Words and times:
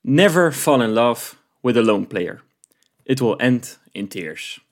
Never 0.00 0.52
fall 0.52 0.82
in 0.82 0.90
love 0.90 1.34
with 1.60 1.76
a 1.76 1.82
lone 1.82 2.06
player. 2.06 2.42
It 3.02 3.18
will 3.18 3.34
end 3.36 3.80
in 3.92 4.08
tears. 4.08 4.64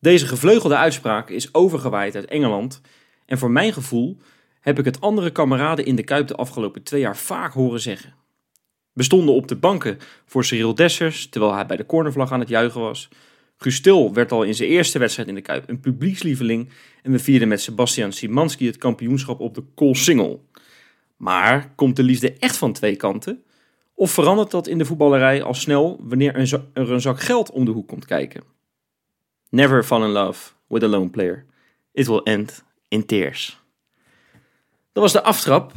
Deze 0.00 0.26
gevleugelde 0.26 0.76
uitspraak 0.76 1.30
is 1.30 1.54
overgewaaid 1.54 2.14
uit 2.14 2.24
Engeland. 2.24 2.80
En 3.26 3.38
voor 3.38 3.50
mijn 3.50 3.72
gevoel 3.72 4.18
heb 4.60 4.78
ik 4.78 4.84
het 4.84 5.00
andere 5.00 5.30
kameraden 5.30 5.84
in 5.84 5.96
de 5.96 6.02
Kuip 6.02 6.26
de 6.26 6.34
afgelopen 6.34 6.82
twee 6.82 7.00
jaar 7.00 7.16
vaak 7.16 7.52
horen 7.52 7.80
zeggen. 7.80 8.14
We 8.92 9.02
stonden 9.02 9.34
op 9.34 9.48
de 9.48 9.56
banken 9.56 9.98
voor 10.26 10.44
Cyril 10.44 10.74
Dessers, 10.74 11.28
terwijl 11.28 11.54
hij 11.54 11.66
bij 11.66 11.76
de 11.76 11.86
cornervlag 11.86 12.32
aan 12.32 12.40
het 12.40 12.48
juichen 12.48 12.80
was. 12.80 13.08
Gustil 13.56 14.14
werd 14.14 14.32
al 14.32 14.42
in 14.42 14.54
zijn 14.54 14.68
eerste 14.68 14.98
wedstrijd 14.98 15.28
in 15.28 15.34
de 15.34 15.40
Kuip 15.40 15.68
een 15.68 15.80
publiekslieveling. 15.80 16.68
En 17.02 17.12
we 17.12 17.18
vierden 17.18 17.48
met 17.48 17.60
Sebastian 17.60 18.12
Simanski 18.12 18.66
het 18.66 18.78
kampioenschap 18.78 19.40
op 19.40 19.54
de 19.54 19.64
Koolsingel. 19.74 20.44
Maar 21.24 21.72
komt 21.74 21.96
de 21.96 22.02
liefde 22.02 22.32
echt 22.32 22.56
van 22.56 22.72
twee 22.72 22.96
kanten? 22.96 23.44
Of 23.94 24.10
verandert 24.10 24.50
dat 24.50 24.66
in 24.66 24.78
de 24.78 24.84
voetballerij 24.84 25.42
al 25.42 25.54
snel 25.54 26.00
wanneer 26.00 26.34
er 26.34 26.90
een 26.90 27.00
zak 27.00 27.20
geld 27.20 27.50
om 27.50 27.64
de 27.64 27.70
hoek 27.70 27.88
komt 27.88 28.04
kijken? 28.04 28.42
Never 29.50 29.84
fall 29.84 30.02
in 30.02 30.10
love 30.10 30.50
with 30.68 30.82
a 30.82 30.86
lone 30.86 31.10
player. 31.10 31.46
It 31.92 32.06
will 32.06 32.20
end 32.24 32.64
in 32.88 33.06
tears. 33.06 33.60
Dat 34.92 35.02
was 35.02 35.12
de 35.12 35.22
aftrap 35.22 35.72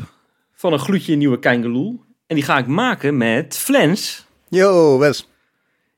van 0.53 0.73
een 0.73 0.79
gloedje 0.79 1.15
nieuwe 1.15 1.39
Keingeloel. 1.39 2.01
En 2.25 2.35
die 2.35 2.43
ga 2.45 2.57
ik 2.57 2.67
maken 2.67 3.17
met 3.17 3.57
Flens. 3.57 4.25
Yo, 4.47 4.97
Wes. 4.97 5.29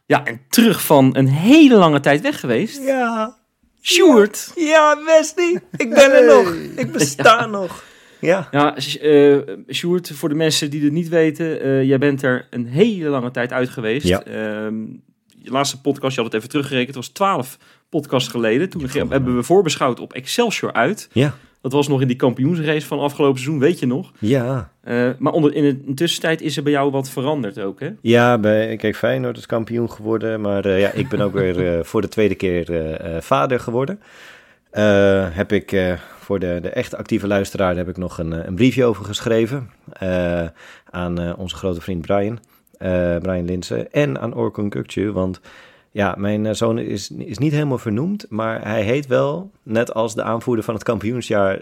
Ja, 0.06 0.26
en 0.26 0.42
terug 0.50 0.86
van 0.86 1.16
een 1.16 1.28
hele 1.28 1.76
lange 1.76 2.00
tijd 2.00 2.22
weg 2.22 2.40
geweest. 2.40 2.82
Ja, 2.82 3.38
Sjoerd. 3.82 4.52
ja, 4.56 5.04
Wesley, 5.06 5.62
ik 5.78 5.90
ben 5.90 6.12
er 6.12 6.26
nog. 6.26 6.54
Ik 6.76 6.92
besta 6.92 7.46
nog. 7.60 7.88
Ja. 8.20 8.48
Ja, 8.52 8.78
uh, 9.02 9.38
Sjoerd, 9.72 10.12
voor 10.12 10.30
de 10.30 10.36
mensen 10.36 10.70
die 10.70 10.84
het 10.84 10.94
niet 10.94 11.10
weten, 11.10 11.62
eh, 11.62 11.84
jij 11.84 11.98
bent 11.98 12.22
er 12.22 12.48
een 12.50 12.66
hele 12.66 13.10
lange 13.10 13.32
tijd 13.32 13.54
uit 13.54 13.70
geweest. 13.70 14.08
Ja. 14.08 14.24
Ehm, 14.24 14.76
je 15.28 15.52
laatste 15.52 15.82
podcast, 15.82 16.16
je 16.16 16.22
had 16.22 16.32
het 16.32 16.40
even 16.40 16.50
teruggerekend, 16.50 16.96
was 16.96 17.08
12 17.08 17.58
podcasts 17.90 18.30
geleden. 18.30 18.70
Toen 18.70 18.88
hebben 19.10 19.36
we 19.36 19.44
voorbeschouwd 19.44 20.00
op 20.00 20.14
Excelsior 20.14 20.74
uit. 20.74 21.10
Ja. 21.12 21.36
Dat 21.62 21.72
was 21.72 21.88
nog 21.88 22.02
in 22.02 22.08
die 22.08 22.16
kampioensrace 22.16 22.88
van 22.88 23.00
afgelopen 23.00 23.40
seizoen, 23.40 23.62
weet 23.62 23.80
je 23.80 23.86
nog. 23.86 24.12
Ja. 24.20 24.72
Eh, 24.82 25.10
maar 25.18 25.34
onder, 25.34 25.54
in 25.54 25.84
de 25.86 25.94
tussentijd 25.94 26.42
is 26.42 26.58
er 26.58 26.64
bij 26.64 26.72
jou 26.72 26.92
wat 26.92 27.10
veranderd 27.10 27.60
ook, 27.60 27.80
hè? 27.80 27.90
Ja, 28.02 28.38
bij, 28.38 28.76
kijk, 28.76 28.96
Feyenoord 28.96 29.38
is 29.38 29.46
kampioen 29.46 29.92
geworden. 29.92 30.42
Maar 30.42 30.80
ja, 30.80 30.92
ik 30.92 31.10
ben 31.10 31.22
ook 31.22 31.34
weer 31.34 31.86
voor 31.86 32.02
de 32.02 32.08
tweede 32.08 32.36
keer 32.36 32.98
vader 33.22 33.60
geworden. 33.60 34.00
Eh, 34.70 35.28
heb 35.30 35.52
ik 35.52 35.72
eh, 35.72 35.94
voor 36.20 36.40
de, 36.40 36.60
de 36.62 36.70
echt 36.70 36.96
actieve 36.96 37.28
luisteraar 37.28 37.76
heb 37.76 37.88
ik 37.90 37.98
nog 37.98 38.18
een, 38.18 38.34
eh, 38.34 38.46
een 38.46 38.56
briefje 38.56 38.86
over 38.86 39.06
geschreven. 39.06 39.70
aan 40.92 41.36
onze 41.36 41.56
grote 41.56 41.82
vriend 41.82 42.02
Brian. 42.02 42.40
Brian 43.22 43.46
Linsen. 43.46 43.92
En 43.92 44.20
aan 44.20 44.34
Orkun 44.34 44.70
Kukcu. 44.70 45.12
Want 45.12 45.40
ja, 45.92 46.16
mijn 46.18 46.56
zoon 46.56 46.78
is, 46.80 47.12
is 47.12 47.38
niet 47.38 47.52
helemaal 47.52 47.78
vernoemd. 47.78 48.26
Maar 48.30 48.62
hij 48.68 48.84
heet 48.84 49.08
wel, 49.08 49.52
net 49.64 49.94
als 49.94 50.16
de 50.16 50.24
aanvoerder 50.24 50.64
van 50.66 50.74
het 50.74 50.84
kampioensjaar 50.84 51.60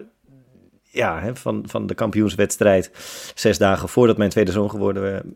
ja, 0.83 1.19
hè, 1.19 1.35
van, 1.35 1.63
van 1.67 1.88
de 1.88 1.94
kampioenswedstrijd, 1.94 2.91
zes 3.35 3.58
dagen 3.58 3.89
voordat 3.89 4.17
mijn 4.17 4.30
tweede 4.30 4.52
zoon 4.52 4.69
geworden, 4.69 5.35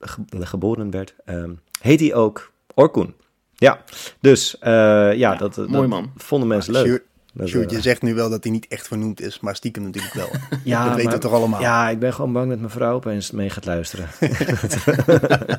ge- 0.00 0.24
geboren 0.30 0.90
werd, 0.90 1.14
ehm, 1.24 1.50
heet 1.80 2.00
hij 2.00 2.14
ook 2.14 2.52
Orkoen. 2.74 3.14
Ja, 3.56 3.84
dus 4.20 4.58
eh, 4.58 4.70
ja, 5.14 5.34
dat, 5.36 5.54
dat 5.54 5.68
mooi 5.68 5.88
man. 5.88 6.12
vonden 6.16 6.48
mensen 6.48 6.72
leuk. 6.72 6.86
Sjoerd, 6.86 7.02
Dat, 7.34 7.48
Sjoerd, 7.48 7.70
eh, 7.70 7.76
je 7.76 7.82
zegt 7.82 8.02
nu 8.02 8.14
wel 8.14 8.30
dat 8.30 8.42
hij 8.44 8.52
niet 8.52 8.66
echt 8.68 8.86
vernoemd 8.86 9.20
is, 9.20 9.40
maar 9.40 9.56
stiekem 9.56 9.82
natuurlijk 9.82 10.14
wel. 10.14 10.28
ja, 10.64 10.78
dat 10.84 10.88
weten 10.90 11.04
maar- 11.04 11.14
we 11.14 11.20
toch 11.20 11.32
allemaal? 11.32 11.60
Ja, 11.60 11.88
ik 11.88 11.98
ben 11.98 12.14
gewoon 12.14 12.32
bang 12.32 12.48
dat 12.48 12.58
mijn 12.58 12.70
vrouw 12.70 12.94
opeens 12.94 13.30
mee 13.30 13.50
gaat 13.50 13.64
luisteren. 13.64 14.08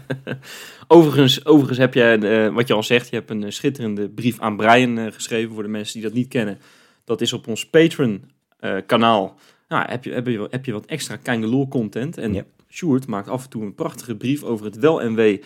Overigens, 0.87 1.45
overigens 1.45 1.77
heb 1.77 1.93
je, 1.93 2.03
eh, 2.03 2.53
wat 2.53 2.67
je 2.67 2.73
al 2.73 2.83
zegt, 2.83 3.09
je 3.09 3.15
hebt 3.15 3.29
een 3.29 3.43
eh, 3.43 3.51
schitterende 3.51 4.09
brief 4.09 4.39
aan 4.39 4.57
Brian 4.57 4.97
eh, 4.97 5.11
geschreven 5.11 5.53
voor 5.53 5.63
de 5.63 5.69
mensen 5.69 5.93
die 5.93 6.03
dat 6.03 6.13
niet 6.13 6.27
kennen. 6.27 6.57
Dat 7.03 7.21
is 7.21 7.33
op 7.33 7.47
ons 7.47 7.69
Patreon-kanaal. 7.69 9.35
nou, 9.67 9.85
heb, 9.89 10.03
je, 10.03 10.11
heb, 10.11 10.27
je, 10.27 10.47
heb 10.49 10.65
je 10.65 10.71
wat 10.71 10.85
extra 10.85 11.15
Kangaloo 11.15 11.67
content. 11.67 12.17
En 12.17 12.33
Ja. 12.33 12.43
Sjoerd 12.69 13.07
maakt 13.07 13.29
af 13.29 13.43
en 13.43 13.49
toe 13.49 13.63
een 13.63 13.75
prachtige 13.75 14.15
brief 14.15 14.43
over 14.43 14.65
het 14.65 14.77
wel 14.77 15.01
en 15.01 15.15
wee 15.15 15.43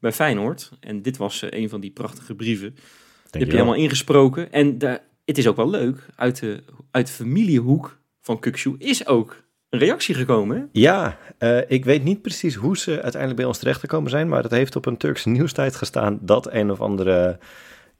bij 0.00 0.12
Feyenoord. 0.12 0.70
En 0.80 1.02
dit 1.02 1.16
was 1.16 1.42
eh, 1.42 1.60
een 1.60 1.68
van 1.68 1.80
die 1.80 1.90
prachtige 1.90 2.34
brieven. 2.34 2.74
Die 3.30 3.40
heb 3.40 3.50
je 3.50 3.56
helemaal 3.56 3.74
ingesproken. 3.74 4.52
En 4.52 4.78
daar, 4.78 5.00
het 5.24 5.38
is 5.38 5.46
ook 5.46 5.56
wel 5.56 5.70
leuk, 5.70 6.06
uit 6.16 6.40
de, 6.40 6.62
uit 6.90 7.06
de 7.06 7.12
familiehoek 7.12 7.98
van 8.20 8.38
Kukshoe 8.38 8.78
is 8.78 9.06
ook 9.06 9.42
een 9.68 9.78
reactie 9.78 10.14
gekomen. 10.14 10.56
Hè? 10.56 10.62
Ja, 10.72 11.18
eh, 11.38 11.70
ik 11.70 11.84
weet 11.84 12.04
niet 12.04 12.22
precies 12.22 12.54
hoe 12.54 12.78
ze 12.78 12.90
uiteindelijk 12.90 13.36
bij 13.36 13.44
ons 13.44 13.58
terechtgekomen 13.58 14.10
zijn, 14.10 14.28
maar 14.28 14.42
het 14.42 14.52
heeft 14.52 14.76
op 14.76 14.86
een 14.86 14.96
Turkse 14.96 15.28
nieuwstijd 15.28 15.76
gestaan 15.76 16.18
dat 16.22 16.52
een 16.52 16.70
of 16.70 16.80
andere 16.80 17.38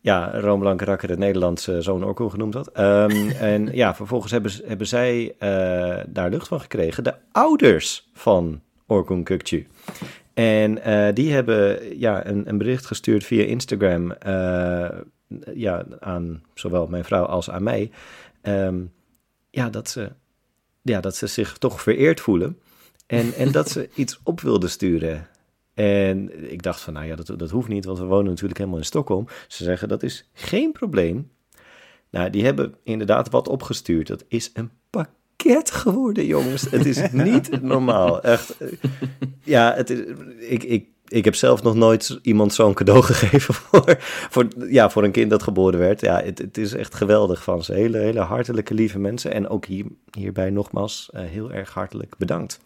ja, 0.00 0.40
Roomlank 0.40 0.82
Rakker 0.82 1.08
het 1.08 1.18
Nederlands 1.18 1.68
eh, 1.68 1.78
zo'n 1.78 2.04
Orko 2.04 2.28
genoemd 2.28 2.54
had. 2.54 2.68
Ehm, 2.72 3.28
en 3.54 3.68
ja, 3.72 3.94
vervolgens 3.94 4.32
hebben, 4.32 4.52
hebben 4.64 4.86
zij 4.86 5.34
eh, 5.38 6.04
daar 6.06 6.30
lucht 6.30 6.48
van 6.48 6.60
gekregen, 6.60 7.04
de 7.04 7.14
ouders 7.32 8.08
van 8.14 8.60
Orkun 8.86 9.22
Kukcu. 9.22 9.66
En 10.38 10.82
eh, 10.82 11.14
die 11.14 11.32
hebben 11.32 11.98
ja, 11.98 12.26
een, 12.26 12.48
een 12.48 12.58
bericht 12.58 12.86
gestuurd 12.86 13.24
via 13.24 13.44
Instagram 13.44 14.12
eh, 14.12 14.88
ja, 15.54 15.86
aan 16.00 16.42
zowel 16.54 16.86
mijn 16.86 17.04
vrouw 17.04 17.24
als 17.24 17.50
aan 17.50 17.62
mij. 17.62 17.90
Ehm, 18.40 18.80
ja, 19.50 19.70
dat 19.70 19.88
ze, 19.88 20.12
ja, 20.82 21.00
dat 21.00 21.16
ze 21.16 21.26
zich 21.26 21.58
toch 21.58 21.82
vereerd 21.82 22.20
voelen. 22.20 22.58
En, 23.06 23.34
en 23.34 23.52
dat 23.52 23.70
ze 23.70 23.88
iets 23.94 24.20
op 24.22 24.40
wilden 24.40 24.70
sturen. 24.70 25.28
En 25.74 26.50
ik 26.52 26.62
dacht 26.62 26.80
van, 26.80 26.92
nou 26.92 27.06
ja, 27.06 27.16
dat, 27.16 27.32
dat 27.36 27.50
hoeft 27.50 27.68
niet, 27.68 27.84
want 27.84 27.98
we 27.98 28.04
wonen 28.04 28.30
natuurlijk 28.30 28.58
helemaal 28.58 28.78
in 28.78 28.84
Stockholm. 28.84 29.26
Ze 29.48 29.64
zeggen, 29.64 29.88
dat 29.88 30.02
is 30.02 30.28
geen 30.32 30.72
probleem. 30.72 31.30
Nou, 32.10 32.30
die 32.30 32.44
hebben 32.44 32.74
inderdaad 32.82 33.30
wat 33.30 33.48
opgestuurd. 33.48 34.06
Dat 34.06 34.24
is 34.28 34.50
een 34.54 34.70
pakket 35.42 35.70
geworden, 35.70 36.26
jongens. 36.26 36.70
Het 36.70 36.86
is 36.86 37.00
niet 37.30 37.62
normaal. 37.62 38.22
Echt. 38.22 38.56
eh, 38.58 38.68
Ja, 39.42 39.74
het 39.76 39.90
is, 39.90 39.98
ik, 40.38 40.62
ik, 40.62 40.86
ik 41.08 41.24
heb 41.24 41.34
zelf 41.34 41.62
nog 41.62 41.74
nooit 41.74 42.18
iemand 42.22 42.54
zo'n 42.54 42.74
cadeau 42.74 43.02
gegeven 43.12 43.54
voor, 43.54 43.96
voor, 44.30 44.46
ja, 44.68 44.90
voor 44.90 45.04
een 45.04 45.10
kind 45.10 45.30
dat 45.30 45.42
geboren 45.42 45.78
werd. 45.78 46.00
Ja, 46.00 46.22
het, 46.22 46.38
het 46.38 46.58
is 46.58 46.72
echt 46.74 46.94
geweldig 46.94 47.42
van 47.42 47.64
ze. 47.64 47.72
Hele, 47.74 47.98
hele 47.98 48.20
hartelijke, 48.20 48.74
lieve 48.74 48.98
mensen. 48.98 49.32
En 49.32 49.48
ook 49.48 49.64
hier, 49.66 49.84
hierbij 50.18 50.50
nogmaals 50.50 51.08
eh, 51.12 51.22
heel 51.24 51.52
erg 51.52 51.70
hartelijk 51.74 52.14
bedankt. 52.18 52.60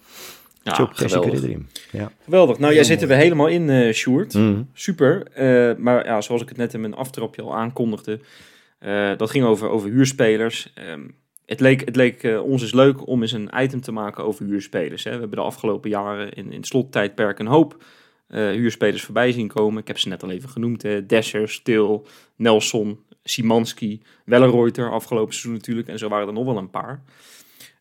Ja, 0.65 0.89
geweldig. 0.93 1.45
Ja. 1.91 2.11
Geweldig. 2.25 2.59
Nou, 2.59 2.73
jij 2.75 2.83
Heel 2.83 2.85
zit 2.85 3.01
er 3.03 3.07
mooi. 3.07 3.19
weer 3.19 3.23
helemaal 3.29 3.47
in, 3.49 3.71
eh 3.71 3.93
Sjoerd. 3.95 4.35
Mhm. 4.35 4.63
Super. 4.73 5.27
Eh, 5.33 5.77
maar 5.79 6.05
ja, 6.07 6.21
zoals 6.21 6.43
ik 6.43 6.49
het 6.49 6.57
net 6.57 6.75
in 6.75 6.81
mijn 6.81 6.95
aftrapje 6.95 7.43
al 7.43 7.55
aankondigde, 7.57 8.21
eh, 8.79 9.11
dat 9.17 9.31
ging 9.31 9.45
over, 9.45 9.69
over 9.69 9.91
huurspelers. 9.91 10.73
Ehm, 10.75 11.01
het 11.53 11.61
leek, 11.61 11.81
het 11.85 12.25
eh, 12.25 12.43
ons 12.43 12.63
eens 12.63 12.73
leuk 12.73 13.07
om 13.07 13.23
eens 13.23 13.33
een 13.33 13.51
item 13.57 13.81
te 13.81 13.93
maken 13.93 14.25
over 14.25 14.45
huurspelers. 14.45 15.05
Hè. 15.05 15.11
We 15.11 15.19
hebben 15.19 15.39
de 15.39 15.45
afgelopen 15.45 15.91
jaren 15.91 16.33
in, 16.33 16.53
in 16.53 16.57
het 16.57 16.67
slottijdperk 16.67 17.39
een 17.39 17.47
hoop 17.47 17.85
eh, 18.27 18.51
huurspelers 18.51 19.03
voorbij 19.03 19.33
zien 19.33 19.49
komen. 19.49 19.81
Ik 19.81 19.87
heb 19.87 19.99
ze 19.99 20.09
net 20.09 20.23
al 20.23 20.31
even 20.31 20.49
genoemd. 20.49 20.83
Hè. 20.83 21.07
Desser, 21.07 21.49
Stil, 21.49 22.07
Nelson, 22.37 22.99
Simanski, 23.25 24.01
Wellenreuter 24.25 24.91
afgelopen 24.91 25.35
seizoen 25.35 25.53
natuurlijk. 25.53 25.89
En 25.89 25.99
zo 25.99 26.09
waren 26.09 26.27
er 26.27 26.33
nog 26.33 26.45
wel 26.45 26.57
een 26.57 26.71
paar. 26.71 27.03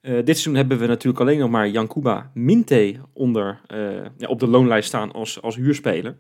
Eh, 0.02 0.14
dit 0.14 0.26
seizoen 0.26 0.56
hebben 0.56 0.80
we 0.80 0.86
natuurlijk 0.86 1.22
alleen 1.22 1.40
nog 1.40 1.50
maar 1.50 1.70
Jankuba 1.70 2.32
Minte 2.34 2.96
onder, 3.14 3.60
ja, 4.18 4.28
op 4.28 4.40
de 4.40 4.48
loonlijst 4.48 4.88
staan 4.88 5.12
als, 5.12 5.42
als 5.42 5.56
huurspeler. 5.56 6.16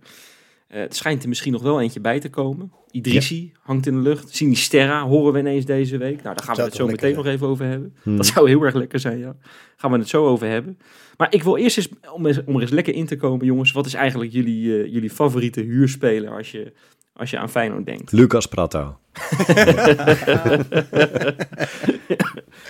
Eh, 0.71 0.79
het 0.79 0.95
schijnt 0.95 1.23
er 1.23 1.29
misschien 1.29 1.51
nog 1.51 1.61
wel 1.61 1.81
eentje 1.81 1.99
bij 1.99 2.19
te 2.19 2.29
komen. 2.29 2.71
Idrissi 2.91 3.51
hangt 3.61 3.85
in 3.85 3.93
de 3.93 3.99
lucht. 3.99 4.35
Sinisterra 4.35 5.07
horen 5.07 5.33
we 5.33 5.39
ineens 5.39 5.65
deze 5.65 5.97
week. 5.97 6.23
Nou, 6.23 6.35
daar 6.35 6.45
gaan 6.45 6.55
we 6.55 6.61
het 6.61 6.75
zo 6.75 6.87
meteen 6.87 7.15
nog 7.15 7.25
even 7.25 7.47
over 7.47 7.65
hebben. 7.65 7.95
Hmm. 8.03 8.17
Dat 8.17 8.25
zou 8.25 8.49
heel 8.49 8.63
erg 8.63 8.73
lekker 8.73 8.99
zijn, 8.99 9.17
ja. 9.17 9.35
Gaan 9.77 9.91
we 9.91 9.97
het 9.97 10.09
zo 10.09 10.27
over 10.27 10.47
hebben. 10.47 10.77
Maar 11.17 11.33
ik 11.33 11.43
wil 11.43 11.57
eerst 11.57 11.77
eens, 11.77 11.89
om, 12.13 12.25
eens, 12.25 12.43
om 12.45 12.55
er 12.55 12.61
eens 12.61 12.71
lekker 12.71 12.93
in 12.93 13.05
te 13.05 13.15
komen, 13.15 13.45
jongens. 13.45 13.71
Wat 13.71 13.85
is 13.85 13.93
eigenlijk 13.93 14.31
jullie, 14.31 14.83
eh, 14.83 14.93
jullie 14.93 15.09
favoriete 15.09 15.61
huurspeler 15.61 16.37
als 16.37 16.51
je, 16.51 16.73
als 17.13 17.29
je 17.29 17.37
aan 17.37 17.49
Feyenoord 17.49 17.85
denkt? 17.85 18.11
Lucas 18.11 18.45
Prato. 18.45 18.79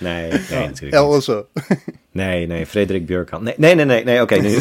nee, 0.00 0.30
natuurlijk 0.30 0.80
niet. 0.80 0.92
El 0.92 1.08
Osso. 1.08 1.46
Nee, 2.10 2.46
nee, 2.46 2.66
Frederik 2.66 3.06
Björkan. 3.06 3.42
Nee, 3.42 3.54
nee, 3.56 3.74
nee, 3.74 3.84
nee, 3.84 4.04
nee 4.04 4.22
oké, 4.22 4.34
nu. 4.34 4.50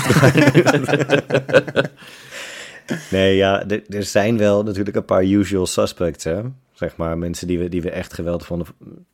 Nee, 3.12 3.36
ja, 3.36 3.68
er, 3.68 3.84
er 3.90 4.04
zijn 4.04 4.38
wel 4.38 4.64
natuurlijk 4.64 4.96
een 4.96 5.06
paar 5.06 5.24
usual 5.24 5.66
suspects, 5.66 6.24
hè. 6.24 6.42
Zeg 6.74 6.96
maar, 6.98 7.18
mensen 7.18 7.48
die 7.48 7.60
we, 7.60 7.70
die 7.70 7.82
we 7.82 7.90
echt 7.90 8.14
geweldig 8.14 8.48
vonden. 8.48 8.68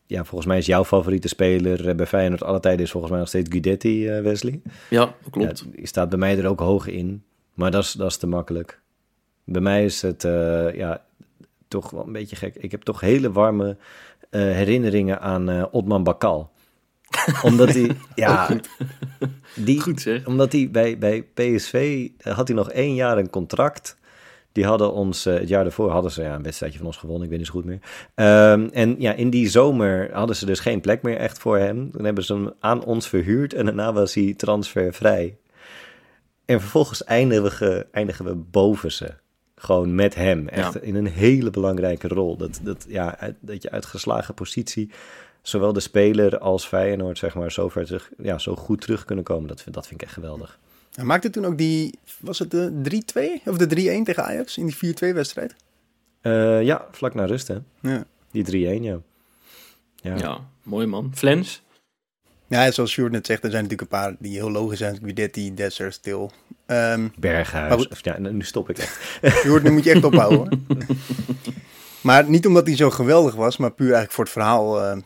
Ja, 0.05 0.23
volgens 0.23 0.45
mij 0.45 0.57
is 0.57 0.65
jouw 0.65 0.85
favoriete 0.85 1.27
speler 1.27 1.89
eh, 1.89 1.95
bij 1.95 2.05
Feyenoord 2.05 2.43
alle 2.43 2.59
tijden 2.59 2.85
is 2.85 2.91
volgens 2.91 3.11
mij 3.11 3.21
nog 3.21 3.29
steeds 3.29 3.49
Guidetti, 3.49 4.07
eh, 4.07 4.21
Wesley. 4.21 4.61
Ja, 4.89 5.13
klopt. 5.29 5.59
Ja, 5.59 5.71
die 5.75 5.87
staat 5.87 6.09
bij 6.09 6.17
mij 6.17 6.37
er 6.37 6.47
ook 6.47 6.59
hoog 6.59 6.87
in, 6.87 7.23
maar 7.53 7.71
dat 7.71 7.83
is, 7.83 7.91
dat 7.91 8.09
is 8.09 8.17
te 8.17 8.27
makkelijk. 8.27 8.79
Bij 9.43 9.61
mij 9.61 9.85
is 9.85 10.01
het, 10.01 10.23
eh, 10.23 10.75
ja, 10.75 11.05
toch 11.67 11.89
wel 11.89 12.05
een 12.05 12.11
beetje 12.11 12.35
gek. 12.35 12.55
Ik 12.55 12.71
heb 12.71 12.81
toch 12.81 12.99
hele 12.99 13.31
warme 13.31 13.77
herinneringen 14.29 15.21
aan 15.21 15.71
Otman 15.71 16.03
Bakal. 16.03 16.51
Omdat 17.43 17.73
hij, 17.73 17.91
ja, 18.15 18.49
die, 19.55 19.81
Goed 19.81 20.01
zeg. 20.01 20.25
omdat 20.25 20.51
hij 20.51 20.69
bij, 20.71 20.97
bij 20.97 21.21
PSV 21.33 22.07
had 22.21 22.47
hij 22.47 22.57
nog 22.57 22.71
één 22.71 22.93
jaar 22.95 23.17
een 23.17 23.29
contract. 23.29 23.97
Die 24.51 24.65
hadden 24.65 24.93
ons, 24.93 25.25
eh, 25.25 25.33
het 25.33 25.47
jaar 25.47 25.63
daarvoor 25.63 25.91
hadden 25.91 26.11
ze 26.11 26.21
ja, 26.21 26.35
een 26.35 26.43
wedstrijdje 26.43 26.77
van 26.77 26.87
ons 26.87 26.97
gewonnen, 26.97 27.23
ik 27.23 27.29
weet 27.29 27.37
niet 27.39 27.47
zo 27.47 27.53
goed 27.53 27.65
meer. 27.65 27.79
Ehm, 28.15 28.67
en 28.71 28.95
ja, 28.99 29.13
in 29.13 29.29
die 29.29 29.49
zomer 29.49 30.09
hadden 30.13 30.35
ze 30.35 30.45
dus 30.45 30.59
geen 30.59 30.81
plek 30.81 31.01
meer 31.01 31.17
echt 31.17 31.39
voor 31.39 31.57
hem. 31.57 31.89
Dan 31.91 32.05
hebben 32.05 32.23
ze 32.23 32.33
hem 32.33 32.51
aan 32.59 32.83
ons 32.83 33.07
verhuurd 33.07 33.53
en 33.53 33.65
daarna 33.65 33.93
was 33.93 34.13
hij 34.13 34.33
transfervrij. 34.37 35.37
En 36.45 36.59
vervolgens 36.61 37.03
eindigen 37.03 37.67
we, 37.69 37.85
eindigen 37.91 38.25
we 38.25 38.35
boven 38.35 38.91
ze. 38.91 39.13
Gewoon 39.55 39.95
met 39.95 40.15
hem. 40.15 40.47
Echt 40.47 40.73
Ja. 40.73 40.79
in 40.79 40.95
een 40.95 41.07
hele 41.07 41.49
belangrijke 41.49 42.07
rol. 42.07 42.37
Dat, 42.37 42.59
dat, 42.63 42.85
ja, 42.89 43.17
uit- 43.19 43.35
dat 43.39 43.61
je 43.63 43.71
uit 43.71 43.85
geslagen 43.85 44.33
positie 44.33 44.91
zowel 45.47 45.73
de 45.73 45.79
speler 45.79 46.37
als 46.39 46.65
Feyenoord 46.67 47.17
zeg 47.17 47.35
maar, 47.35 47.51
zo, 47.51 47.69
ver 47.69 47.85
terug, 47.85 48.09
ja, 48.17 48.37
zo 48.37 48.55
goed 48.55 48.81
terug 48.81 49.05
kunnen 49.05 49.23
komen. 49.23 49.47
Dat, 49.47 49.61
vind- 49.61 49.75
dat 49.75 49.87
vind 49.87 50.01
ik 50.01 50.05
echt 50.07 50.15
geweldig. 50.15 50.59
Hij 50.95 51.05
maakte 51.05 51.29
toen 51.29 51.45
ook 51.45 51.57
die, 51.57 51.93
was 52.19 52.39
het 52.39 52.51
de 52.51 52.71
3-2 53.41 53.43
of 53.45 53.57
de 53.57 53.99
3-1 53.99 54.03
tegen 54.03 54.23
Ajax 54.23 54.57
in 54.57 54.65
die 54.65 54.95
4-2 55.11 55.13
wedstrijd? 55.13 55.55
Eh, 56.21 56.61
ja, 56.63 56.85
vlak 56.91 57.13
na 57.13 57.25
rust 57.25 57.47
hè. 57.47 57.57
Ja. 57.79 58.03
Die 58.31 58.45
3-1, 58.79 58.83
ja. 58.83 58.97
Ja. 59.95 60.15
Ja, 60.17 60.39
mooi 60.63 60.85
man. 60.85 61.11
Flens? 61.15 61.61
Ja, 62.47 62.71
zoals 62.71 62.91
Sjoerd 62.91 63.11
net 63.11 63.25
zegt, 63.25 63.43
er 63.43 63.51
zijn 63.51 63.63
natuurlijk 63.63 63.91
een 63.91 63.99
paar 63.99 64.15
die 64.19 64.33
heel 64.33 64.51
logisch 64.51 64.77
zijn. 64.77 64.97
Guidetti, 65.01 65.53
Desser, 65.53 65.91
Stil. 65.93 66.31
Ehm 66.65 67.07
Berghuis. 67.19 67.87
Of, 67.87 68.03
ja, 68.03 68.17
nu 68.19 68.41
stop 68.43 68.69
ik 68.69 68.77
echt. 68.77 69.19
Sjoerd, 69.41 69.63
nu 69.63 69.71
moet 69.71 69.83
je 69.83 69.91
echt 69.91 70.03
ophouden 70.03 70.37
hoor. 70.37 70.77
Maar 72.01 72.29
niet 72.29 72.45
omdat 72.47 72.67
hij 72.67 72.75
zo 72.75 72.89
geweldig 72.89 73.35
was, 73.35 73.57
maar 73.57 73.71
puur 73.71 73.85
eigenlijk 73.85 74.13
voor 74.13 74.23
het 74.23 74.33
verhaal. 74.33 74.81
eh, 74.83 74.97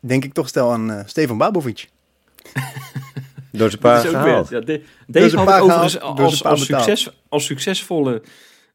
denk 0.00 0.24
ik 0.24 0.32
toch 0.32 0.48
stel 0.48 0.72
aan 0.72 0.90
eh, 0.90 1.00
Stefan 1.06 1.38
Babovic. 1.38 1.88
Door 3.52 3.70
zijn 3.70 3.82
Dat 3.82 3.90
paar 3.92 4.00
gehaald. 4.06 4.48
ja, 4.48 4.60
de- 4.60 4.82
deze 5.06 5.36
had 5.36 5.44
paar 5.44 5.56
ik 5.58 5.64
overigens 5.64 5.94
gehaald, 5.94 6.16
door 6.16 6.26
als, 6.50 6.64
succes, 6.64 7.10
als 7.28 7.44
succesvolle 7.44 8.22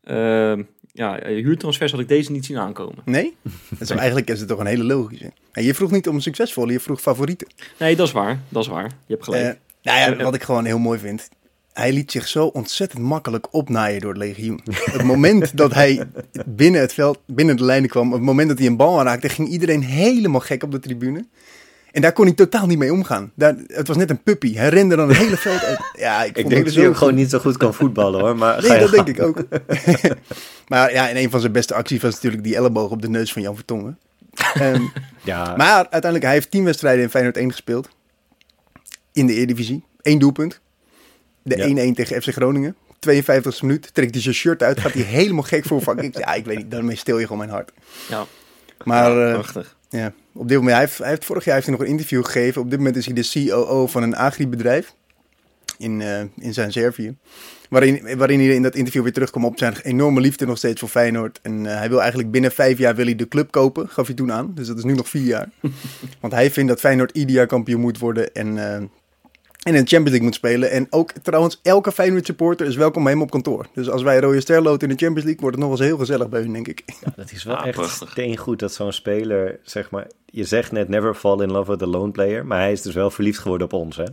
eh, 0.04 0.54
ja, 0.92 1.20
huurtransfers 1.26 1.92
had 1.92 2.00
ik 2.00 2.08
deze 2.08 2.32
niet 2.32 2.46
zien 2.46 2.58
aankomen. 2.58 2.98
Nee? 3.06 3.36
Dat 3.70 3.82
is, 3.82 3.90
eigenlijk 3.90 4.30
is 4.30 4.40
het 4.40 4.48
toch 4.50 4.60
een 4.60 4.66
hele 4.66 4.84
logische. 4.84 5.32
En 5.52 5.64
je 5.64 5.74
vroeg 5.74 5.92
niet 5.92 6.08
om 6.08 6.16
een 6.16 6.22
succesvolle, 6.22 6.72
je 6.72 6.80
vroeg 6.80 7.02
favorieten. 7.02 7.48
Nee, 7.80 7.96
dat 7.96 8.08
is 8.08 8.14
waar. 8.14 8.40
Dat 8.50 8.64
is 8.64 8.70
waar. 8.70 8.84
Je 9.06 9.14
hebt 9.14 9.24
gelijk. 9.24 9.44
Eh, 9.44 9.54
nou 9.82 10.18
ja, 10.18 10.24
wat 10.24 10.34
ik 10.36 10.44
gewoon 10.44 10.66
heel 10.66 10.80
mooi 10.80 11.00
vind. 11.00 11.30
Hij 11.74 11.94
liet 11.94 12.12
zich 12.12 12.28
zo 12.28 12.46
ontzettend 12.46 13.02
makkelijk 13.02 13.48
opnaaien 13.54 14.02
door 14.02 14.10
het 14.10 14.20
legioen. 14.20 14.62
Het 14.92 15.04
moment 15.04 15.58
dat 15.58 15.74
hij 15.74 16.04
binnen 16.46 16.82
het 16.82 16.94
veld, 16.94 17.20
binnen 17.26 17.58
de 17.58 17.64
lijnen 17.64 17.90
kwam, 17.90 18.12
het 18.12 18.22
moment 18.22 18.50
dat 18.50 18.58
hij 18.58 18.68
een 18.68 18.78
bal 18.78 19.00
aanraakte, 19.00 19.30
ging 19.30 19.48
iedereen 19.48 19.84
helemaal 19.84 20.42
gek 20.42 20.64
op 20.64 20.72
de 20.72 20.80
tribune. 20.80 21.26
En 21.92 22.02
daar 22.02 22.14
kon 22.14 22.26
hij 22.26 22.34
totaal 22.34 22.66
niet 22.66 22.78
mee 22.78 22.94
omgaan. 22.94 23.32
Daar, 23.36 23.56
het 23.68 23.88
was 23.88 23.98
net 23.98 24.10
een 24.10 24.24
puppy. 24.24 24.56
Hij 24.56 24.70
rende 24.70 24.96
dan 24.96 25.08
het 25.08 25.18
hele 25.18 25.38
veld 25.38 25.64
uit. 25.64 25.80
Ja, 25.98 26.24
ik, 26.24 26.30
Ik 26.30 26.36
vond 26.42 26.50
denk 26.54 26.66
dat 26.66 26.74
hij 26.74 26.84
ook 26.84 26.90
goed. 26.90 26.98
gewoon 26.98 27.16
niet 27.16 27.30
zo 27.30 27.40
goed 27.40 27.58
kan 27.58 27.74
voetballen 27.74 28.20
hoor. 28.20 28.38
Maar 28.38 28.62
Nee, 28.68 28.80
dat 28.80 28.92
denk 28.92 29.08
ik 29.08 29.22
ook. 29.22 29.44
maar 30.68 30.94
ja, 30.94 31.10
en 31.10 31.18
een 31.18 31.30
van 31.30 31.40
zijn 31.40 31.52
beste 31.52 31.74
acties 31.74 32.02
was 32.02 32.14
natuurlijk 32.14 32.44
die 32.44 32.56
elleboog 32.56 32.92
op 32.92 33.02
de 33.02 33.10
neus 33.10 33.34
van 33.34 33.42
Jan 33.42 33.56
Vertongen. 33.56 34.00
Ehm, 34.54 34.82
Ja, 35.24 35.56
maar 35.58 35.76
uiteindelijk, 35.76 36.24
hij 36.24 36.34
heeft 36.34 36.52
tien 36.52 36.64
wedstrijden 36.64 37.04
in 37.04 37.10
Feyenoord 37.10 37.38
1 37.38 37.52
gespeeld. 37.52 37.90
In 39.14 39.26
de 39.26 39.34
Eredivisie. 39.34 39.84
Eén 40.02 40.20
doelpunt. 40.20 40.62
De 41.44 41.58
Ja. 41.58 41.90
1-1 41.92 41.94
tegen 41.96 42.22
FC 42.22 42.30
Groningen. 42.30 42.76
52e 43.00 43.60
minuut. 43.62 43.94
Trekt 43.94 44.14
hij 44.14 44.24
zijn 44.24 44.36
shirt 44.36 44.64
uit. 44.64 44.80
Gaat 44.80 44.94
hij 44.94 45.02
helemaal 45.20 45.44
gek 45.44 45.66
voor. 45.66 46.04
Ik, 46.04 46.18
ja, 46.18 46.34
ik 46.34 46.46
weet 46.46 46.58
niet. 46.58 46.72
Daarmee 46.72 46.96
stil 46.96 47.18
je 47.18 47.24
gewoon 47.24 47.38
mijn 47.38 47.50
hart. 47.50 47.72
ja, 48.10 48.26
Maar 48.84 49.12
ja, 49.12 49.28
eh, 49.28 49.34
prachtig. 49.34 49.76
ja, 49.90 50.14
op 50.34 50.48
dit 50.48 50.58
moment, 50.58 50.76
hij 50.76 50.86
heeft, 50.86 50.98
hij 50.98 51.10
heeft, 51.10 51.26
vorig 51.26 51.46
jaar 51.46 51.54
heeft 51.54 51.68
hij 51.68 51.76
nog 51.76 51.86
een 51.86 51.92
interview 51.92 52.26
gegeven. 52.26 52.62
Op 52.62 52.70
dit 52.70 52.78
moment 52.80 52.96
is 52.98 53.06
hij 53.06 53.16
de 53.16 53.48
COO 53.50 53.88
van 53.88 54.04
een 54.04 54.16
agribedrijf 54.16 54.94
in, 55.78 56.02
eh, 56.02 56.20
in 56.38 56.54
zijn 56.54 56.72
Servië. 56.72 57.16
Waarin, 57.70 58.18
waarin 58.18 58.40
hij 58.40 58.56
in 58.56 58.62
dat 58.62 58.76
interview 58.76 59.04
weer 59.04 59.14
terugkwam 59.14 59.46
op 59.46 59.58
zijn 59.58 59.76
enorme 59.84 60.22
liefde 60.22 60.46
nog 60.46 60.58
steeds 60.58 60.80
voor 60.80 60.90
Feyenoord. 60.90 61.40
En 61.42 61.66
eh, 61.66 61.78
hij 61.78 61.90
wil 61.90 62.00
eigenlijk 62.00 62.32
binnen 62.32 62.52
vijf 62.52 62.78
jaar 62.78 62.96
wil 62.96 63.06
hij 63.06 63.16
de 63.16 63.28
club 63.28 63.52
kopen, 63.52 63.90
gaf 63.90 64.06
hij 64.06 64.16
toen 64.16 64.32
aan. 64.32 64.52
Dus 64.56 64.68
dat 64.68 64.78
is 64.78 64.84
nu 64.84 64.94
nog 64.94 65.10
vier 65.10 65.26
jaar. 65.26 65.50
Want 66.22 66.34
hij 66.34 66.52
vindt 66.52 66.70
dat 66.70 66.80
Feyenoord 66.80 67.12
ieder 67.12 67.36
jaar 67.36 67.48
kampioen 67.48 67.82
moet 67.82 68.00
worden 68.00 68.34
en, 68.34 68.58
en 69.64 69.76
in 69.76 69.84
de 69.84 69.90
Champions 69.90 70.04
League 70.10 70.22
moet 70.24 70.36
spelen. 70.36 70.72
En 70.72 70.88
ook 70.90 71.12
trouwens, 71.12 71.60
elke 71.64 71.92
Feyenoord 71.92 72.26
supporter 72.26 72.68
is 72.68 72.76
welkom 72.76 73.04
bij 73.04 73.12
hem 73.12 73.22
op 73.22 73.32
kantoor. 73.32 73.68
Dus 73.74 73.90
als 73.90 74.02
wij 74.02 74.20
rode 74.20 74.42
ster 74.42 74.62
loten 74.62 74.90
in 74.90 74.96
de 74.96 75.04
Champions 75.04 75.24
League, 75.26 75.42
wordt 75.42 75.56
het 75.58 75.66
nog 75.66 75.70
wel 75.78 75.80
eens 75.80 75.88
heel 75.90 75.98
gezellig 76.06 76.30
bij 76.30 76.42
hun, 76.42 76.54
denk 76.54 76.68
ik. 76.68 76.84
ja, 77.02 77.14
dat 77.16 77.32
is 77.32 77.44
wel 77.44 77.56
Ah, 77.56 77.68
echt 77.68 78.04
steengoed 78.10 78.60
dat 78.60 78.74
zo'n 78.74 78.92
speler, 78.92 79.60
zeg 79.64 79.90
maar... 79.92 80.08
Je 80.26 80.44
zegt 80.44 80.72
net 80.72 80.88
never 80.90 81.14
fall 81.16 81.42
in 81.42 81.52
love 81.52 81.72
with 81.72 81.82
a 81.82 81.86
lone 81.86 82.12
player. 82.12 82.46
Maar 82.46 82.60
hij 82.60 82.72
is 82.72 82.82
dus 82.82 82.94
wel 82.94 83.10
verliefd 83.12 83.40
geworden 83.40 83.68
op 83.68 83.74
ons 83.74 83.98
hè. 83.98 84.04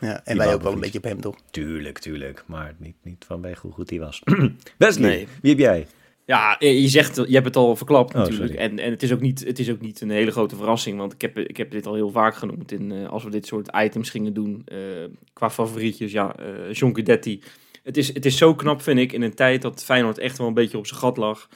Ja, 0.00 0.14
en 0.16 0.20
Die 0.24 0.36
wij 0.36 0.54
ook 0.54 0.62
wel 0.62 0.72
een 0.72 0.80
beetje 0.80 0.98
op 0.98 1.04
hem, 1.04 1.20
toch? 1.20 1.36
Tuurlijk, 1.50 1.98
tuurlijk. 1.98 2.42
Maar 2.46 2.74
niet, 2.78 2.94
niet 3.02 3.24
vanwege 3.26 3.60
hoe 3.60 3.72
goed 3.72 3.90
hij 3.90 3.98
was. 3.98 4.22
Wesley, 4.78 5.08
Nee. 5.08 5.28
wie 5.42 5.50
heb 5.50 5.58
jij? 5.60 5.86
Ja, 6.30 6.58
eh, 6.58 6.80
je 6.80 6.88
zegt, 6.88 7.16
je 7.16 7.32
hebt 7.32 7.44
het 7.44 7.56
al 7.56 7.76
verklapt 7.76 8.14
Oh, 8.14 8.20
natuurlijk. 8.20 8.52
sorry. 8.52 8.70
En, 8.70 8.78
en 8.78 8.90
het, 8.90 9.02
is 9.02 9.12
ook 9.12 9.20
niet, 9.20 9.44
het 9.44 9.58
is 9.58 9.70
ook 9.70 9.80
niet 9.80 10.00
een 10.00 10.10
hele 10.10 10.30
grote 10.30 10.56
verrassing, 10.56 10.98
want 10.98 11.12
ik 11.12 11.20
heb, 11.20 11.38
ik 11.38 11.56
heb 11.56 11.70
dit 11.70 11.86
al 11.86 11.94
heel 11.94 12.10
vaak 12.10 12.34
genoemd. 12.34 12.72
In, 12.72 12.92
eh, 12.92 13.08
als 13.08 13.24
we 13.24 13.30
dit 13.30 13.46
soort 13.46 13.70
items 13.76 14.10
gingen 14.10 14.34
doen, 14.34 14.62
eh, 14.64 14.78
qua 15.32 15.50
favorietjes, 15.50 16.12
ja, 16.12 16.36
eh 16.36 16.72
John. 16.72 17.04
Het 17.82 17.96
is, 17.96 18.14
het 18.14 18.26
is 18.26 18.36
zo 18.36 18.54
knap, 18.54 18.82
vind 18.82 18.98
ik, 18.98 19.12
in 19.12 19.22
een 19.22 19.34
tijd 19.34 19.62
dat 19.62 19.84
Feyenoord 19.84 20.18
echt 20.18 20.38
wel 20.38 20.46
een 20.46 20.54
beetje 20.54 20.78
op 20.78 20.86
zijn 20.86 21.00
gat 21.00 21.16
lag. 21.16 21.48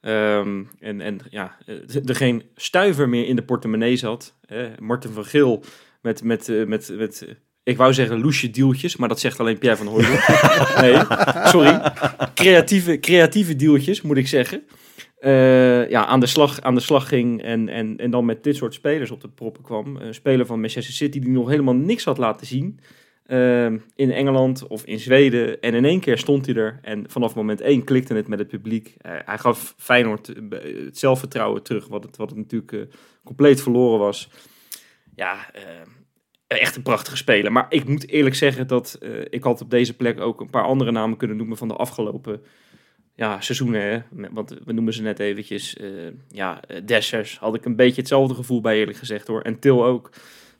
Ehm, 0.00 0.62
en, 0.80 1.00
en 1.00 1.18
ja, 1.30 1.58
er 2.04 2.14
geen 2.14 2.42
stuiver 2.56 3.08
meer 3.08 3.26
in 3.26 3.36
de 3.36 3.44
portemonnee 3.44 3.96
zat. 3.96 4.34
Hè. 4.46 4.70
Martin 4.78 5.10
van 5.10 5.24
Geel 5.24 5.64
met, 6.00 6.22
met, 6.22 6.66
met, 6.66 6.92
met 6.96 7.26
ik 7.64 7.76
wou 7.76 7.92
zeggen 7.94 8.20
loesje 8.20 8.50
deeltjes, 8.50 8.96
maar 8.96 9.08
dat 9.08 9.20
zegt 9.20 9.40
alleen 9.40 9.58
Pierre 9.58 9.78
van 9.78 9.86
Hooydonk. 9.86 10.26
nee, 10.80 10.96
sorry. 11.48 11.92
Creatieve, 12.34 13.00
creatieve 13.00 13.56
deeltjes, 13.56 14.02
moet 14.02 14.16
ik 14.16 14.28
zeggen. 14.28 14.62
Eh, 15.18 15.90
ja, 15.90 16.06
aan 16.06 16.20
de 16.20 16.26
slag, 16.26 16.60
aan 16.60 16.74
de 16.74 16.80
slag 16.80 17.08
ging 17.08 17.42
en, 17.42 17.68
en, 17.68 17.96
en 17.96 18.10
dan 18.10 18.24
met 18.24 18.44
dit 18.44 18.56
soort 18.56 18.74
spelers 18.74 19.10
op 19.10 19.20
de 19.20 19.28
proppen 19.28 19.62
kwam. 19.62 19.96
Een 19.96 20.14
speler 20.14 20.46
van 20.46 20.60
Manchester 20.60 20.94
City 20.94 21.18
die 21.18 21.30
nog 21.30 21.48
helemaal 21.48 21.74
niks 21.74 22.04
had 22.04 22.18
laten 22.18 22.46
zien. 22.46 22.80
eh, 23.26 23.66
in 23.94 24.10
Engeland 24.12 24.66
of 24.66 24.84
in 24.84 24.98
Zweden. 24.98 25.60
En 25.60 25.74
in 25.74 25.84
één 25.84 26.00
keer 26.00 26.18
stond 26.18 26.46
hij 26.46 26.54
er. 26.54 26.78
En 26.82 27.04
vanaf 27.10 27.34
moment 27.34 27.60
één 27.60 27.84
klikte 27.84 28.14
het 28.14 28.28
met 28.28 28.38
het 28.38 28.48
publiek. 28.48 28.94
Eh, 29.00 29.12
hij 29.24 29.38
gaf 29.38 29.74
Feyenoord 29.78 30.28
eh, 30.28 30.84
het 30.84 30.98
zelfvertrouwen 30.98 31.62
terug. 31.62 31.88
Wat 31.88 32.04
het, 32.04 32.16
wat 32.16 32.30
het 32.30 32.38
natuurlijk 32.38 32.94
compleet 33.24 33.62
verloren 33.62 33.98
was. 33.98 34.30
Ja, 35.14 35.50
eh, 35.52 35.62
echt 36.60 36.76
een 36.76 36.82
prachtige 36.82 37.16
speler. 37.16 37.52
Maar 37.52 37.66
ik 37.68 37.88
moet 37.88 38.08
eerlijk 38.08 38.34
zeggen 38.34 38.66
dat 38.66 38.98
eh, 39.00 39.10
ik 39.30 39.42
had 39.42 39.60
op 39.60 39.70
deze 39.70 39.96
plek 39.96 40.20
ook 40.20 40.40
een 40.40 40.50
paar 40.50 40.64
andere 40.64 40.90
namen 40.90 41.16
kunnen 41.16 41.36
noemen 41.36 41.56
van 41.56 41.68
de 41.68 41.74
afgelopen 41.74 42.42
ja, 43.14 43.40
seizoenen. 43.40 43.82
Hè? 43.82 44.28
Want 44.30 44.54
we 44.64 44.72
noemen 44.72 44.92
ze 44.92 45.02
net 45.02 45.18
eventjes. 45.18 45.76
eh, 45.76 45.86
ja, 46.28 46.60
eh, 46.66 46.76
Dessers 46.84 47.38
had 47.38 47.54
ik 47.54 47.64
een 47.64 47.76
beetje 47.76 48.00
hetzelfde 48.00 48.34
gevoel 48.34 48.60
bij 48.60 48.78
eerlijk 48.78 48.98
gezegd 48.98 49.26
hoor. 49.26 49.42
En 49.42 49.58
Til 49.58 49.84
ook. 49.84 50.10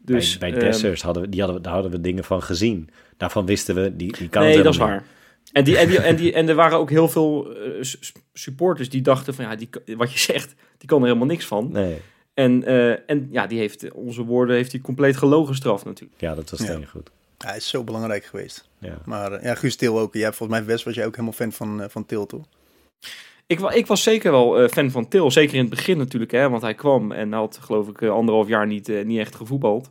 Dus, 0.04 0.38
bij 0.38 0.50
bij 0.50 0.58
ehm, 0.58 0.70
Dessers 0.70 1.02
hadden 1.02 1.22
we, 1.22 1.28
die 1.28 1.40
hadden 1.40 1.58
we, 1.58 1.62
daar 1.62 1.74
hadden 1.74 1.92
we 1.92 2.00
dingen 2.00 2.24
van 2.24 2.42
gezien. 2.42 2.90
Daarvan 3.16 3.46
wisten 3.46 3.74
we, 3.74 3.96
die, 3.96 4.12
die 4.12 4.28
kan 4.28 4.42
het 4.42 4.54
nee, 4.54 4.62
dat 4.62 4.72
is 4.72 4.78
waar. 4.78 5.04
En, 5.52 5.64
die, 5.64 5.78
en, 5.78 5.88
die, 5.88 5.98
en, 5.98 6.16
die, 6.16 6.32
en 6.32 6.48
er 6.48 6.54
waren 6.54 6.78
ook 6.78 6.90
heel 6.90 7.08
veel 7.08 7.56
eh, 7.56 7.84
supporters 8.32 8.88
die 8.88 9.02
dachten 9.02 9.34
van 9.34 9.44
ja, 9.44 9.56
die, 9.56 9.68
wat 9.96 10.12
je 10.12 10.18
zegt, 10.18 10.54
die 10.78 10.88
kan 10.88 11.00
er 11.00 11.06
helemaal 11.06 11.26
niks 11.26 11.46
van. 11.46 11.68
Nee, 11.72 11.96
En, 12.34 12.64
eh, 12.64 13.10
en 13.10 13.28
ja, 13.30 13.46
die 13.46 13.58
heeft 13.58 13.92
onze 13.92 14.22
woorden 14.24 14.56
heeft 14.56 14.72
hij 14.72 14.80
compleet 14.80 15.16
gelogen 15.16 15.48
gestraft 15.48 15.84
natuurlijk. 15.84 16.20
ja, 16.20 16.34
dat 16.34 16.50
was 16.50 16.60
Ja. 16.60 16.66
steengoed. 16.66 17.10
Hij 17.38 17.56
is 17.56 17.68
zo 17.68 17.84
belangrijk 17.84 18.24
geweest. 18.24 18.68
Ja. 18.78 18.98
Maar 19.04 19.32
eh, 19.32 19.44
ja, 19.44 19.54
Guus 19.54 19.76
Til 19.76 19.98
ook. 20.00 20.14
Jij, 20.14 20.32
volgens 20.32 20.58
mij, 20.58 20.66
Wes, 20.66 20.82
was 20.82 20.94
jij 20.94 21.06
ook 21.06 21.12
helemaal 21.12 21.32
fan 21.32 21.52
van, 21.52 21.82
eh, 21.82 21.88
van 21.88 22.06
Til, 22.06 22.26
toch? 22.26 22.44
Ik, 23.46 23.60
ik 23.60 23.86
was 23.86 24.02
zeker 24.02 24.30
wel 24.30 24.60
eh, 24.60 24.68
fan 24.68 24.90
van 24.90 25.08
Til, 25.08 25.30
zeker 25.30 25.54
in 25.54 25.60
het 25.60 25.70
begin 25.70 25.98
natuurlijk, 25.98 26.30
hè, 26.30 26.48
want 26.50 26.62
hij 26.62 26.74
kwam 26.74 27.12
en 27.12 27.32
had 27.32 27.58
geloof 27.62 27.88
ik 27.88 28.02
anderhalf 28.02 28.48
jaar 28.48 28.66
niet, 28.66 28.88
eh, 28.88 29.04
niet 29.04 29.18
echt 29.18 29.34
gevoetbald. 29.34 29.90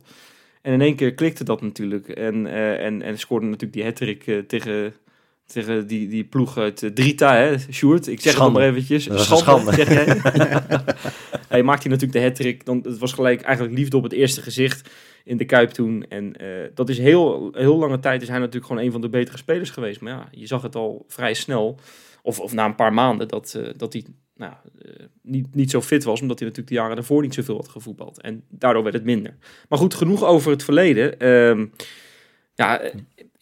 En 0.62 0.72
in 0.72 0.80
één 0.80 0.94
keer 0.96 1.14
klikte 1.14 1.44
dat 1.44 1.60
natuurlijk 1.60 2.08
en, 2.08 2.46
eh, 2.46 2.84
en, 2.84 3.02
en 3.02 3.18
scoorde 3.18 3.46
natuurlijk 3.46 3.72
die 3.72 3.84
hat-trick 3.84 4.26
eh, 4.26 4.38
tegen, 4.38 4.94
tegen 5.52 5.86
die, 5.86 6.08
die 6.08 6.24
ploeg 6.24 6.58
uit 6.58 6.82
eh, 6.82 6.90
Drita, 6.90 7.34
hè, 7.34 7.58
Sjoerd. 7.58 8.06
Ik 8.06 8.20
zeg 8.20 8.32
Schande. 8.32 8.60
het 8.60 8.60
maar 8.60 8.76
eventjes. 8.76 9.04
Dat 9.04 9.30
een 9.30 9.36
schande. 9.36 9.74
zeg 9.74 9.88
jij. 9.88 10.20
hij 11.48 11.62
maakte 11.62 11.88
natuurlijk 11.88 12.18
de 12.18 12.22
hat-trick, 12.22 12.64
dan, 12.64 12.80
het 12.82 12.98
was 12.98 13.12
gelijk 13.12 13.40
eigenlijk 13.40 13.76
liefde 13.76 13.96
op 13.96 14.02
het 14.02 14.12
eerste 14.12 14.42
gezicht 14.42 14.90
in 15.24 15.36
de 15.36 15.44
Kuip 15.44 15.70
toen. 15.70 16.04
En 16.08 16.36
eh, 16.36 16.70
dat 16.74 16.88
is 16.88 16.98
heel, 16.98 17.50
heel 17.52 17.76
lange 17.76 17.98
tijd 17.98 18.22
is 18.22 18.28
hij 18.28 18.38
natuurlijk 18.38 18.66
gewoon 18.66 18.82
een 18.82 18.92
van 18.92 19.00
de 19.00 19.08
betere 19.08 19.36
spelers 19.36 19.70
geweest. 19.70 20.00
Maar 20.00 20.12
ja, 20.12 20.28
je 20.30 20.46
zag 20.46 20.62
het 20.62 20.76
al 20.76 21.04
vrij 21.08 21.34
snel, 21.34 21.78
of, 22.22 22.40
of 22.40 22.52
na 22.52 22.64
een 22.64 22.74
paar 22.74 22.92
maanden, 22.92 23.28
dat, 23.28 23.54
eh, 23.54 23.68
dat 23.76 23.92
hij 23.92 24.04
nou, 24.36 24.52
niet, 25.22 25.54
niet 25.54 25.70
zo 25.70 25.80
fit 25.80 26.04
was. 26.04 26.20
Omdat 26.20 26.38
hij 26.38 26.48
natuurlijk 26.48 26.74
de 26.74 26.80
jaren 26.80 26.96
daarvoor 26.96 27.22
niet 27.22 27.34
zoveel 27.34 27.56
had 27.56 27.68
gevoetbald. 27.68 28.20
En 28.20 28.44
daardoor 28.48 28.82
werd 28.82 28.94
het 28.94 29.04
minder. 29.04 29.36
Maar 29.68 29.78
goed, 29.78 29.94
genoeg 29.94 30.24
over 30.24 30.50
het 30.50 30.64
verleden. 30.64 31.18
Ehm, 31.18 31.66
ja, 32.54 32.80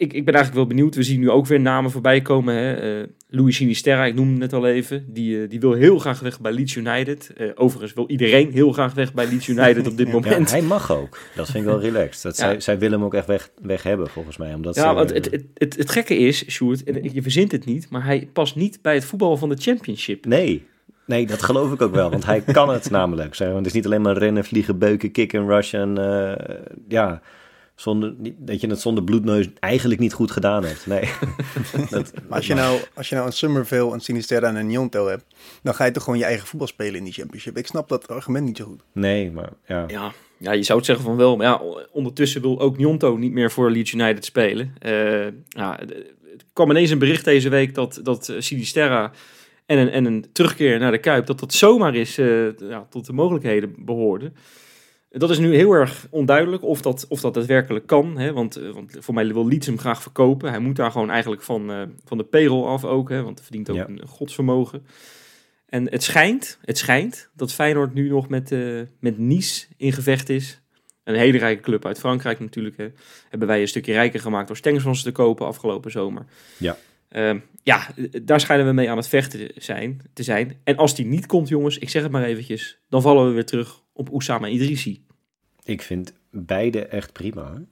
ik, 0.00 0.12
ik 0.12 0.24
ben 0.24 0.34
eigenlijk 0.34 0.54
wel 0.54 0.76
benieuwd. 0.76 0.94
We 0.94 1.02
zien 1.02 1.20
nu 1.20 1.30
ook 1.30 1.46
weer 1.46 1.60
namen 1.60 1.90
voorbij 1.90 2.20
komen. 2.20 2.54
Hè? 2.54 3.00
Uh, 3.00 3.06
Louis 3.28 3.56
Sinisterra, 3.56 4.04
ik 4.04 4.14
noemde 4.14 4.30
het 4.32 4.40
net 4.40 4.52
al 4.52 4.66
even. 4.66 5.04
Die, 5.08 5.46
die 5.46 5.60
wil 5.60 5.72
heel 5.72 5.98
graag 5.98 6.20
weg 6.20 6.40
bij 6.40 6.52
Leeds 6.52 6.74
United. 6.74 7.32
overigens 7.54 7.92
wil 7.92 8.08
iedereen 8.08 8.52
heel 8.52 8.72
graag 8.72 8.94
weg 8.94 9.14
bij 9.14 9.26
Leeds 9.28 9.48
United 9.48 9.86
op 9.86 9.96
dit 9.96 10.12
moment. 10.18 10.50
Ja, 10.50 10.56
hij 10.56 10.66
mag 10.66 10.92
ook. 10.92 11.18
Dat 11.34 11.50
vind 11.50 11.64
ik 11.64 11.70
wel 11.70 11.80
relaxed. 11.80 12.22
Dat 12.22 12.36
zij, 12.36 12.60
zij 12.60 12.78
willen 12.78 12.96
hem 12.98 13.06
ook 13.06 13.14
echt 13.14 13.26
weg, 13.26 13.50
weg 13.62 13.82
hebben, 13.82 14.08
volgens 14.08 14.36
mij. 14.36 14.54
Omdat 14.54 14.74
ja, 14.74 14.94
want 14.94 15.12
het, 15.12 15.30
het, 15.30 15.44
het, 15.54 15.76
het, 15.76 15.90
gekke 15.90 16.16
is, 16.16 16.50
Sjoerd, 16.50 16.84
en 16.84 17.12
je 17.12 17.22
verzint 17.22 17.52
het 17.52 17.64
niet, 17.64 17.90
maar 17.90 18.04
hij 18.04 18.28
past 18.32 18.56
niet 18.56 18.78
bij 18.82 18.94
het 18.94 19.04
voetbal 19.04 19.36
van 19.36 19.48
de 19.48 19.56
Championship. 19.56 20.24
Nee, 20.24 20.68
Nee, 21.10 21.26
dat 21.26 21.42
geloof 21.42 21.72
ik 21.72 21.82
ook 21.82 21.94
wel, 21.94 22.10
want 22.10 22.26
hij 22.26 22.40
kan 22.40 22.68
het 22.68 22.90
namelijk. 23.00 23.34
Zeg. 23.34 23.46
Want 23.46 23.58
het 23.58 23.66
is 23.66 23.72
niet 23.72 23.84
alleen 23.84 24.02
maar 24.02 24.16
rennen, 24.16 24.44
vliegen, 24.44 24.78
beuken, 24.78 25.10
kicken, 25.10 25.46
rushen. 25.46 25.98
Uh, 25.98 26.32
ja, 26.88 27.20
zonder, 27.80 28.14
dat 28.38 28.60
je 28.60 28.66
het 28.66 28.80
zonder 28.80 29.04
bloedneus 29.04 29.48
eigenlijk 29.60 30.00
niet 30.00 30.12
goed 30.12 30.30
gedaan 30.30 30.64
hebt. 30.64 30.86
Nee. 30.86 31.08
dat, 31.90 32.12
maar 32.28 32.36
als 32.36 32.46
je, 32.46 32.54
nou, 32.54 32.80
als 32.94 33.08
je 33.08 33.14
nou 33.14 33.26
een 33.26 33.32
Summerville, 33.32 33.92
een 33.92 34.00
Sinisterra 34.00 34.48
en 34.48 34.56
een 34.56 34.66
Njonto 34.66 35.08
hebt, 35.08 35.24
dan 35.62 35.74
ga 35.74 35.84
je 35.84 35.90
toch 35.90 36.02
gewoon 36.02 36.18
je 36.18 36.24
eigen 36.24 36.46
voetbal 36.46 36.68
spelen 36.68 36.94
in 36.94 37.04
die 37.04 37.12
championship. 37.12 37.56
Ik 37.56 37.66
snap 37.66 37.88
dat 37.88 38.08
argument 38.08 38.46
niet 38.46 38.56
zo 38.56 38.64
goed. 38.64 38.80
Nee, 38.92 39.30
maar 39.30 39.48
ja. 39.66 39.84
Ja, 39.88 40.12
ja 40.38 40.52
je 40.52 40.62
zou 40.62 40.78
het 40.78 40.86
zeggen 40.86 41.04
van 41.04 41.16
wel, 41.16 41.36
maar 41.36 41.46
ja, 41.46 41.62
ondertussen 41.92 42.40
wil 42.40 42.60
ook 42.60 42.76
Njonto 42.76 43.16
niet 43.16 43.32
meer 43.32 43.50
voor 43.50 43.70
Leeds 43.70 43.92
United 43.92 44.24
spelen. 44.24 44.74
Uh, 44.86 45.26
ja, 45.48 45.80
er 45.80 46.06
kwam 46.52 46.70
ineens 46.70 46.90
een 46.90 46.98
bericht 46.98 47.24
deze 47.24 47.48
week 47.48 47.74
dat, 47.74 48.00
dat 48.02 48.34
Sinisterra 48.38 49.12
en 49.66 49.78
een, 49.78 49.90
en 49.90 50.04
een 50.04 50.26
terugkeer 50.32 50.78
naar 50.78 50.90
de 50.90 50.98
Kuip, 50.98 51.26
dat 51.26 51.40
dat 51.40 51.52
zomaar 51.52 51.94
is 51.94 52.18
uh, 52.18 52.58
ja, 52.58 52.86
tot 52.90 53.06
de 53.06 53.12
mogelijkheden 53.12 53.74
behoorde. 53.78 54.32
Dat 55.10 55.30
is 55.30 55.38
nu 55.38 55.54
heel 55.54 55.72
erg 55.72 56.06
onduidelijk 56.10 56.62
of 56.62 56.82
dat, 56.82 57.06
of 57.08 57.20
dat 57.20 57.34
daadwerkelijk 57.34 57.86
kan. 57.86 58.18
Hè? 58.18 58.32
Want, 58.32 58.56
eh, 58.56 58.70
want 58.70 58.96
voor 58.98 59.14
mij 59.14 59.32
wil 59.32 59.48
Leeds 59.48 59.66
hem 59.66 59.78
graag 59.78 60.02
verkopen. 60.02 60.50
Hij 60.50 60.58
moet 60.58 60.76
daar 60.76 60.90
gewoon 60.90 61.10
eigenlijk 61.10 61.42
van, 61.42 61.70
uh, 61.70 61.82
van 62.04 62.18
de 62.18 62.24
payroll 62.24 62.66
af 62.66 62.84
ook. 62.84 63.08
Hè? 63.08 63.22
Want 63.22 63.38
hij 63.38 63.44
verdient 63.44 63.70
ook 63.70 63.76
ja. 63.76 63.88
een 63.88 64.06
godsvermogen. 64.06 64.86
En 65.66 65.90
het 65.90 66.02
schijnt, 66.02 66.58
het 66.64 66.78
schijnt 66.78 67.30
dat 67.34 67.52
Feyenoord 67.52 67.94
nu 67.94 68.08
nog 68.08 68.28
met, 68.28 68.50
uh, 68.50 68.80
met 69.00 69.18
Nice 69.18 69.66
in 69.76 69.92
gevecht 69.92 70.28
is. 70.28 70.60
Een 71.04 71.14
hele 71.14 71.38
rijke 71.38 71.62
club 71.62 71.86
uit 71.86 71.98
Frankrijk 71.98 72.40
natuurlijk. 72.40 72.76
Hè. 72.76 72.88
Hebben 73.28 73.48
wij 73.48 73.60
een 73.60 73.68
stukje 73.68 73.92
rijker 73.92 74.20
gemaakt 74.20 74.46
door 74.46 74.56
Stengsels 74.56 75.02
te 75.02 75.12
kopen 75.12 75.46
afgelopen 75.46 75.90
zomer. 75.90 76.24
Ja. 76.56 76.76
Uh, 77.10 77.34
ja, 77.62 77.86
daar 78.22 78.40
schijnen 78.40 78.66
we 78.66 78.72
mee 78.72 78.90
aan 78.90 78.96
het 78.96 79.08
vechten 79.08 79.48
zijn, 79.56 80.00
te 80.12 80.22
zijn. 80.22 80.60
En 80.64 80.76
als 80.76 80.94
die 80.94 81.06
niet 81.06 81.26
komt, 81.26 81.48
jongens, 81.48 81.78
ik 81.78 81.88
zeg 81.88 82.02
het 82.02 82.10
maar 82.10 82.24
eventjes, 82.24 82.78
dan 82.88 83.02
vallen 83.02 83.26
we 83.26 83.32
weer 83.32 83.46
terug 83.46 83.82
op 84.00 84.10
Oussama 84.10 84.48
Idrissi. 84.48 85.04
Ik 85.64 85.82
vind 85.82 86.12
beide 86.30 86.86
echt 86.86 87.12
prima. 87.12 87.62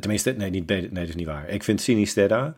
Tenminste, 0.00 0.30
nee, 0.30 0.50
niet 0.50 0.66
beide, 0.66 0.86
nee, 0.86 1.00
dat 1.00 1.08
is 1.08 1.14
niet 1.14 1.26
waar. 1.26 1.48
Ik 1.48 1.62
vind 1.62 1.80
Sinisterra, 1.80 2.54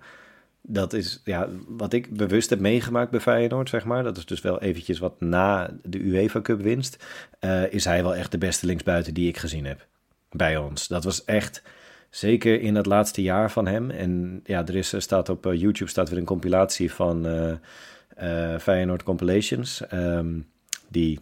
dat 0.62 0.92
is 0.92 1.20
ja, 1.24 1.48
wat 1.68 1.92
ik 1.92 2.16
bewust 2.16 2.50
heb 2.50 2.60
meegemaakt 2.60 3.10
bij 3.10 3.20
Feyenoord, 3.20 3.68
zeg 3.68 3.84
maar. 3.84 4.02
Dat 4.02 4.16
is 4.16 4.26
dus 4.26 4.40
wel 4.40 4.60
eventjes 4.60 4.98
wat 4.98 5.20
na 5.20 5.70
de 5.82 5.98
UEFA 5.98 6.40
Cup 6.40 6.60
winst. 6.60 7.04
Uh, 7.40 7.72
is 7.72 7.84
hij 7.84 8.02
wel 8.02 8.14
echt 8.14 8.30
de 8.30 8.38
beste 8.38 8.66
linksbuiten 8.66 9.14
die 9.14 9.28
ik 9.28 9.36
gezien 9.36 9.64
heb 9.64 9.86
bij 10.30 10.56
ons. 10.56 10.88
Dat 10.88 11.04
was 11.04 11.24
echt 11.24 11.62
Zeker 12.10 12.60
in 12.60 12.74
het 12.74 12.86
laatste 12.86 13.22
jaar 13.22 13.50
van 13.50 13.66
hem. 13.66 13.90
En 13.90 14.40
ja, 14.44 14.66
er 14.66 14.76
is, 14.76 14.94
staat 14.98 15.28
op 15.28 15.46
eh, 15.46 15.60
YouTube 15.60 15.90
staat 15.90 16.08
weer 16.08 16.18
een 16.18 16.24
compilatie 16.24 16.92
van 16.92 17.26
uh, 17.26 18.58
Feyenoord 18.58 19.02
Compilations. 19.02 19.82
Um, 19.92 20.46
die 20.88 21.20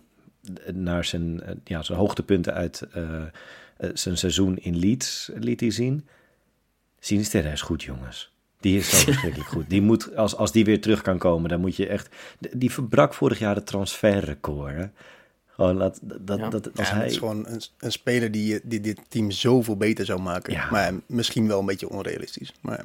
naar 0.72 1.04
zijn, 1.04 1.42
ja, 1.64 1.82
zijn 1.82 1.98
hoogtepunten 1.98 2.54
uit 2.54 2.82
zijn 3.94 4.18
seizoen 4.18 4.58
in 4.58 4.78
Leeds 4.78 5.30
liet 5.34 5.60
hij 5.60 5.70
zien. 5.70 6.06
Sinisterra 6.98 7.50
is 7.50 7.62
goed, 7.62 7.82
jongens. 7.82 8.32
Die 8.60 8.78
is 8.78 8.90
zo 8.90 8.96
verschrikkelijk 9.12 9.50
goed. 9.50 9.70
Die 9.70 9.82
moet, 9.82 10.16
als, 10.16 10.36
als 10.36 10.52
die 10.52 10.64
weer 10.64 10.80
terug 10.80 11.02
kan 11.02 11.18
komen, 11.18 11.48
dan 11.48 11.60
moet 11.60 11.76
je 11.76 11.86
echt... 11.86 12.14
Die 12.52 12.72
verbrak 12.72 13.14
vorig 13.14 13.38
jaar 13.38 13.54
het 13.54 13.66
transferrecord. 13.66 14.74
Hè? 14.74 14.86
Gewoon 15.46 15.78
dat, 15.78 16.00
ja. 16.26 16.48
dat, 16.48 16.78
als 16.78 16.90
hij... 16.90 17.02
Het 17.02 17.10
is 17.10 17.16
gewoon 17.16 17.46
een, 17.46 17.60
een 17.78 17.92
speler 17.92 18.30
die, 18.30 18.60
die 18.64 18.80
dit 18.80 19.00
team 19.08 19.30
zoveel 19.30 19.76
beter 19.76 20.04
zou 20.04 20.20
maken. 20.20 20.52
Ja. 20.52 20.70
Maar 20.70 20.92
misschien 21.06 21.48
wel 21.48 21.58
een 21.58 21.66
beetje 21.66 21.88
onrealistisch. 21.88 22.52
Maar 22.60 22.84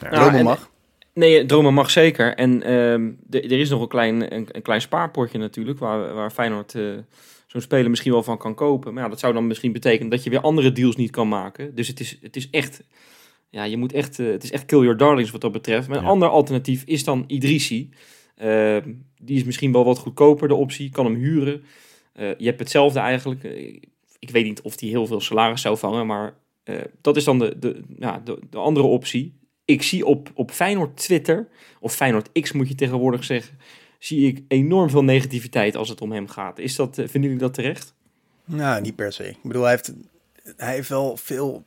ja. 0.00 0.10
dromen 0.10 0.44
mag. 0.44 0.70
Nee, 1.14 1.46
dromen 1.46 1.74
mag 1.74 1.90
zeker. 1.90 2.34
En 2.34 2.62
uh, 2.70 2.92
er 3.30 3.52
is 3.52 3.70
nog 3.70 3.80
een 3.80 3.88
klein, 3.88 4.34
een, 4.34 4.48
een, 4.52 4.62
klein 4.62 4.80
spaarpotje 4.80 5.38
natuurlijk, 5.38 5.78
waar, 5.78 6.14
waar 6.14 6.30
Feyenoord 6.30 6.74
uh, 6.74 6.98
zo'n 7.46 7.60
speler 7.60 7.90
misschien 7.90 8.12
wel 8.12 8.22
van 8.22 8.38
kan 8.38 8.54
kopen. 8.54 8.94
Maar 8.94 9.02
ja, 9.02 9.08
dat 9.08 9.18
zou 9.18 9.32
dan 9.32 9.46
misschien 9.46 9.72
betekenen 9.72 10.10
dat 10.10 10.24
je 10.24 10.30
weer 10.30 10.40
andere 10.40 10.72
deals 10.72 10.96
niet 10.96 11.10
kan 11.10 11.28
maken. 11.28 11.74
Dus 11.74 11.88
het 11.88 12.00
is, 12.00 12.18
het 12.20 12.36
is 12.36 12.50
echt, 12.50 12.82
ja, 13.50 13.64
je 13.64 13.76
moet 13.76 13.92
echt, 13.92 14.18
uh, 14.18 14.30
het 14.30 14.44
is 14.44 14.50
echt 14.50 14.64
kill 14.64 14.80
your 14.80 14.96
darlings 14.96 15.30
wat 15.30 15.40
dat 15.40 15.52
betreft. 15.52 15.88
Maar 15.88 15.98
een 15.98 16.04
ander 16.04 16.28
alternatief 16.28 16.82
is 16.86 17.04
dan 17.04 17.24
Idrissi. 17.26 17.90
Ehm, 18.36 18.92
die 19.20 19.36
is 19.36 19.44
misschien 19.44 19.72
wel 19.72 19.84
wat 19.84 19.98
goedkoper, 19.98 20.48
de 20.48 20.54
optie, 20.54 20.90
kan 20.90 21.04
hem 21.04 21.14
huren. 21.14 21.64
Je 22.14 22.44
hebt 22.44 22.58
hetzelfde 22.58 22.98
eigenlijk. 22.98 23.42
Ik 24.18 24.30
weet 24.30 24.44
niet 24.44 24.60
of 24.60 24.76
die 24.76 24.90
heel 24.90 25.06
veel 25.06 25.20
salaris 25.20 25.60
zou 25.60 25.78
vangen, 25.78 26.06
maar 26.06 26.34
uh, 26.64 26.80
dat 27.00 27.16
is 27.16 27.24
dan 27.24 27.38
de, 27.38 27.58
de, 27.58 27.82
ja, 27.98 28.20
de, 28.24 28.38
de, 28.50 28.58
andere 28.58 28.86
optie. 28.86 29.34
Ik 29.64 29.82
zie 29.82 30.06
op, 30.06 30.30
op 30.34 30.50
Feyenoord 30.50 30.96
Twitter, 30.96 31.48
of 31.80 31.94
Feyenoord 31.94 32.32
X 32.32 32.52
moet 32.52 32.68
je 32.68 32.74
tegenwoordig 32.74 33.24
zeggen, 33.24 33.58
zie 33.98 34.26
ik 34.26 34.42
enorm 34.48 34.90
veel 34.90 35.04
negativiteit 35.04 35.76
als 35.76 35.88
het 35.88 36.00
om 36.00 36.12
hem 36.12 36.28
gaat. 36.28 36.58
Is 36.58 36.76
dat, 36.76 36.94
vinden 36.94 37.22
jullie 37.22 37.38
dat 37.38 37.54
terecht? 37.54 37.94
Nou, 38.44 38.80
niet 38.80 38.96
per 38.96 39.12
se. 39.12 39.28
Ik 39.28 39.42
bedoel, 39.42 39.62
hij 39.62 39.70
heeft, 39.70 39.92
hij 40.56 40.74
heeft 40.74 40.88
wel 40.88 41.16
veel 41.16 41.64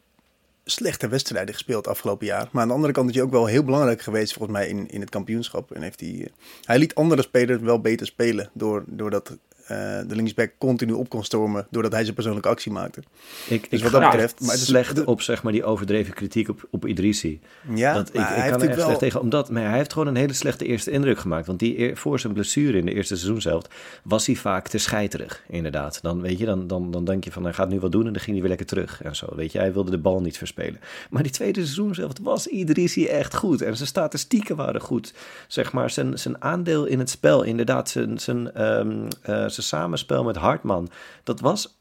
slechte 0.65 1.07
wedstrijden 1.07 1.53
gespeeld 1.53 1.87
afgelopen 1.87 2.25
jaar. 2.25 2.49
Maar 2.51 2.61
aan 2.61 2.67
de 2.67 2.73
andere 2.73 2.93
kant 2.93 3.09
is 3.09 3.15
hij 3.15 3.23
ook 3.23 3.31
wel 3.31 3.45
heel 3.45 3.63
belangrijk 3.63 4.01
geweest 4.01 4.33
volgens 4.33 4.57
mij 4.57 4.67
in, 4.67 4.89
in 4.89 4.99
het 4.99 5.09
kampioenschap. 5.09 5.71
En 5.71 5.81
heeft 5.81 5.99
hij, 5.99 6.27
hij 6.63 6.77
liet 6.77 6.95
andere 6.95 7.21
spelers 7.21 7.61
wel 7.61 7.81
beter 7.81 8.05
spelen 8.05 8.49
door, 8.53 8.83
doordat 8.87 9.29
uh, 9.29 9.37
de 9.67 10.15
linksback 10.15 10.51
continu 10.57 10.91
op 10.91 11.09
kon 11.09 11.23
stormen 11.23 11.67
doordat 11.69 11.91
hij 11.91 12.03
zijn 12.03 12.15
persoonlijke 12.15 12.49
actie 12.49 12.71
maakte. 12.71 13.01
Ik, 13.47 13.71
dus 13.71 13.81
wat 13.81 13.91
dat 13.91 14.01
betreft, 14.01 14.39
maar 14.41 14.51
het 14.51 14.59
is 14.59 14.65
slecht 14.65 15.03
op 15.03 15.21
zeg 15.21 15.43
maar 15.43 15.51
die 15.51 15.63
overdreven 15.63 16.13
kritiek 16.13 16.49
op, 16.49 16.67
op 16.71 16.85
Idrissi. 16.85 17.39
Ja, 17.73 17.93
dat, 17.93 18.07
ik, 18.07 18.13
ik 18.13 18.21
kan 18.21 18.35
er 18.35 18.67
echt 18.67 18.75
wel... 18.75 18.85
slecht 18.85 18.99
tegen, 18.99 19.21
omdat 19.21 19.49
maar 19.49 19.63
hij 19.63 19.77
heeft 19.77 19.93
gewoon 19.93 20.07
een 20.07 20.15
hele 20.15 20.33
slechte 20.33 20.65
eerste 20.65 20.91
indruk 20.91 21.19
gemaakt. 21.19 21.47
Want 21.47 21.59
die 21.59 21.95
voor 21.95 22.19
zijn 22.19 22.33
blessure 22.33 22.77
in 22.77 22.85
de 22.85 22.93
eerste 22.93 23.15
seizoen 23.15 23.41
zelf 23.41 23.63
was 24.03 24.25
hij 24.25 24.35
vaak 24.35 24.67
te 24.67 24.77
scheiterig, 24.77 25.43
inderdaad. 25.47 25.99
Dan 26.01 26.21
weet 26.21 26.39
je, 26.39 26.45
dan, 26.45 26.67
dan, 26.67 26.91
dan 26.91 27.05
denk 27.05 27.23
je 27.23 27.31
van 27.31 27.43
hij 27.43 27.53
gaat 27.53 27.69
nu 27.69 27.79
wat 27.79 27.91
doen 27.91 28.07
en 28.07 28.13
dan 28.13 28.21
ging 28.21 28.31
hij 28.31 28.39
weer 28.39 28.49
lekker 28.49 28.67
terug 28.67 29.03
en 29.03 29.15
zo. 29.15 29.27
Weet 29.35 29.51
je, 29.51 29.57
hij 29.57 29.73
wilde 29.73 29.91
de 29.91 29.97
bal 29.97 30.21
niet 30.21 30.37
verspelen. 30.37 30.79
Maar 31.09 31.23
die 31.23 31.31
tweede 31.31 31.59
seizoen 31.59 31.95
zelf 31.95 32.11
was 32.21 32.47
Idrissi 32.47 33.07
echt 33.07 33.35
goed 33.35 33.61
en 33.61 33.75
zijn 33.75 33.87
statistieken 33.87 34.55
waren 34.55 34.81
goed. 34.81 35.13
Zeg 35.47 35.71
maar 35.71 35.89
zijn, 35.89 36.19
zijn 36.19 36.41
aandeel 36.41 36.85
in 36.85 36.99
het 36.99 37.09
spel, 37.09 37.43
inderdaad, 37.43 37.89
zijn, 37.89 38.19
zijn 38.19 38.63
um, 38.63 39.07
uh, 39.29 39.47
zijn 39.55 39.81
samenspel 39.81 40.23
met 40.23 40.35
Hartman, 40.35 40.89
dat 41.23 41.39
was, 41.39 41.79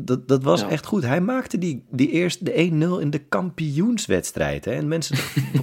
dat, 0.00 0.28
dat 0.28 0.42
was 0.42 0.62
echt 0.62 0.86
goed. 0.86 1.04
Hij 1.04 1.20
maakte 1.20 1.58
die, 1.58 1.84
die 1.90 2.10
eerst 2.10 2.44
de 2.44 2.52
1-0 2.52 3.02
in 3.02 3.10
de 3.10 3.18
kampioenswedstrijd. 3.28 4.64
Hè? 4.64 4.72
En 4.72 4.88
mensen, 4.88 5.16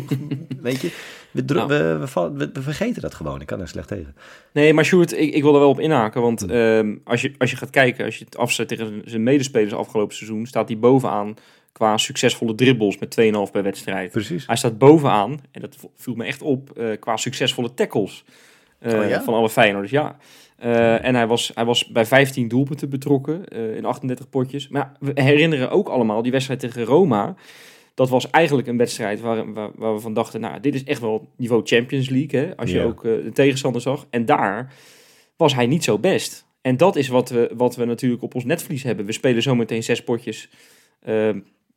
weet 0.61 0.81
je, 0.81 0.91
we, 1.31 1.43
we, 1.45 2.07
we, 2.33 2.49
we, 2.53 2.61
vergeten 2.61 3.01
dat 3.01 3.13
gewoon. 3.13 3.41
Ik 3.41 3.47
kan 3.47 3.61
er 3.61 3.67
slecht 3.67 3.87
tegen. 3.87 4.15
Nee, 4.53 4.73
maar 4.73 4.85
Sjoerd, 4.85 5.17
ik, 5.17 5.33
ik 5.33 5.41
wil 5.41 5.53
er 5.53 5.59
wel 5.59 5.69
op 5.69 5.79
inhaken. 5.79 6.21
Want 6.21 6.41
hm. 6.41 6.49
ehm, 6.49 6.95
als, 7.03 7.21
je, 7.21 7.33
als 7.37 7.51
je 7.51 7.57
gaat 7.57 7.69
kijken, 7.69 8.05
als 8.05 8.17
je 8.17 8.25
het 8.25 8.37
afzet 8.37 8.67
tegen 8.67 9.01
zijn 9.05 9.23
medespelers 9.23 9.73
afgelopen 9.73 10.15
seizoen, 10.15 10.45
staat 10.45 10.67
hij 10.67 10.79
bovenaan 10.79 11.35
qua 11.71 11.97
succesvolle 11.97 12.55
dribbles 12.55 12.97
met 12.97 13.17
2,5 13.21 13.51
per 13.51 13.63
wedstrijd. 13.63 14.11
Precies. 14.11 14.47
Hij 14.47 14.55
staat 14.55 14.77
bovenaan, 14.77 15.39
en 15.51 15.61
dat 15.61 15.75
viel 15.95 16.15
me 16.15 16.25
echt 16.25 16.41
op, 16.41 16.71
uh, 16.77 16.99
qua 16.99 17.17
succesvolle 17.17 17.73
tackles. 17.73 18.23
Uh, 18.81 18.99
oh 18.99 19.09
ja? 19.09 19.23
Van 19.23 19.33
alle 19.33 19.49
Feyenoorders, 19.49 19.91
ja. 19.91 20.17
Uh, 20.63 21.05
en 21.05 21.15
hij 21.15 21.27
was, 21.27 21.51
hij 21.53 21.65
was 21.65 21.87
bij 21.87 22.05
15 22.05 22.47
doelpunten 22.47 22.89
betrokken 22.89 23.43
uh, 23.53 23.75
in 23.75 23.85
38 23.85 24.29
potjes. 24.29 24.67
Maar 24.67 24.91
we 24.99 25.11
herinneren 25.13 25.69
ook 25.71 25.87
allemaal 25.87 26.21
die 26.21 26.31
wedstrijd 26.31 26.59
tegen 26.59 26.83
Roma. 26.83 27.35
Dat 27.93 28.09
was 28.09 28.29
eigenlijk 28.29 28.67
een 28.67 28.77
wedstrijd 28.77 29.21
waar, 29.21 29.53
waar, 29.53 29.69
waar, 29.75 29.93
we 29.93 29.99
van 29.99 30.13
dachten, 30.13 30.41
nou, 30.41 30.59
dit 30.59 30.75
is 30.75 30.83
echt 30.83 31.01
wel 31.01 31.27
niveau 31.35 31.61
Champions 31.65 32.09
League. 32.09 32.39
Hè? 32.39 32.57
Als 32.57 32.71
je 32.71 32.77
ja. 32.77 32.83
ook 32.83 33.03
uh, 33.03 33.23
de 33.23 33.31
tegenstander 33.31 33.81
zag. 33.81 34.07
En 34.09 34.25
daar 34.25 34.73
was 35.35 35.55
hij 35.55 35.65
niet 35.65 35.83
zo 35.83 35.99
best. 35.99 36.45
En 36.61 36.77
dat 36.77 36.95
is 36.95 37.07
wat 37.07 37.29
we, 37.29 37.51
wat 37.55 37.75
we 37.75 37.85
natuurlijk 37.85 38.23
op 38.23 38.35
ons 38.35 38.45
netvlies 38.45 38.83
hebben. 38.83 39.05
We 39.05 39.11
spelen 39.11 39.41
zometeen 39.41 39.83
zes 39.83 40.03
potjes 40.03 40.49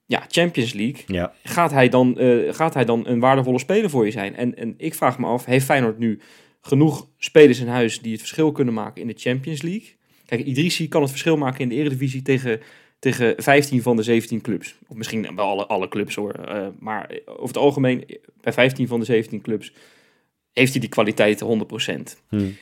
ja, 0.06 0.25
Champions 0.28 0.72
League. 0.72 1.02
Ja. 1.06 1.32
Gaat, 1.42 1.70
hij 1.70 1.88
dan, 1.88 2.16
gaat 2.50 2.75
hij 2.75 2.84
dan 2.84 3.06
een 3.06 3.20
waardevolle 3.20 3.58
speler 3.58 3.90
voor 3.90 4.04
je 4.04 4.10
zijn? 4.10 4.37
En, 4.37 4.56
en 4.56 4.75
ik 4.76 4.94
vraag 4.94 5.18
me 5.18 5.26
af, 5.26 5.44
heeft 5.44 5.64
Feyenoord 5.64 5.99
nu 5.99 6.20
genoeg 6.61 7.09
spelers 7.19 7.61
in 7.61 7.69
huis 7.69 8.00
die 8.00 8.12
het 8.12 8.21
verschil 8.21 8.52
kunnen 8.52 8.75
maken 8.75 9.02
in 9.02 9.07
de 9.07 9.14
Champions 9.17 9.62
League. 9.62 9.97
Kijk, 10.26 10.45
Idrissi 10.45 10.88
kan 10.88 11.00
het 11.00 11.11
verschil 11.11 11.37
maken 11.37 11.61
in 11.61 11.69
de 11.69 11.75
Eredivisie 11.75 12.23
tegen, 12.23 12.61
tegen 12.99 13.43
15 13.43 13.83
van 13.83 13.97
de 13.97 14.02
17 14.02 14.40
clubs. 14.40 14.75
Of 14.88 14.97
misschien 14.97 15.35
wel 15.37 15.47
alle, 15.47 15.67
alle 15.67 15.88
clubs 15.88 16.14
hoor. 16.14 16.35
Uh, 16.49 16.67
maar 16.79 17.11
over 17.26 17.47
het 17.47 17.57
algemeen, 17.57 18.05
bij 18.40 18.52
15 18.52 18.88
van 18.88 18.99
de 18.99 19.05
17 19.05 19.40
clubs 19.40 19.73
heeft 20.52 20.73
hij 20.73 20.81
die 20.81 20.90
kwaliteit 20.90 21.45
100%. 21.45 21.47
Hmm. 22.29 22.57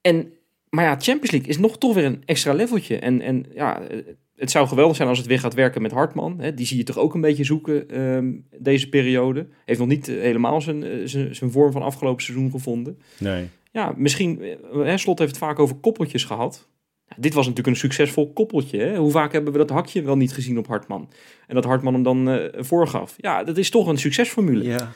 En, 0.00 0.32
maar 0.68 0.84
ja, 0.84 0.90
Champions 0.90 1.30
League 1.30 1.48
is 1.48 1.58
nog 1.58 1.78
toch 1.78 1.94
weer 1.94 2.04
een 2.04 2.22
extra 2.24 2.52
leveltje. 2.52 2.98
En, 2.98 3.20
en 3.20 3.46
ja, 3.54 3.82
het 4.36 4.50
zou 4.50 4.68
geweldig 4.68 4.96
zijn 4.96 5.08
als 5.08 5.18
het 5.18 5.26
weer 5.26 5.40
gaat 5.40 5.54
werken 5.54 5.82
met 5.82 5.92
Hartman. 5.92 6.40
Hè? 6.40 6.54
Die 6.54 6.66
zie 6.66 6.76
je 6.76 6.84
toch 6.84 6.98
ook 6.98 7.14
een 7.14 7.20
beetje 7.20 7.44
zoeken 7.44 7.88
ehm, 7.88 8.32
deze 8.58 8.88
periode. 8.88 9.46
Heeft 9.64 9.78
nog 9.78 9.88
niet 9.88 10.08
eh, 10.08 10.20
helemaal 10.20 10.60
zijn, 10.60 10.82
eh, 10.82 10.90
zijn, 11.04 11.34
zijn 11.34 11.50
vorm 11.50 11.72
van 11.72 11.82
afgelopen 11.82 12.22
seizoen 12.22 12.50
gevonden. 12.50 12.98
Nee. 13.18 13.48
Ja, 13.74 13.94
misschien, 13.96 14.42
eh, 14.42 14.56
hè, 14.72 14.98
Slot 14.98 15.18
heeft 15.18 15.30
het 15.30 15.40
vaak 15.40 15.58
over 15.58 15.76
koppeltjes 15.76 16.24
gehad. 16.24 16.68
Ja, 17.08 17.16
dit 17.18 17.34
was 17.34 17.46
natuurlijk 17.46 17.76
een 17.76 17.82
succesvol 17.82 18.32
koppeltje. 18.32 18.78
Hè? 18.78 18.96
Hoe 18.96 19.10
vaak 19.10 19.32
hebben 19.32 19.52
we 19.52 19.58
dat 19.58 19.70
hakje 19.70 20.02
wel 20.02 20.16
niet 20.16 20.32
gezien 20.32 20.58
op 20.58 20.66
Hartman? 20.66 21.10
En 21.46 21.54
dat 21.54 21.64
Hartman 21.64 21.94
hem 21.94 22.02
dan 22.02 22.28
eh, 22.28 22.62
voorgaf. 22.62 23.14
Ja, 23.16 23.44
dat 23.44 23.56
is 23.56 23.70
toch 23.70 23.86
een 23.86 23.98
succesformule. 23.98 24.64
Ja. 24.64 24.92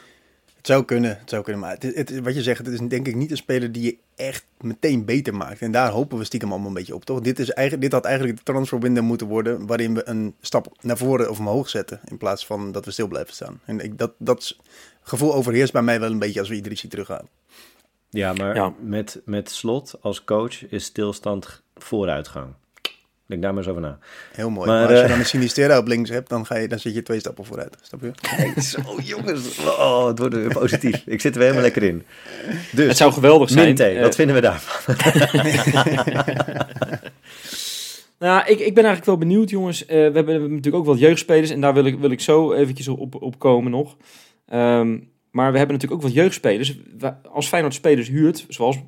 Het 0.68 0.76
zou 0.76 0.86
kunnen, 0.86 1.18
het 1.18 1.30
zou 1.30 1.42
kunnen. 1.42 1.62
Maar 1.62 1.76
het, 1.78 1.82
het, 1.94 2.20
wat 2.20 2.34
je 2.34 2.42
zegt, 2.42 2.66
het 2.66 2.80
is 2.80 2.88
denk 2.88 3.06
ik 3.06 3.14
niet 3.14 3.30
een 3.30 3.36
speler 3.36 3.72
die 3.72 3.82
je 3.82 3.96
echt 4.16 4.44
meteen 4.60 5.04
beter 5.04 5.34
maakt. 5.34 5.60
En 5.60 5.72
daar 5.72 5.90
hopen 5.90 6.18
we 6.18 6.24
stiekem 6.24 6.50
allemaal 6.50 6.68
een 6.68 6.74
beetje 6.74 6.94
op, 6.94 7.04
toch? 7.04 7.20
Dit, 7.20 7.38
is 7.38 7.50
eigenlijk, 7.50 7.82
dit 7.82 7.92
had 7.92 8.04
eigenlijk 8.04 8.36
de 8.36 8.42
transferwindow 8.42 9.04
moeten 9.04 9.26
worden... 9.26 9.66
waarin 9.66 9.94
we 9.94 10.08
een 10.08 10.34
stap 10.40 10.76
naar 10.80 10.96
voren 10.96 11.30
of 11.30 11.38
omhoog 11.38 11.68
zetten... 11.68 12.00
in 12.04 12.18
plaats 12.18 12.46
van 12.46 12.72
dat 12.72 12.84
we 12.84 12.90
stil 12.90 13.08
blijven 13.08 13.34
staan. 13.34 13.60
En 13.64 13.80
ik, 13.80 13.98
dat, 13.98 14.12
dat 14.18 14.56
gevoel 15.02 15.34
overheerst 15.34 15.72
bij 15.72 15.82
mij 15.82 16.00
wel 16.00 16.10
een 16.10 16.18
beetje 16.18 16.40
als 16.40 16.48
we 16.48 16.54
Idrissi 16.54 16.88
terughalen. 16.88 17.28
Ja, 18.10 18.32
maar 18.32 18.54
Ja. 18.54 18.74
Met, 18.80 19.20
met 19.24 19.50
slot 19.50 19.94
als 20.00 20.24
coach 20.24 20.68
is 20.70 20.84
stilstand 20.84 21.62
vooruitgang. 21.74 22.54
Denk 23.28 23.42
daar 23.42 23.54
maar 23.54 23.62
eens 23.62 23.70
over 23.70 23.82
na. 23.82 23.98
Heel 24.32 24.50
mooi. 24.50 24.68
Maar, 24.68 24.78
Maar, 24.78 24.88
als 24.88 24.98
je 24.98 25.02
eh, 25.02 25.10
dan 25.10 25.18
een 25.18 25.26
Sinistera 25.26 25.78
op 25.78 25.86
links 25.86 26.10
hebt, 26.10 26.28
dan, 26.28 26.46
ga 26.46 26.56
je, 26.56 26.68
dan 26.68 26.78
zit 26.78 26.94
je 26.94 27.02
twee 27.02 27.18
stappen 27.18 27.44
vooruit. 27.44 27.76
Snap 27.82 28.00
je? 28.02 28.12
Zo 28.62 28.80
jongens, 29.02 29.58
oh, 29.58 30.06
het 30.06 30.18
wordt 30.18 30.34
weer 30.34 30.52
positief. 30.52 31.02
Ik 31.06 31.20
zit 31.20 31.32
er 31.32 31.38
weer 31.38 31.48
helemaal 31.48 31.62
lekker 31.62 31.82
in. 31.82 32.02
Dus, 32.72 32.86
Het 32.86 32.96
zou 32.96 33.12
geweldig 33.12 33.50
zijn. 33.50 33.66
Minte, 33.66 33.84
Eh, 33.84 34.02
wat 34.02 34.14
vinden 34.14 34.34
we 34.34 34.40
daarvan? 34.40 34.94
Nou, 38.18 38.40
ik, 38.40 38.58
ik 38.58 38.74
ben 38.74 38.84
eigenlijk 38.84 39.04
wel 39.04 39.18
benieuwd, 39.18 39.50
jongens. 39.50 39.86
Eh, 39.86 39.88
we, 39.88 39.94
hebben, 39.94 40.24
we 40.24 40.30
hebben 40.30 40.50
natuurlijk 40.50 40.76
ook 40.76 40.84
wel 40.84 40.96
jeugdspelers 40.96 41.50
en 41.50 41.60
daar 41.60 41.74
wil 41.74 41.84
ik, 41.84 41.98
wil 41.98 42.10
ik 42.10 42.20
zo 42.20 42.52
eventjes 42.52 42.88
op, 42.88 43.22
op 43.22 43.38
komen 43.38 43.70
nog. 43.70 43.96
Ehm, 44.46 44.98
maar 45.30 45.52
we 45.52 45.58
hebben 45.58 45.76
natuurlijk 45.76 45.92
ook 45.92 46.02
wat 46.02 46.12
jeugdspelers. 46.12 46.78
Als 47.32 47.48
Feyenoord 47.48 47.74
spelers 47.74 48.08
huurt, 48.08 48.44
zoals 48.48 48.78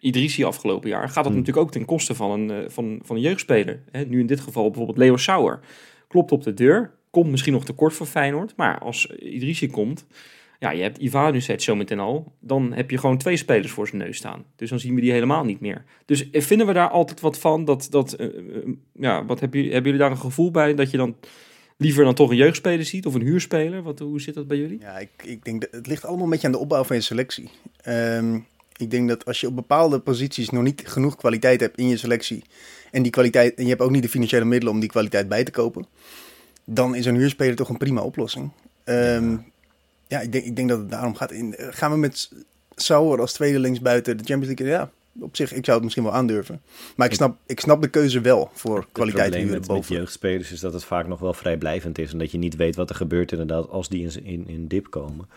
Idrissi 0.00 0.44
afgelopen 0.44 0.88
jaar, 0.88 1.06
gaat 1.06 1.14
dat 1.14 1.26
Hmm. 1.26 1.34
natuurlijk 1.34 1.66
ook 1.66 1.72
ten 1.72 1.84
koste 1.84 2.14
van 2.14 2.30
een, 2.30 2.50
eh, 2.50 2.68
van, 2.68 3.00
van 3.04 3.16
een 3.16 3.22
jeugdspeler. 3.22 3.82
Hè, 3.90 4.04
nu 4.04 4.20
in 4.20 4.26
dit 4.26 4.40
geval 4.40 4.66
bijvoorbeeld 4.66 4.98
Leo 4.98 5.16
Sauer. 5.16 5.60
Klopt 6.08 6.32
op 6.32 6.42
de 6.42 6.54
deur, 6.54 6.90
komt 7.10 7.30
misschien 7.30 7.52
nog 7.52 7.64
tekort 7.64 7.92
voor 7.94 8.06
Feyenoord. 8.06 8.52
Maar 8.56 8.78
als 8.78 9.06
Idrissi 9.06 9.70
komt, 9.70 10.06
ja, 10.58 10.70
je 10.70 10.82
hebt 10.82 10.98
Ivanuset 10.98 11.62
zometeen 11.62 11.98
al, 11.98 12.32
dan 12.40 12.72
heb 12.72 12.90
je 12.90 12.98
gewoon 12.98 13.18
twee 13.18 13.36
spelers 13.36 13.72
voor 13.72 13.88
zijn 13.88 14.02
neus 14.02 14.16
staan. 14.16 14.44
Dus 14.56 14.70
dan 14.70 14.80
zien 14.80 14.94
we 14.94 15.00
die 15.00 15.12
helemaal 15.12 15.44
niet 15.44 15.60
meer. 15.60 15.84
Dus 16.04 16.30
eh, 16.30 16.42
vinden 16.42 16.66
we 16.66 16.72
daar 16.72 16.88
altijd 16.88 17.20
wat 17.20 17.38
van? 17.38 17.64
Dat, 17.64 17.86
dat, 17.90 18.12
eh, 18.12 18.26
ja, 18.92 19.24
wat 19.24 19.40
heb 19.40 19.54
je, 19.54 19.62
hebben 19.62 19.82
jullie 19.82 19.98
daar 19.98 20.10
een 20.10 20.16
gevoel 20.16 20.50
bij 20.50 20.74
dat 20.74 20.90
je 20.90 20.96
dan 20.96 21.16
liever 21.76 22.04
dan 22.04 22.14
toch 22.14 22.30
een 22.30 22.36
jeugdspeler 22.36 22.84
ziet 22.84 23.06
of 23.06 23.14
een 23.14 23.22
huurspeler? 23.22 23.82
Wat, 23.82 23.98
hoe 23.98 24.20
zit 24.20 24.34
dat 24.34 24.46
bij 24.46 24.56
jullie? 24.56 24.80
Ja, 24.80 24.98
ik, 24.98 25.10
ik 25.24 25.44
denk 25.44 25.60
dat 25.60 25.70
het 25.70 25.86
ligt 25.86 26.04
allemaal 26.04 26.24
een 26.24 26.30
beetje 26.30 26.46
aan 26.46 26.52
de 26.52 26.58
opbouw 26.58 26.84
van 26.84 26.96
je 26.96 27.02
selectie. 27.02 27.50
Ehm, 27.82 28.38
ik 28.80 28.90
denk 28.90 29.08
dat 29.08 29.24
als 29.24 29.40
je 29.40 29.46
op 29.46 29.54
bepaalde 29.54 29.98
posities 29.98 30.50
nog 30.50 30.62
niet 30.62 30.82
genoeg 30.84 31.16
kwaliteit 31.16 31.60
hebt 31.60 31.78
in 31.78 31.88
je 31.88 31.96
selectie. 31.96 32.44
En 32.90 33.02
die 33.02 33.12
kwaliteit, 33.12 33.54
en 33.54 33.62
je 33.62 33.68
hebt 33.68 33.80
ook 33.80 33.90
niet 33.90 34.02
de 34.02 34.08
financiële 34.08 34.44
middelen 34.44 34.74
om 34.74 34.80
die 34.80 34.88
kwaliteit 34.88 35.28
bij 35.28 35.44
te 35.44 35.50
kopen. 35.50 35.86
Dan 36.64 36.94
is 36.94 37.06
een 37.06 37.16
huurspeler 37.16 37.56
toch 37.56 37.68
een 37.68 37.76
prima 37.76 38.00
oplossing. 38.00 38.50
Ehm, 38.84 39.36
ja, 40.06 40.20
ik, 40.20 40.32
denk, 40.32 40.44
ik 40.44 40.56
denk 40.56 40.68
dat 40.68 40.78
het 40.78 40.90
daarom 40.90 41.14
gaat. 41.14 41.32
In, 41.32 41.54
gaan 41.58 41.90
we 41.90 41.96
met 41.96 42.30
Sauer 42.74 43.20
als 43.20 43.32
tweede 43.32 43.58
linksbuiten 43.58 44.16
de 44.16 44.24
Champions 44.24 44.58
League? 44.58 44.76
Ja, 44.76 44.90
op 45.18 45.36
zich, 45.36 45.52
ik 45.52 45.64
zou 45.64 45.76
het 45.76 45.82
misschien 45.82 46.04
wel 46.04 46.14
aandurven. 46.14 46.62
Maar 46.96 47.06
ik 47.06 47.14
snap, 47.14 47.36
ik 47.46 47.60
snap 47.60 47.82
de 47.82 47.88
keuze 47.88 48.20
wel 48.20 48.50
voor 48.52 48.86
kwaliteit 48.92 49.24
Het 49.24 49.34
probleem 49.34 49.46
huren 49.46 49.60
met, 49.60 49.68
met 49.68 49.76
boven. 49.76 49.94
jeugdspelers 49.96 50.52
is 50.52 50.60
dat 50.60 50.72
het 50.72 50.84
vaak 50.84 51.06
nog 51.06 51.18
wel 51.18 51.32
vrijblijvend 51.32 51.98
is. 51.98 52.12
En 52.12 52.18
dat 52.18 52.30
je 52.30 52.38
niet 52.38 52.56
weet 52.56 52.76
wat 52.76 52.90
er 52.90 52.96
gebeurt 52.96 53.32
inderdaad 53.32 53.68
als 53.68 53.88
die 53.88 54.02
in, 54.02 54.24
in, 54.24 54.48
in 54.48 54.66
dip 54.66 54.90
komen. 54.90 55.28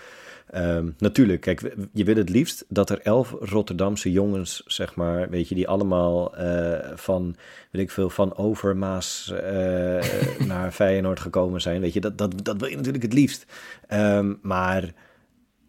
Ehm, 0.53 0.89
natuurlijk, 0.97 1.41
kijk, 1.41 1.75
je 1.93 2.03
wil 2.03 2.15
het 2.15 2.29
liefst 2.29 2.65
dat 2.67 2.89
er 2.89 2.99
elf 3.01 3.35
Rotterdamse 3.39 4.11
jongens, 4.11 4.63
zeg 4.65 4.95
maar, 4.95 5.29
weet 5.29 5.47
je, 5.47 5.55
die 5.55 5.67
allemaal 5.67 6.35
eh, 6.35 6.91
van, 6.95 7.35
weet 7.71 7.81
ik 7.81 7.91
veel, 7.91 8.09
van 8.09 8.35
Overmaas 8.35 9.31
eh 9.31 10.03
naar 10.47 10.71
Feyenoord 10.71 11.19
gekomen 11.19 11.61
zijn. 11.61 11.81
Weet 11.81 11.93
je, 11.93 11.99
dat, 11.99 12.17
dat, 12.17 12.45
dat 12.45 12.59
wil 12.59 12.69
je 12.69 12.75
natuurlijk 12.75 13.03
het 13.03 13.13
liefst. 13.13 13.45
Ehm, 13.87 14.33
maar 14.41 14.93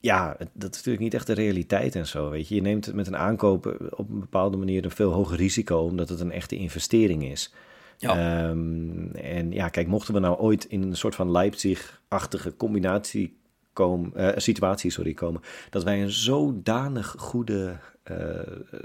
ja, 0.00 0.36
dat 0.38 0.70
is 0.70 0.76
natuurlijk 0.76 1.04
niet 1.04 1.14
echt 1.14 1.26
de 1.26 1.32
realiteit 1.32 1.94
en 1.94 2.06
zo, 2.06 2.30
weet 2.30 2.48
je. 2.48 2.54
Je 2.54 2.62
neemt 2.62 2.86
het 2.86 2.94
met 2.94 3.06
een 3.06 3.16
aankoop 3.16 3.66
eh, 3.66 3.86
op 3.90 4.10
een 4.10 4.20
bepaalde 4.20 4.56
manier 4.56 4.84
een 4.84 4.90
veel 4.90 5.12
hoger 5.12 5.36
risico, 5.36 5.78
omdat 5.78 6.08
het 6.08 6.20
een 6.20 6.32
echte 6.32 6.56
investering 6.56 7.24
is. 7.24 7.54
Ja. 7.98 8.10
Ehm, 8.10 9.14
en 9.14 9.52
ja, 9.52 9.68
kijk, 9.68 9.86
mochten 9.86 10.14
we 10.14 10.20
nou 10.20 10.38
ooit 10.38 10.64
in 10.64 10.82
een 10.82 10.96
soort 10.96 11.14
van 11.14 11.30
Leipzig-achtige 11.30 12.56
combinatie 12.56 13.42
komen, 13.74 14.14
eh, 14.14 14.32
situatie 14.36 14.90
sorry, 14.90 15.14
komen, 15.14 15.40
dat 15.70 15.84
wij 15.84 16.02
een 16.02 16.10
zodanig 16.10 17.14
goede 17.18 17.76
eh, 18.02 18.16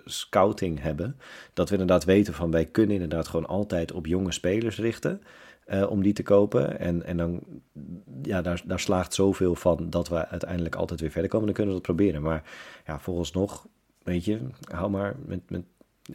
scouting 0.05 0.81
hebben, 0.81 1.17
dat 1.53 1.69
we 1.69 1.73
inderdaad 1.77 2.05
weten 2.05 2.33
van 2.33 2.51
wij 2.51 2.65
kunnen 2.65 2.93
inderdaad 2.93 3.27
gewoon 3.27 3.47
altijd 3.47 3.91
op 3.91 4.05
jonge 4.05 4.31
spelers 4.31 4.77
richten. 4.77 5.21
eh, 5.69 5.89
om 5.89 6.03
die 6.03 6.13
te 6.13 6.23
kopen. 6.23 6.79
En, 6.79 7.03
en 7.03 7.17
dan, 7.17 7.39
ja, 8.21 8.41
daar, 8.41 8.61
daar 8.65 8.79
slaagt 8.79 9.13
zoveel 9.13 9.55
van 9.55 9.89
dat 9.89 10.09
we 10.09 10.27
uiteindelijk 10.27 10.75
altijd 10.75 10.99
weer 10.99 11.11
verder 11.11 11.29
komen. 11.29 11.45
Dan 11.45 11.55
kunnen 11.55 11.73
we 11.73 11.81
dat 11.81 11.95
proberen. 11.95 12.21
Maar 12.21 12.43
ja, 12.85 12.99
volgens 12.99 13.31
weet 14.03 14.25
je, 14.25 14.39
hou 14.71 14.89
maar 14.89 15.15
met, 15.25 15.49
met 15.49 15.63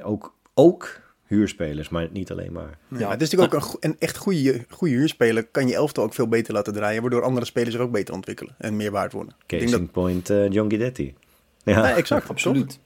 ook, 0.03 0.37
ook 0.55 1.01
huurspelers, 1.27 1.89
maar 1.89 2.09
niet 2.13 2.31
alleen 2.31 2.53
maar. 2.53 2.79
Ja, 2.89 2.99
Ja. 2.99 3.11
het 3.11 3.23
is 3.23 3.31
natuurlijk 3.31 3.65
ook 3.65 3.77
een, 3.81 3.91
een 3.91 3.97
echt 3.99 4.17
goede, 4.17 4.65
goede 4.69 4.95
huurspeler. 4.95 5.45
Kan 5.47 5.69
je 5.69 5.75
elftal 5.75 6.05
ook 6.05 6.15
veel 6.15 6.29
beter 6.29 6.55
laten 6.55 6.73
draaien. 6.73 7.01
Waardoor 7.01 7.23
andere 7.23 7.47
spelers 7.47 7.73
zich 7.73 7.81
ook 7.83 7.93
beter 7.93 8.15
ontwikkelen. 8.15 8.55
En 8.59 8.77
meer 8.77 8.91
waard 8.91 9.13
worden. 9.13 9.35
Ik 9.43 9.49
denk 9.49 9.63
Case 9.63 9.73
dat, 9.75 9.81
in 9.87 9.91
point, 9.91 10.31
eh, 10.31 10.49
John 10.51 10.69
Guidetti. 10.69 11.15
Ja, 11.65 11.73
Ja, 11.89 11.97
exact. 11.97 12.29
Absoluut. 12.35 12.79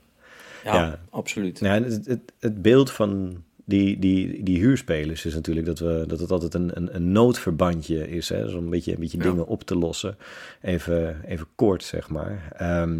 Ja, 0.64 0.74
Ja. 0.74 1.00
absoluut. 1.10 1.60
Nou, 1.60 1.84
het, 1.84 2.06
het, 2.06 2.20
het 2.38 2.62
beeld 2.62 2.90
van 2.90 3.42
die, 3.64 3.98
die, 3.98 4.42
die 4.42 4.58
huurspelers 4.58 5.24
is 5.24 5.34
natuurlijk 5.34 5.66
dat, 5.66 5.78
we, 5.78 6.04
dat 6.06 6.20
het 6.20 6.30
altijd 6.30 6.54
een, 6.54 6.70
een, 6.74 6.94
een 6.94 7.12
noodverbandje 7.12 8.08
is. 8.10 8.28
Hè? 8.28 8.48
Zo'n 8.48 8.70
beetje, 8.70 8.92
een 8.92 9.00
beetje 9.00 9.18
Ja. 9.18 9.24
dingen 9.24 9.46
op 9.46 9.62
te 9.62 9.76
lossen. 9.76 10.16
Even, 10.62 11.24
even 11.26 11.46
kort, 11.54 11.82
zeg 11.84 12.08
maar. 12.08 12.52
Ehm, 12.56 12.98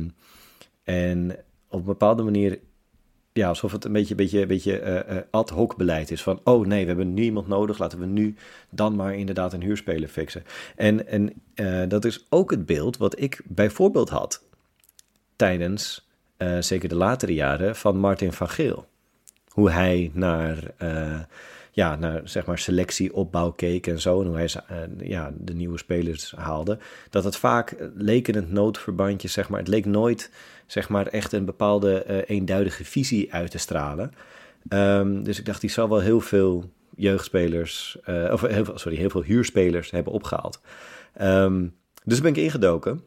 en 0.85 1.37
op 1.69 1.79
een 1.81 1.85
bepaalde 1.87 2.23
manier, 2.23 2.59
ja, 3.39 3.49
alsof 3.49 3.73
het 3.73 3.85
een 3.85 3.93
beetje, 3.93 4.15
beetje, 4.15 4.47
beetje 4.47 4.79
eh, 4.79 5.17
eh, 5.17 5.23
ad 5.31 5.51
hoc 5.51 5.77
beleid 5.77 6.11
is. 6.11 6.23
Van, 6.23 6.41
oh 6.45 6.67
nee, 6.67 6.81
we 6.81 6.89
hebben 6.89 7.15
nu 7.15 7.23
iemand 7.23 7.49
nodig. 7.49 7.79
Laten 7.79 7.99
we 7.99 8.07
nu 8.07 8.35
dan 8.71 8.97
maar 8.97 9.15
inderdaad 9.15 9.53
een 9.53 9.63
huurspeler 9.63 10.09
fixen. 10.09 10.45
En, 10.77 11.07
en 11.07 11.33
eh, 11.55 11.83
dat 11.89 12.05
is 12.05 12.27
ook 12.29 12.51
het 12.51 12.67
beeld 12.67 12.97
wat 12.97 13.21
ik 13.21 13.41
bijvoorbeeld 13.45 14.09
had 14.09 14.43
tijdens, 15.37 16.07
zeker 16.61 16.89
de 16.89 16.95
latere 16.95 17.35
jaren, 17.35 17.77
van 17.77 17.99
Martin 17.99 18.33
van 18.33 18.49
Geel 18.49 18.87
hoe 19.49 19.71
hij 19.71 20.11
naar, 20.15 20.59
ja, 21.71 21.97
naar 21.97 22.21
zeg 22.25 22.47
maar 22.47 22.59
selectieopbouw 22.59 23.51
keek 23.51 23.87
en 23.87 24.01
zo. 24.01 24.21
En 24.21 24.27
hoe 24.27 24.37
hij 24.37 24.49
ja, 24.99 25.33
de 25.39 25.55
nieuwe 25.55 25.79
spelers 25.79 26.33
haalde. 26.37 26.79
Dat 27.11 27.25
het 27.25 27.37
vaak 27.37 27.77
leek 27.95 28.29
in 28.29 28.35
het 28.35 28.51
noodverbandje, 28.51 29.29
zeg 29.29 29.49
maar. 29.49 29.59
Het 29.59 29.69
leek 29.69 29.85
nooit 29.85 30.31
zeg 30.69 30.89
maar, 30.89 31.07
echt 31.07 31.33
een 31.33 31.45
bepaalde 31.45 32.03
eh, 32.03 32.37
eenduidige 32.37 32.85
visie 32.85 33.33
uit 33.35 33.51
te 33.51 33.59
stralen. 33.59 34.13
Ehm, 34.69 35.23
dus 35.23 35.39
ik 35.39 35.45
dacht, 35.45 35.61
die 35.61 35.71
zal 35.71 35.89
wel 35.89 36.01
heel 36.01 36.21
veel 36.21 36.71
jeugdspelers, 36.97 37.99
eh, 38.05 38.29
of 38.33 38.41
heel 38.41 38.65
veel, 38.65 38.79
sorry, 38.79 38.97
heel 38.99 39.11
veel 39.11 39.23
huurspelers 39.23 39.91
hebben 39.91 40.13
opgehaald. 40.13 40.61
Ehm, 41.15 41.67
dus 42.05 42.21
ben 42.21 42.31
ik 42.31 42.37
ingedoken. 42.37 43.03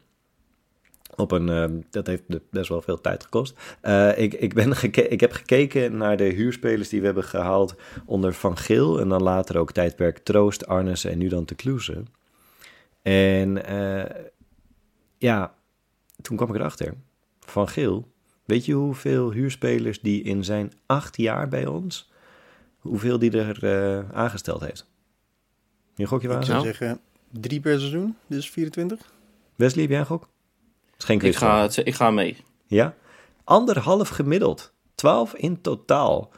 Op 1.15 1.31
een, 1.31 1.49
ehm, 1.49 1.81
dat 1.89 2.07
heeft 2.07 2.23
de- 2.27 2.41
best 2.51 2.69
wel 2.69 2.81
veel 2.81 3.01
tijd 3.01 3.23
gekost. 3.23 3.59
Eh, 3.81 4.17
ik, 4.17 4.33
ik, 4.33 4.53
ben 4.53 4.71
ik 5.09 5.19
heb 5.19 5.31
gekeken 5.31 5.97
naar 5.97 6.17
de 6.17 6.23
huurspelers 6.23 6.89
die 6.89 6.99
we 6.99 7.05
hebben 7.05 7.23
gehaald 7.23 7.75
onder 8.05 8.33
Van 8.33 8.57
Geel. 8.57 8.99
En 8.99 9.09
dan 9.09 9.23
later 9.23 9.57
ook 9.57 9.71
tijdperk 9.71 10.17
Troost, 10.17 10.67
Arnes 10.67 11.03
en 11.05 11.17
nu 11.17 11.27
dan 11.27 11.45
Te 11.45 11.55
Kloeze. 11.55 12.03
En 13.01 13.61
ja, 15.17 15.53
toen 16.21 16.35
kwam 16.37 16.49
ik 16.49 16.55
erachter. 16.55 16.93
Van 17.51 17.67
Geel, 17.69 18.11
weet 18.45 18.65
je 18.65 18.73
hoeveel 18.73 19.31
huurspelers 19.31 19.99
die 20.01 20.23
in 20.23 20.43
zijn 20.43 20.71
acht 20.85 21.17
jaar 21.17 21.47
bij 21.47 21.65
ons, 21.65 22.11
hoeveel 22.79 23.19
die 23.19 23.31
er 23.39 23.63
eh, 23.63 24.09
aangesteld 24.17 24.61
heeft? 24.61 24.89
Je 25.95 26.05
gokje 26.07 26.27
ik 26.27 26.33
waar? 26.33 26.43
zou 26.45 26.57
Nou. 26.63 26.67
zeggen, 26.75 26.99
drie 27.31 27.59
per 27.59 27.79
seizoen. 27.79 28.15
Dus 28.27 28.49
24. 28.49 28.99
Wesley, 29.55 29.81
heb 29.81 29.91
jij 29.91 29.99
een 29.99 30.05
gok? 30.05 30.27
is 30.97 31.05
geen 31.05 31.21
Ik 31.21 31.35
ga, 31.35 31.61
het- 31.61 31.77
ik 31.85 31.93
ga 31.95 32.11
mee. 32.11 32.37
Ja? 32.67 32.95
Anderhalf 33.43 34.09
gemiddeld. 34.09 34.73
12 34.95 35.33
in 35.35 35.61
totaal. 35.61 36.31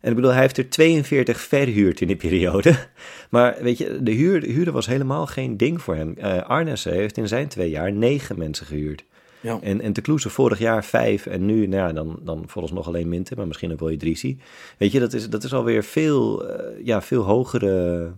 En 0.00 0.08
ik 0.10 0.14
bedoel, 0.16 0.30
hij 0.32 0.40
heeft 0.40 0.58
er 0.58 0.68
42 0.70 1.40
verhuurd 1.40 2.00
in 2.00 2.06
die 2.06 2.16
periode. 2.16 2.76
Maar 3.30 3.56
weet 3.62 3.78
je, 3.78 4.02
de, 4.02 4.10
huur, 4.10 4.40
de 4.40 4.46
huren 4.50 4.72
was 4.72 4.86
helemaal 4.86 5.26
geen 5.26 5.56
ding 5.56 5.82
voor 5.82 5.94
hem. 5.94 6.14
Eh 6.16 6.42
Arnessen 6.48 6.92
heeft 6.92 7.16
in 7.16 7.28
zijn 7.28 7.48
twee 7.48 7.70
jaar 7.70 7.92
negen 7.92 8.38
mensen 8.38 8.66
gehuurd. 8.66 9.04
Ja. 9.40 9.60
En, 9.60 9.80
en 9.80 9.92
Toulouse 9.92 10.30
vorig 10.30 10.58
jaar 10.58 10.84
vijf 10.84 11.26
en 11.26 11.46
nu, 11.46 11.66
nou 11.66 11.86
ja, 11.86 11.92
dan, 11.92 12.20
dan 12.22 12.44
vooralsnog 12.46 12.86
alleen 12.86 13.08
Minten, 13.08 13.36
maar 13.36 13.46
misschien 13.46 13.72
ook 13.72 13.80
wel 13.80 13.90
Idrissi. 13.90 14.40
Weet 14.78 14.92
je, 14.92 15.00
dat 15.00 15.12
is, 15.12 15.28
dat 15.28 15.44
is 15.44 15.52
alweer 15.52 15.84
veel, 15.84 16.48
eh, 16.48 16.84
ja, 16.86 17.02
veel 17.02 17.22
hogere 17.22 18.12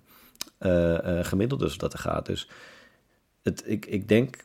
uh, 0.61 0.99
uh, 1.05 1.25
gemiddeldes 1.25 1.79
dat 1.79 1.93
er 1.93 1.99
gaat. 1.99 2.27
Dus 2.27 2.49
het, 3.43 3.63
ik, 3.67 3.87
ik 3.87 4.09
denk, 4.09 4.37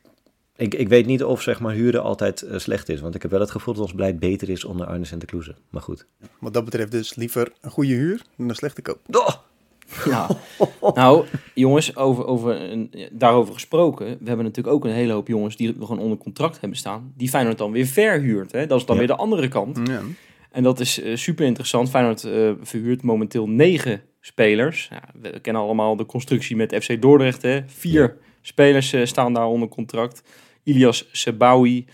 ik, 0.55 0.73
ik 0.73 0.87
weet 0.87 1.05
niet 1.05 1.23
of 1.23 1.41
zeg 1.41 1.59
maar 1.59 1.73
huren 1.73 2.03
altijd 2.03 2.41
uh, 2.43 2.57
slecht 2.57 2.89
is, 2.89 3.01
want 3.01 3.15
ik 3.15 3.21
heb 3.21 3.31
wel 3.31 3.39
het 3.39 3.51
gevoel 3.51 3.73
dat 3.73 3.83
ons 3.83 3.93
beleid 3.93 4.19
beter 4.19 4.49
is 4.49 4.63
onder 4.63 4.87
Arnes 4.87 5.11
en 5.11 5.19
de 5.19 5.25
Kloeze. 5.25 5.55
Maar 5.69 5.81
goed. 5.81 6.05
Wat 6.39 6.53
dat 6.53 6.65
betreft 6.65 6.91
dus 6.91 7.15
liever 7.15 7.51
een 7.61 7.71
goede 7.71 7.93
huur 7.93 8.21
dan 8.37 8.49
een 8.49 8.55
slechte 8.55 8.81
koop. 8.81 8.99
Oh! 9.11 9.46
Ja. 10.05 10.29
nou, 10.93 11.25
jongens, 11.53 11.95
over, 11.95 12.25
over 12.25 12.61
een, 12.71 12.91
daarover 13.11 13.53
gesproken. 13.53 14.05
We 14.05 14.27
hebben 14.27 14.45
natuurlijk 14.45 14.75
ook 14.75 14.85
een 14.85 14.91
hele 14.91 15.13
hoop 15.13 15.27
jongens 15.27 15.55
die 15.55 15.73
gewoon 15.79 15.99
onder 15.99 16.17
contract 16.17 16.59
hebben 16.59 16.77
staan. 16.77 17.13
Die 17.17 17.29
Feyenoord 17.29 17.57
dan 17.57 17.71
weer 17.71 17.85
verhuurt. 17.85 18.51
Hè? 18.51 18.67
Dat 18.67 18.79
is 18.79 18.85
dan 18.85 18.95
Ja. 18.95 19.01
weer 19.01 19.15
de 19.15 19.21
andere 19.21 19.47
kant. 19.47 19.79
Ja. 19.83 20.01
En 20.51 20.63
dat 20.63 20.79
is 20.79 21.01
eh, 21.01 21.15
super 21.15 21.45
interessant. 21.45 21.89
Feyenoord 21.89 22.23
eh, 22.23 22.51
verhuurt 22.61 23.03
momenteel 23.03 23.49
negen 23.49 24.01
spelers. 24.21 24.87
Ja, 24.91 25.03
we 25.21 25.39
kennen 25.39 25.61
allemaal 25.61 25.95
de 25.95 26.05
constructie 26.05 26.55
met 26.55 26.75
FC 26.83 27.01
Dordrecht. 27.01 27.41
Hè? 27.41 27.59
Vier 27.65 28.17
spelers 28.41 28.93
eh, 28.93 29.05
staan 29.05 29.33
daar 29.33 29.47
onder 29.47 29.67
contract. 29.67 30.23
Ilias 30.63 31.09
Sebawi, 31.11 31.85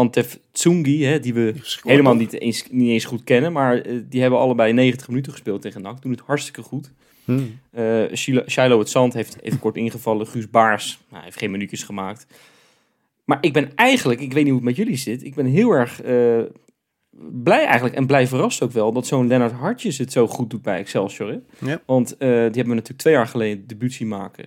Antef 0.00 0.38
Tsungi, 0.52 1.04
hè, 1.04 1.20
die 1.20 1.34
we 1.34 1.54
helemaal 1.82 2.12
toch? 2.12 2.20
niet 2.20 2.40
eens, 2.40 2.64
niet 2.70 2.90
eens 2.90 3.04
goed 3.04 3.24
kennen. 3.24 3.52
Maar 3.52 3.80
eh, 3.80 3.98
die 4.08 4.20
hebben 4.20 4.38
allebei 4.38 4.72
90 4.72 5.08
minuten 5.08 5.32
gespeeld 5.32 5.62
tegen 5.62 5.82
NAC. 5.82 6.02
Doen 6.02 6.12
het 6.12 6.20
hartstikke 6.20 6.62
goed. 6.62 6.92
Hmm. 7.24 7.58
Eh 7.70 8.14
Shilo, 8.14 8.42
Shiloh 8.48 8.78
het 8.78 8.88
Zand 8.88 9.14
heeft 9.14 9.42
even 9.42 9.58
kort 9.58 9.76
ingevallen. 9.76 10.26
Guus 10.26 10.50
Baars 10.50 11.00
nou, 11.10 11.24
heeft 11.24 11.38
geen 11.38 11.50
minuutjes 11.50 11.82
gemaakt. 11.82 12.26
Maar 13.24 13.38
ik 13.40 13.52
ben 13.52 13.74
eigenlijk, 13.74 14.20
ik 14.20 14.32
weet 14.32 14.44
niet 14.44 14.52
hoe 14.52 14.62
het 14.62 14.68
met 14.68 14.76
jullie 14.76 14.96
zit, 14.96 15.24
ik 15.24 15.34
ben 15.34 15.46
heel 15.46 15.70
erg 15.70 16.02
eh, 16.02 16.40
blij 17.42 17.64
eigenlijk 17.64 17.94
en 17.94 18.06
blij 18.06 18.26
verrast 18.26 18.62
ook 18.62 18.72
wel 18.72 18.92
dat 18.92 19.06
zo'n 19.06 19.26
Lennart 19.26 19.52
Hartjes 19.52 19.98
het 19.98 20.12
zo 20.12 20.26
goed 20.26 20.50
doet 20.50 20.62
bij 20.62 20.78
Excelsior. 20.78 21.28
Hè? 21.28 21.68
Ja. 21.70 21.80
Want 21.86 22.08
die 22.18 22.28
hebben 22.28 22.54
we 22.54 22.62
natuurlijk 22.68 22.98
twee 22.98 23.14
jaar 23.14 23.26
geleden 23.26 23.66
debuut 23.66 23.92
zien 23.92 24.08
maken 24.08 24.44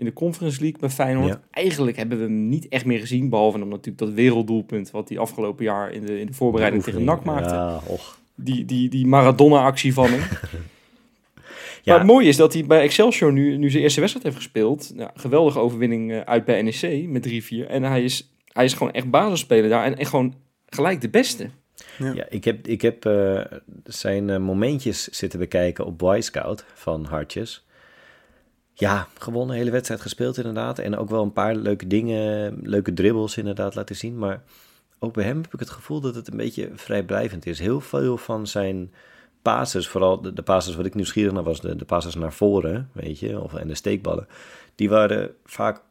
in 0.00 0.06
de 0.06 0.12
Conference 0.12 0.60
League 0.60 0.80
bij 0.80 0.90
Feyenoord. 0.90 1.28
Ja. 1.28 1.40
Eigenlijk 1.50 1.96
hebben 1.96 2.18
we 2.18 2.24
hem 2.24 2.48
niet 2.48 2.68
echt 2.68 2.84
meer 2.84 3.00
gezien, 3.00 3.28
behalve 3.28 3.58
dan 3.58 3.68
natuurlijk 3.68 3.98
dat 3.98 4.12
werelddoelpunt 4.12 4.90
wat 4.90 5.08
hij 5.08 5.18
afgelopen 5.18 5.64
jaar 5.64 5.92
in 5.92 6.06
de, 6.06 6.20
in 6.20 6.26
de 6.26 6.32
voorbereiding 6.32 6.82
tegen 6.82 7.04
NAC 7.04 7.24
maakte. 7.24 7.54
Ja, 7.54 7.80
och. 7.86 8.18
Die, 8.34 8.64
die, 8.64 8.88
die 8.88 9.06
Maradona-actie 9.06 9.92
van 9.92 10.10
hem. 10.10 10.20
Ja, 11.82 11.92
Maar 11.92 12.04
het 12.04 12.12
mooie 12.12 12.28
is 12.28 12.36
dat 12.36 12.52
hij 12.52 12.66
bij 12.66 12.80
Excelsior 12.80 13.32
nu, 13.32 13.56
nu 13.56 13.70
zijn 13.70 13.82
eerste 13.82 14.00
wedstrijd 14.00 14.26
heeft 14.26 14.38
gespeeld. 14.38 14.92
Ja, 14.96 15.10
geweldige 15.14 15.58
overwinning 15.58 16.12
eh, 16.12 16.20
uit 16.20 16.44
bij 16.44 16.62
NEC 16.62 17.08
met 17.08 17.28
3-4. 17.28 17.68
En 17.68 17.82
hij 17.82 18.02
is, 18.04 18.32
hij 18.46 18.64
is 18.64 18.72
gewoon 18.72 18.92
echt 18.92 19.10
basisspeler 19.10 19.68
daar. 19.68 19.84
En, 19.84 19.96
en 19.96 20.06
gewoon 20.06 20.34
gelijk 20.66 21.00
de 21.00 21.08
beste. 21.08 21.50
Ja, 21.98 22.26
ik 22.28 22.44
heb, 22.44 22.66
ik 22.66 22.82
heb 22.82 23.04
eh, 23.04 23.40
zijn 23.84 24.30
eh, 24.30 24.38
momentjes 24.38 25.08
zitten 25.08 25.38
bekijken 25.38 25.86
op 25.86 25.98
Boy 25.98 26.20
Scout 26.20 26.64
van 26.74 27.04
Hartjes. 27.04 27.66
Ja, 28.80 29.08
gewoon 29.18 29.48
een 29.48 29.56
hele 29.56 29.70
wedstrijd 29.70 30.00
gespeeld 30.00 30.36
inderdaad. 30.36 30.78
En 30.78 30.96
ook 30.96 31.10
wel 31.10 31.22
een 31.22 31.32
paar 31.32 31.54
leuke 31.54 31.86
dingen, 31.86 32.58
leuke 32.62 32.92
dribbles 32.92 33.36
inderdaad 33.36 33.74
laten 33.74 33.96
zien. 33.96 34.18
Maar 34.18 34.42
ook 34.98 35.12
bij 35.12 35.24
hem 35.24 35.36
heb 35.42 35.52
ik 35.52 35.60
het 35.60 35.70
gevoel 35.70 36.00
dat 36.00 36.14
het 36.14 36.30
een 36.30 36.36
beetje 36.36 36.70
vrijblijvend 36.74 37.46
is. 37.46 37.58
Heel 37.58 37.80
veel 37.80 38.16
van 38.16 38.46
zijn 38.46 38.92
passes, 39.42 39.88
vooral 39.88 40.20
de, 40.20 40.32
de 40.32 40.42
passes 40.42 40.74
wat 40.74 40.86
ik 40.86 40.94
nieuwsgierig 40.94 41.32
naar 41.32 41.42
was, 41.42 41.60
de, 41.60 41.76
de 41.76 41.84
passes 41.84 42.14
naar 42.14 42.32
voren, 42.32 42.90
weet 42.92 43.18
je, 43.18 43.40
of, 43.40 43.54
en 43.54 43.68
de 43.68 43.74
steekballen. 43.74 44.26
Die 44.74 44.88
waren 44.88 45.34
vaak, 45.44 45.82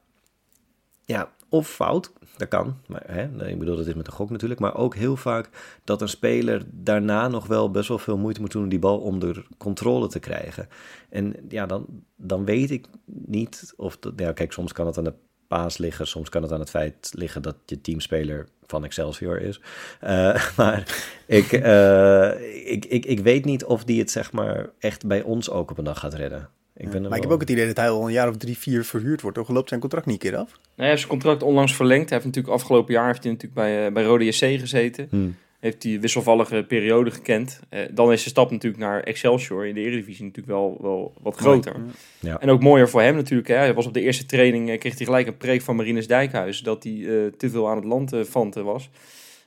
ja, 1.06 1.32
of 1.50 1.70
fout, 1.70 2.12
dat 2.38 2.48
kan. 2.48 2.76
Maar, 2.88 3.04
hè, 3.06 3.48
ik 3.48 3.60
bedoel, 3.60 3.76
dat 3.76 3.88
is 3.88 3.94
met 3.94 4.08
een 4.08 4.14
gok 4.14 4.30
natuurlijk. 4.30 4.60
Maar 4.60 4.76
ook 4.76 4.96
heel 4.96 5.16
vaak 5.16 5.50
dat 5.84 6.02
een 6.02 6.10
speler 6.10 6.64
daarna 6.72 7.28
nog 7.28 7.48
wel 7.48 7.72
best 7.72 7.88
wel 7.88 7.98
veel 7.98 8.18
moeite 8.18 8.42
moet 8.42 8.52
doen 8.52 8.64
om 8.64 8.70
die 8.70 8.80
bal 8.80 9.00
onder 9.00 9.46
controle 9.58 10.08
te 10.08 10.20
krijgen. 10.20 10.68
En 11.10 11.36
ja, 11.50 11.66
dan, 11.66 11.86
dan 12.16 12.46
weet 12.46 12.72
ik 12.72 12.86
niet 13.06 13.74
of 13.78 13.98
dat. 13.98 14.34
Kijk, 14.34 14.52
soms 14.52 14.74
kan 14.74 14.86
het 14.86 14.98
aan 14.98 15.04
de 15.04 15.14
paas 15.48 15.78
liggen, 15.78 16.08
soms 16.08 16.30
kan 16.30 16.42
het 16.42 16.52
aan 16.52 16.60
het 16.60 16.70
feit 16.70 17.12
liggen 17.14 17.42
dat 17.42 17.56
je 17.66 17.82
teamspeler 17.82 18.48
van 18.66 18.84
Excelsior 18.84 19.42
is. 19.42 19.62
Eh, 20.00 20.50
maar 20.58 21.02
ik, 21.26 21.52
eh, 21.52 22.72
ik, 22.72 22.86
ik, 22.86 23.06
ik 23.06 23.20
weet 23.20 23.46
niet 23.46 23.66
of 23.66 23.84
die 23.84 24.00
het 24.00 24.12
zeg 24.12 24.32
maar 24.32 24.70
echt 24.80 25.06
bij 25.06 25.22
ons 25.22 25.50
ook 25.50 25.72
op 25.72 25.78
een 25.78 25.84
dag 25.84 26.00
gaat 26.00 26.14
redden. 26.14 26.50
Ik 26.80 26.90
ben 26.90 27.02
Maar 27.02 27.16
ik 27.16 27.24
heb 27.24 27.32
ook 27.32 27.40
het 27.40 27.50
idee 27.50 27.66
dat 27.66 27.78
hij 27.78 27.90
al 27.90 28.06
een 28.06 28.12
jaar 28.12 28.30
of 28.30 28.38
drie, 28.38 28.58
vier 28.58 28.86
verhuurd 28.86 29.22
wordt. 29.22 29.38
Toch 29.38 29.50
loopt 29.50 29.68
zijn 29.68 29.80
contract 29.80 30.06
niet 30.06 30.24
een 30.24 30.30
keer 30.30 30.40
af? 30.40 30.50
Nou, 30.52 30.62
hij 30.76 30.88
heeft 30.88 31.00
zijn 31.00 31.12
contract 31.12 31.44
onlangs 31.44 31.76
verlengd. 31.76 32.10
Hij 32.10 32.18
heeft 32.18 32.26
natuurlijk 32.26 32.54
afgelopen 32.54 32.94
jaar 32.94 33.08
heeft 33.08 33.24
hij 33.24 33.32
natuurlijk 33.32 33.62
bij, 33.62 33.86
eh, 33.86 33.94
bij 33.94 34.04
Rode 34.04 34.26
JC 34.26 34.60
gezeten. 34.60 35.08
Hmm. 35.10 35.36
Heeft 35.60 35.84
hij 35.84 35.94
een 35.94 36.02
wisselvallige 36.02 36.66
periode 36.68 37.12
gekend. 37.12 37.60
Eh, 37.70 37.82
dan 37.92 38.12
is 38.12 38.24
de 38.24 38.30
stap 38.30 38.52
natuurlijk 38.52 38.84
naar 38.84 39.04
Excelsior 39.04 39.66
in 39.68 39.74
de 39.74 39.82
Eredivisie 39.82 40.26
natuurlijk 40.26 40.54
wel, 40.58 40.78
wel 40.82 41.14
wat 41.22 41.36
groter. 41.38 41.76
Ja. 42.20 42.40
En 42.40 42.50
ook 42.50 42.62
mooier 42.62 42.90
voor 42.90 43.02
hem 43.02 43.16
natuurlijk. 43.16 43.48
Hè. 43.48 43.56
Hij 43.56 43.74
was 43.74 43.86
op 43.86 43.94
de 43.94 44.02
eerste 44.02 44.26
training, 44.26 44.70
eh, 44.70 44.80
kreeg 44.80 44.98
hij 44.98 45.06
gelijk 45.06 45.28
een 45.28 45.38
preek 45.38 45.62
van 45.62 45.76
Marinus 45.76 46.08
Dijkhuis 46.08 46.60
dat 46.60 46.84
hij 46.84 46.94
eh, 46.94 47.32
te 47.38 47.50
veel 47.50 47.70
aan 47.70 47.76
het 47.76 47.86
land 47.86 48.12
vanten 48.22 48.66
was. 48.66 48.90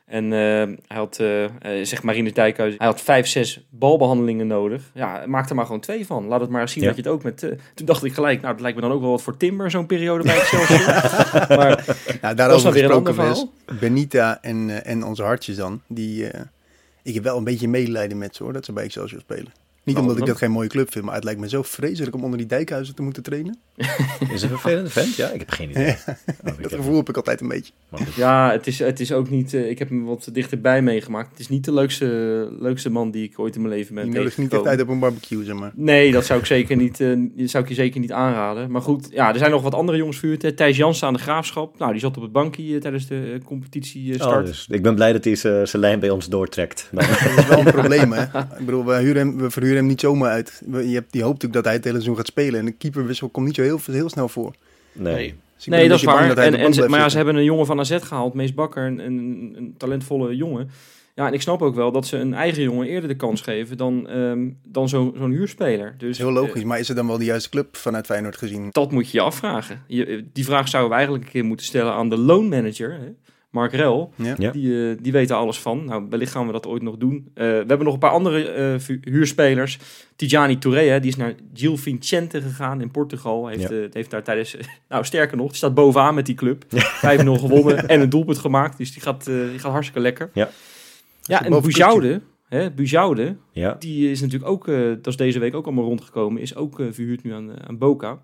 En 0.06 0.24
eh, 0.24 0.76
hij 0.86 0.96
had, 0.96 1.18
eh, 1.18 1.44
eh, 1.44 1.50
zegt 1.86 2.02
Marinus 2.02 2.32
Dijkhuis, 2.32 2.74
hij 2.78 2.86
had 2.86 3.00
vijf, 3.00 3.26
zes 3.26 3.66
balbehandelingen 3.70 4.46
nodig. 4.46 4.90
Ja, 4.94 5.22
maak 5.26 5.48
er 5.48 5.54
maar 5.54 5.66
gewoon 5.66 5.80
twee 5.80 6.06
van. 6.06 6.26
Laat 6.26 6.40
het 6.40 6.50
maar 6.50 6.68
zien 6.68 6.82
Ja. 6.82 6.88
dat 6.88 6.96
je 6.96 7.02
het 7.02 7.12
ook 7.12 7.22
met... 7.22 7.38
toen 7.74 7.86
dacht 7.86 8.04
ik 8.04 8.14
gelijk, 8.14 8.40
nou, 8.40 8.52
dat 8.52 8.62
lijkt 8.62 8.76
me 8.76 8.82
dan 8.82 8.92
ook 8.92 9.00
wel 9.00 9.10
wat 9.10 9.22
voor 9.22 9.36
Timber, 9.36 9.70
zo'n 9.70 9.86
periode 9.86 10.24
bij 10.24 10.36
Excelsior. 10.36 10.86
maar 11.58 11.96
Nou, 12.20 12.34
daarover 12.34 12.72
gesproken, 12.72 13.16
Wes. 13.16 13.46
Benita 13.80 14.38
en, 14.42 14.84
en 14.84 15.04
onze 15.04 15.22
hartjes 15.22 15.56
dan. 15.56 15.80
Die, 15.86 16.26
ik 17.02 17.14
heb 17.14 17.22
wel 17.22 17.36
een 17.36 17.44
beetje 17.44 17.68
medelijden 17.68 18.18
met 18.18 18.36
ze 18.36 18.42
hoor, 18.42 18.52
dat 18.52 18.64
ze 18.64 18.72
bij 18.72 18.84
Excelsior 18.84 19.20
spelen. 19.20 19.52
Niet 19.84 19.94
Waarom 19.94 20.12
omdat 20.12 20.28
ik 20.28 20.32
dat 20.32 20.42
geen 20.42 20.50
mooie 20.50 20.68
club 20.68 20.92
vind, 20.92 21.04
maar 21.04 21.14
het 21.14 21.24
lijkt 21.24 21.40
me 21.40 21.48
zo 21.48 21.62
vreselijk 21.62 22.14
om 22.14 22.24
onder 22.24 22.38
die 22.38 22.46
dijkhuizen 22.46 22.94
te 22.94 23.02
moeten 23.02 23.22
trainen. 23.22 23.58
Is 24.32 24.42
het 24.42 24.42
een 24.42 24.48
vervelende 24.58 24.90
vent? 24.90 25.14
Ja, 25.16 25.28
ik 25.28 25.38
heb 25.40 25.50
geen 25.50 25.70
idee. 25.70 25.88
Oh, 26.06 26.06
Dat 26.44 26.56
heb- 26.70 26.70
gevoel 26.70 26.96
heb 26.96 27.08
ik 27.08 27.16
altijd 27.16 27.40
een 27.40 27.48
beetje. 27.48 27.72
Ja, 28.16 28.50
het 28.50 28.66
is, 28.66 28.78
het 28.78 29.00
is 29.00 29.12
ook 29.12 29.30
niet. 29.30 29.54
eh, 29.54 29.70
ik 29.70 29.78
heb 29.78 29.88
hem 29.88 30.04
wat 30.04 30.28
dichterbij 30.32 30.82
meegemaakt. 30.82 31.30
Het 31.30 31.38
is 31.40 31.48
niet 31.48 31.64
de 31.64 31.72
leukste, 31.72 32.06
leukste 32.58 32.90
man 32.90 33.10
die 33.10 33.24
ik 33.24 33.38
ooit 33.38 33.54
in 33.54 33.62
mijn 33.62 33.74
leven 33.74 33.94
ben. 33.94 34.04
Die 34.04 34.14
nodigt 34.14 34.38
niet 34.38 34.54
uit 34.54 34.80
op 34.80 34.88
een 34.88 34.98
barbecue, 34.98 35.44
zeg 35.44 35.54
maar. 35.54 35.70
Nee, 35.74 36.12
dat 36.12 36.24
zou 36.26 36.38
ik 36.40 36.46
zeker 36.46 36.76
niet. 36.76 37.00
eh, 37.00 37.16
zou 37.36 37.62
ik 37.62 37.68
je 37.68 37.74
zeker 37.74 38.00
niet 38.00 38.12
aanraden. 38.12 38.70
Maar 38.70 38.82
goed, 38.82 39.08
ja, 39.10 39.32
er 39.32 39.38
zijn 39.38 39.50
nog 39.50 39.62
wat 39.62 39.74
andere 39.74 39.98
jongens 39.98 40.20
hè. 40.20 40.52
Thijs 40.52 40.76
Jansen 40.76 41.06
aan 41.06 41.12
de 41.12 41.18
graafschap. 41.18 41.78
Nou, 41.78 41.92
die 41.92 42.00
zat 42.00 42.16
op 42.16 42.22
het 42.22 42.32
bankje 42.32 42.74
eh, 42.74 42.80
tijdens 42.80 43.06
de 43.06 43.38
competitie 43.44 44.14
eh, 44.14 44.20
Oh, 44.20 44.26
start. 44.26 44.46
dus 44.46 44.66
ik 44.70 44.82
ben 44.82 44.94
blij 44.94 45.12
dat 45.12 45.24
hij 45.24 45.34
zijn 45.34 45.68
zijn 45.68 45.82
lijn 45.82 46.00
bij 46.00 46.10
ons 46.10 46.28
doortrekt. 46.28 46.88
Dat 46.92 47.02
is 47.36 47.46
wel 47.48 47.58
een 47.58 47.64
probleem, 47.72 48.12
hè. 48.12 48.22
Ik 48.58 48.64
bedoel, 48.66 48.84
we, 48.84 48.96
huren 48.98 49.16
hem, 49.16 49.36
we 49.38 49.50
verhuren 49.50 49.76
hem 49.78 49.86
niet 49.86 50.00
zomaar 50.00 50.30
uit. 50.30 50.62
Je 50.70 50.76
hebt, 50.76 51.12
die 51.12 51.22
hoopt 51.22 51.42
natuurlijk 51.42 51.52
dat 51.52 51.64
hij 51.64 51.72
het 51.74 51.84
hele 51.84 51.96
seizoen 51.96 52.16
gaat 52.16 52.26
spelen. 52.26 52.60
En 52.60 52.66
de 52.66 52.72
keeperwissel 52.72 53.28
komt 53.28 53.46
niet 53.46 53.54
zo 53.54 53.62
heel, 53.62 53.71
heel 53.86 54.08
snel 54.08 54.28
voor. 54.28 54.54
nee. 54.92 55.14
Nee. 55.14 55.34
Dus 55.56 55.66
Nee, 55.66 55.88
dat 55.88 55.98
is 55.98 56.04
waar. 56.04 56.36
En, 56.36 56.90
maar 56.90 56.98
ja, 57.00 57.08
ze 57.08 57.16
hebben 57.16 57.34
een 57.36 57.44
jongen 57.44 57.66
van 57.66 57.78
AZ 57.80 57.96
gehaald, 58.00 58.34
Mees 58.34 58.54
Bakker, 58.54 58.86
een, 58.86 58.98
een, 58.98 59.52
een 59.56 59.74
talentvolle 59.76 60.36
jongen. 60.36 60.70
Ja, 61.14 61.26
en 61.26 61.32
ik 61.32 61.42
snap 61.42 61.62
ook 61.62 61.74
wel 61.74 61.92
dat 61.92 62.06
ze 62.06 62.16
een 62.16 62.34
eigen 62.34 62.62
jongen 62.62 62.86
eerder 62.86 63.08
de 63.08 63.16
kans 63.16 63.40
geven 63.40 63.76
dan, 63.76 64.08
ehm, 64.08 64.48
dan 64.66 64.88
zo- 64.88 65.14
zo'n 65.18 65.30
huurspeler. 65.30 65.94
Dus 65.98 66.18
heel 66.18 66.32
logisch. 66.32 66.64
Maar 66.64 66.78
is 66.78 66.88
het 66.88 66.96
dan 66.96 67.06
wel 67.06 67.18
de 67.18 67.24
juiste 67.24 67.48
club 67.48 67.76
vanuit 67.76 68.06
Feyenoord 68.06 68.36
gezien? 68.36 68.68
Dat 68.70 68.90
moet 68.92 69.10
je 69.10 69.18
je 69.18 69.24
afvragen. 69.24 69.82
Je, 69.86 70.24
die 70.32 70.44
vraag 70.44 70.68
zouden 70.68 70.90
we 70.90 70.96
eigenlijk 70.96 71.26
een 71.26 71.32
keer 71.32 71.44
moeten 71.44 71.66
stellen 71.66 71.92
aan 71.92 72.08
de 72.08 72.16
loanmanager, 72.18 72.92
hè? 72.92 73.08
Mark 73.52 73.72
Rel. 73.72 74.12
Ja. 74.16 74.50
Die, 74.50 74.90
eh, 74.90 74.96
die 75.00 75.12
weet 75.12 75.30
er 75.30 75.36
alles 75.36 75.58
van. 75.58 75.84
Nou, 75.84 76.06
wellicht 76.10 76.32
gaan 76.32 76.46
we 76.46 76.52
dat 76.52 76.66
ooit 76.66 76.82
nog 76.82 76.96
doen. 76.96 77.30
Eh, 77.34 77.44
we 77.46 77.64
hebben 77.66 77.82
nog 77.84 77.92
een 77.92 77.98
paar 77.98 78.10
andere 78.10 78.48
eh, 78.48 78.96
huurspelers. 79.00 79.78
Tijani 80.16 80.58
Touré, 80.58 80.80
hè, 80.80 81.00
die 81.00 81.10
is 81.10 81.16
naar 81.16 81.34
Gil 81.54 81.76
Vicente 81.76 82.40
gegaan 82.42 82.80
in 82.80 82.90
Portugal. 82.90 83.46
Heeft, 83.46 83.68
Ja. 83.70 83.86
heeft 83.92 84.10
daar 84.10 84.22
tijdens... 84.22 84.56
nou, 84.88 85.04
sterker 85.04 85.36
nog, 85.36 85.46
die 85.46 85.56
staat 85.56 85.74
bovenaan 85.74 86.14
met 86.14 86.26
die 86.26 86.34
club. 86.34 86.64
5-0 86.64 87.38
gewonnen 87.44 87.88
en 87.88 88.00
een 88.00 88.10
doelpunt 88.10 88.38
gemaakt. 88.38 88.78
Dus 88.78 88.92
die 88.92 89.02
gaat, 89.02 89.26
eh, 89.26 89.34
die 89.50 89.58
gaat 89.58 89.72
hartstikke 89.72 90.00
lekker. 90.00 90.30
Ja. 90.34 90.48
Ja, 91.22 91.44
en 91.44 91.62
Bujoude, 91.62 92.20
hè, 92.48 92.70
Bujoude, 92.70 93.36
Ja. 93.52 93.76
die 93.78 94.10
is 94.10 94.20
natuurlijk 94.20 94.50
ook, 94.50 94.68
eh, 94.68 94.76
dat 94.88 95.06
is 95.06 95.16
deze 95.16 95.38
week 95.38 95.54
ook 95.54 95.64
allemaal 95.66 95.84
rondgekomen, 95.84 96.42
is 96.42 96.54
ook 96.56 96.82
verhuurd 96.90 97.22
nu 97.24 97.32
aan, 97.32 97.66
aan 97.68 97.78
Boca. 97.78 98.18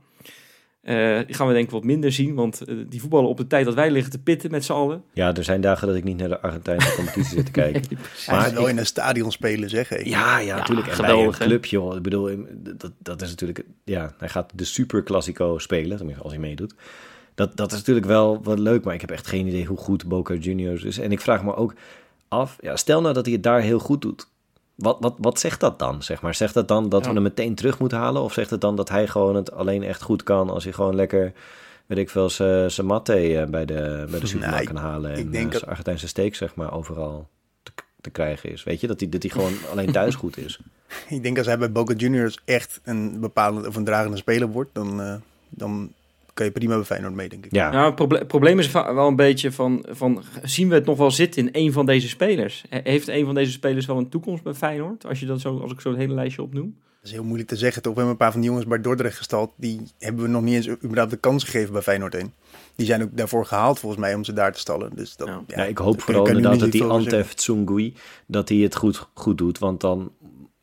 Eh, 0.88 1.18
die 1.26 1.34
gaan 1.34 1.46
we 1.46 1.52
denk 1.52 1.64
ik 1.64 1.70
wat 1.70 1.84
minder 1.84 2.12
zien, 2.12 2.34
want 2.34 2.60
eh, 2.64 2.76
die 2.88 3.00
voetballen 3.00 3.28
op 3.28 3.36
de 3.36 3.46
tijd 3.46 3.64
dat 3.64 3.74
wij 3.74 3.90
liggen 3.90 4.10
te 4.12 4.18
pitten 4.18 4.50
met 4.50 4.64
z'n 4.64 4.72
allen. 4.72 5.02
ja, 5.12 5.34
er 5.34 5.44
zijn 5.44 5.60
dagen 5.60 5.86
dat 5.86 5.96
ik 5.96 6.04
niet 6.04 6.16
naar 6.16 6.28
de 6.28 6.40
Argentijnse 6.40 6.94
competitie 6.94 7.36
zit 7.36 7.44
te 7.46 7.50
kijken. 7.62 7.82
Hij 8.26 8.36
Maar 8.36 8.52
wel 8.52 8.62
ik- 8.62 8.68
in 8.68 8.78
een 8.78 8.86
stadion 8.86 9.32
spelen, 9.32 9.70
zeg. 9.70 10.04
Ja, 10.04 10.38
ja, 10.38 10.56
natuurlijk. 10.56 10.86
en 10.88 10.92
geweldig, 10.94 11.38
bij 11.38 11.46
een 11.46 11.52
club, 11.52 11.64
joh. 11.64 11.96
Ik 11.96 12.02
bedoel, 12.02 12.30
dat, 12.76 12.92
dat 12.98 13.22
is 13.22 13.28
natuurlijk... 13.28 13.64
Ja, 13.84 14.14
hij 14.18 14.28
gaat 14.28 14.50
de 14.54 14.64
Super 14.64 15.02
Classico 15.02 15.58
spelen, 15.58 15.96
tenminste 15.96 16.22
als 16.24 16.32
hij 16.32 16.40
meedoet. 16.40 16.74
Dat, 17.34 17.56
dat 17.56 17.72
is 17.72 17.78
natuurlijk 17.78 18.06
wel 18.06 18.42
wat 18.42 18.58
leuk, 18.58 18.84
maar 18.84 18.94
ik 18.94 19.00
heb 19.00 19.10
echt 19.10 19.26
geen 19.26 19.46
idee 19.46 19.64
hoe 19.64 19.76
goed 19.78 20.06
Boca 20.06 20.34
Juniors 20.34 20.82
is. 20.82 20.98
En 20.98 21.12
ik 21.12 21.20
vraag 21.20 21.44
me 21.44 21.54
ook 21.54 21.74
af, 22.28 22.56
ja, 22.60 22.76
stel 22.76 23.00
nou 23.00 23.14
dat 23.14 23.24
hij 23.24 23.34
het 23.34 23.42
daar 23.42 23.60
heel 23.60 23.78
goed 23.78 24.02
doet. 24.02 24.28
Wat, 24.78 24.96
wat, 25.00 25.14
wat 25.18 25.38
zegt 25.40 25.60
dat 25.60 25.78
dan, 25.78 26.02
zeg 26.02 26.22
maar? 26.22 26.34
Zegt 26.34 26.54
dat 26.54 26.68
dan 26.68 26.88
dat 26.88 27.00
Ja. 27.02 27.08
we 27.08 27.14
hem 27.14 27.22
meteen 27.22 27.54
terug 27.54 27.78
moeten 27.78 27.98
halen? 27.98 28.22
Of 28.22 28.32
zegt 28.32 28.50
het 28.50 28.60
dan 28.60 28.76
dat 28.76 28.88
hij 28.88 29.06
gewoon 29.06 29.34
het 29.34 29.52
alleen 29.52 29.82
echt 29.82 30.02
goed 30.02 30.22
kan 30.22 30.50
als 30.50 30.64
hij 30.64 30.72
gewoon 30.72 30.94
lekker 30.94 31.32
weet 31.86 31.98
ik 31.98 32.10
veel, 32.10 32.30
zijn 32.30 32.86
matte 32.86 33.12
eh, 33.40 33.46
bij 33.46 33.64
de, 33.64 34.06
bij 34.10 34.20
de 34.20 34.26
supermarkt 34.26 34.72
Nou, 34.72 34.74
kan 34.80 34.90
halen. 34.90 35.12
En 35.12 35.34
eh, 35.34 35.42
dat- 35.42 35.52
zijn 35.52 35.70
Argentijnse 35.70 36.08
steak, 36.08 36.34
zeg 36.34 36.54
maar, 36.54 36.72
overal 36.72 37.28
te, 37.62 37.72
te 38.00 38.10
krijgen 38.10 38.50
is. 38.52 38.64
Weet 38.64 38.80
je, 38.80 38.86
dat 38.86 39.00
hij 39.00 39.08
dat 39.08 39.20
die 39.20 39.30
gewoon 39.30 39.52
alleen 39.72 39.92
thuis 39.92 40.14
goed 40.14 40.36
is. 40.36 40.60
Ik 41.08 41.22
denk 41.22 41.38
als 41.38 41.46
hij 41.46 41.58
bij 41.58 41.72
Boca 41.72 41.94
Juniors 41.94 42.38
echt 42.44 42.80
een 42.84 43.20
bepalende 43.20 43.68
of 43.68 43.76
een 43.76 43.84
dragende 43.84 44.16
speler 44.16 44.48
wordt, 44.48 44.70
dan, 44.74 45.00
eh, 45.00 45.14
dan 45.48 45.92
kan 46.38 46.46
je 46.46 46.52
prima 46.52 46.74
bij 46.74 46.84
Feyenoord 46.84 47.14
mee, 47.14 47.28
denk 47.28 47.44
ik. 47.46 47.52
Ja, 47.54 47.70
Nou, 47.70 47.86
het 47.86 47.94
proble- 47.94 48.24
probleem 48.26 48.58
is 48.58 48.70
wel 48.70 49.06
een 49.08 49.16
beetje 49.16 49.52
van, 49.52 49.84
van, 49.88 50.22
zien 50.42 50.68
we 50.68 50.74
het 50.74 50.84
nog 50.86 50.98
wel 50.98 51.10
zitten 51.10 51.42
in 51.42 51.64
een 51.64 51.72
van 51.72 51.86
deze 51.86 52.08
spelers? 52.08 52.64
He- 52.68 52.80
Heeft 52.82 53.08
een 53.08 53.24
van 53.24 53.34
deze 53.34 53.50
spelers 53.52 53.86
wel 53.86 53.96
een 53.98 54.08
toekomst 54.08 54.42
bij 54.42 54.54
Feyenoord? 54.54 55.06
Als, 55.06 55.20
je 55.20 55.26
dat 55.26 55.40
zo, 55.40 55.58
als 55.60 55.72
ik 55.72 55.80
zo 55.80 55.88
het 55.88 55.98
hele 55.98 56.14
lijstje 56.14 56.42
opnoem. 56.42 56.76
Dat 57.00 57.06
is 57.06 57.12
heel 57.12 57.24
moeilijk 57.24 57.48
te 57.48 57.56
zeggen, 57.56 57.82
toch? 57.82 57.92
We 57.92 57.98
hebben 57.98 58.16
een 58.18 58.24
paar 58.24 58.32
van 58.32 58.40
die 58.40 58.50
jongens 58.50 58.68
bij 58.68 58.80
Dordrecht 58.80 59.16
gestald, 59.16 59.52
die 59.56 59.80
hebben 59.98 60.22
we 60.24 60.30
nog 60.30 60.42
niet 60.42 60.54
eens 60.54 60.68
überhaupt 60.68 61.10
de 61.10 61.16
kans 61.16 61.44
gegeven 61.44 61.72
bij 61.72 61.82
Feyenoord 61.82 62.12
heen. 62.12 62.32
Die 62.76 62.86
zijn 62.86 63.02
ook 63.02 63.16
daarvoor 63.16 63.46
gehaald 63.46 63.78
volgens 63.78 64.00
mij 64.00 64.14
om 64.14 64.24
ze 64.24 64.32
daar 64.32 64.52
te 64.52 64.58
stallen. 64.58 64.90
Dus 64.94 65.16
dat, 65.16 65.28
Ja. 65.28 65.42
ja, 65.46 65.56
Ja, 65.62 65.64
ik 65.64 65.78
hoop 65.78 66.00
vooral 66.00 66.26
inderdaad 66.26 66.58
dat 66.58 66.72
die 66.72 66.84
Antef 66.84 67.34
Tsungui, 67.34 67.94
dat 68.26 68.48
hij 68.48 68.58
het 68.58 68.76
goed, 68.76 69.08
goed 69.14 69.38
doet. 69.38 69.58
Want 69.58 69.80
dan, 69.80 70.12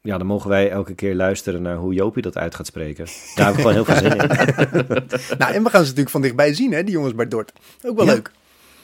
ja, 0.05 0.17
dan 0.17 0.27
mogen 0.27 0.49
wij 0.49 0.69
elke 0.69 0.93
keer 0.95 1.15
luisteren 1.15 1.61
naar 1.61 1.75
hoe 1.75 1.93
Jopie 1.93 2.21
dat 2.21 2.37
uit 2.37 2.55
gaat 2.55 2.65
spreken. 2.65 3.05
Daar 3.35 3.45
heb 3.45 3.53
ik 3.55 3.59
gewoon 3.61 3.73
heel 3.73 3.85
veel 3.85 3.95
zin 3.95 4.11
in. 4.17 4.27
Nou, 5.37 5.53
en 5.53 5.63
we 5.63 5.69
gaan 5.69 5.79
ze 5.81 5.85
natuurlijk 5.87 6.09
van 6.09 6.21
dichtbij 6.21 6.53
zien, 6.53 6.71
hè, 6.73 6.83
die 6.83 6.93
jongens 6.93 7.15
bij 7.15 7.27
Dort. 7.27 7.53
Ook 7.83 7.95
wel 7.97 8.05
Ja. 8.05 8.13
leuk. 8.13 8.31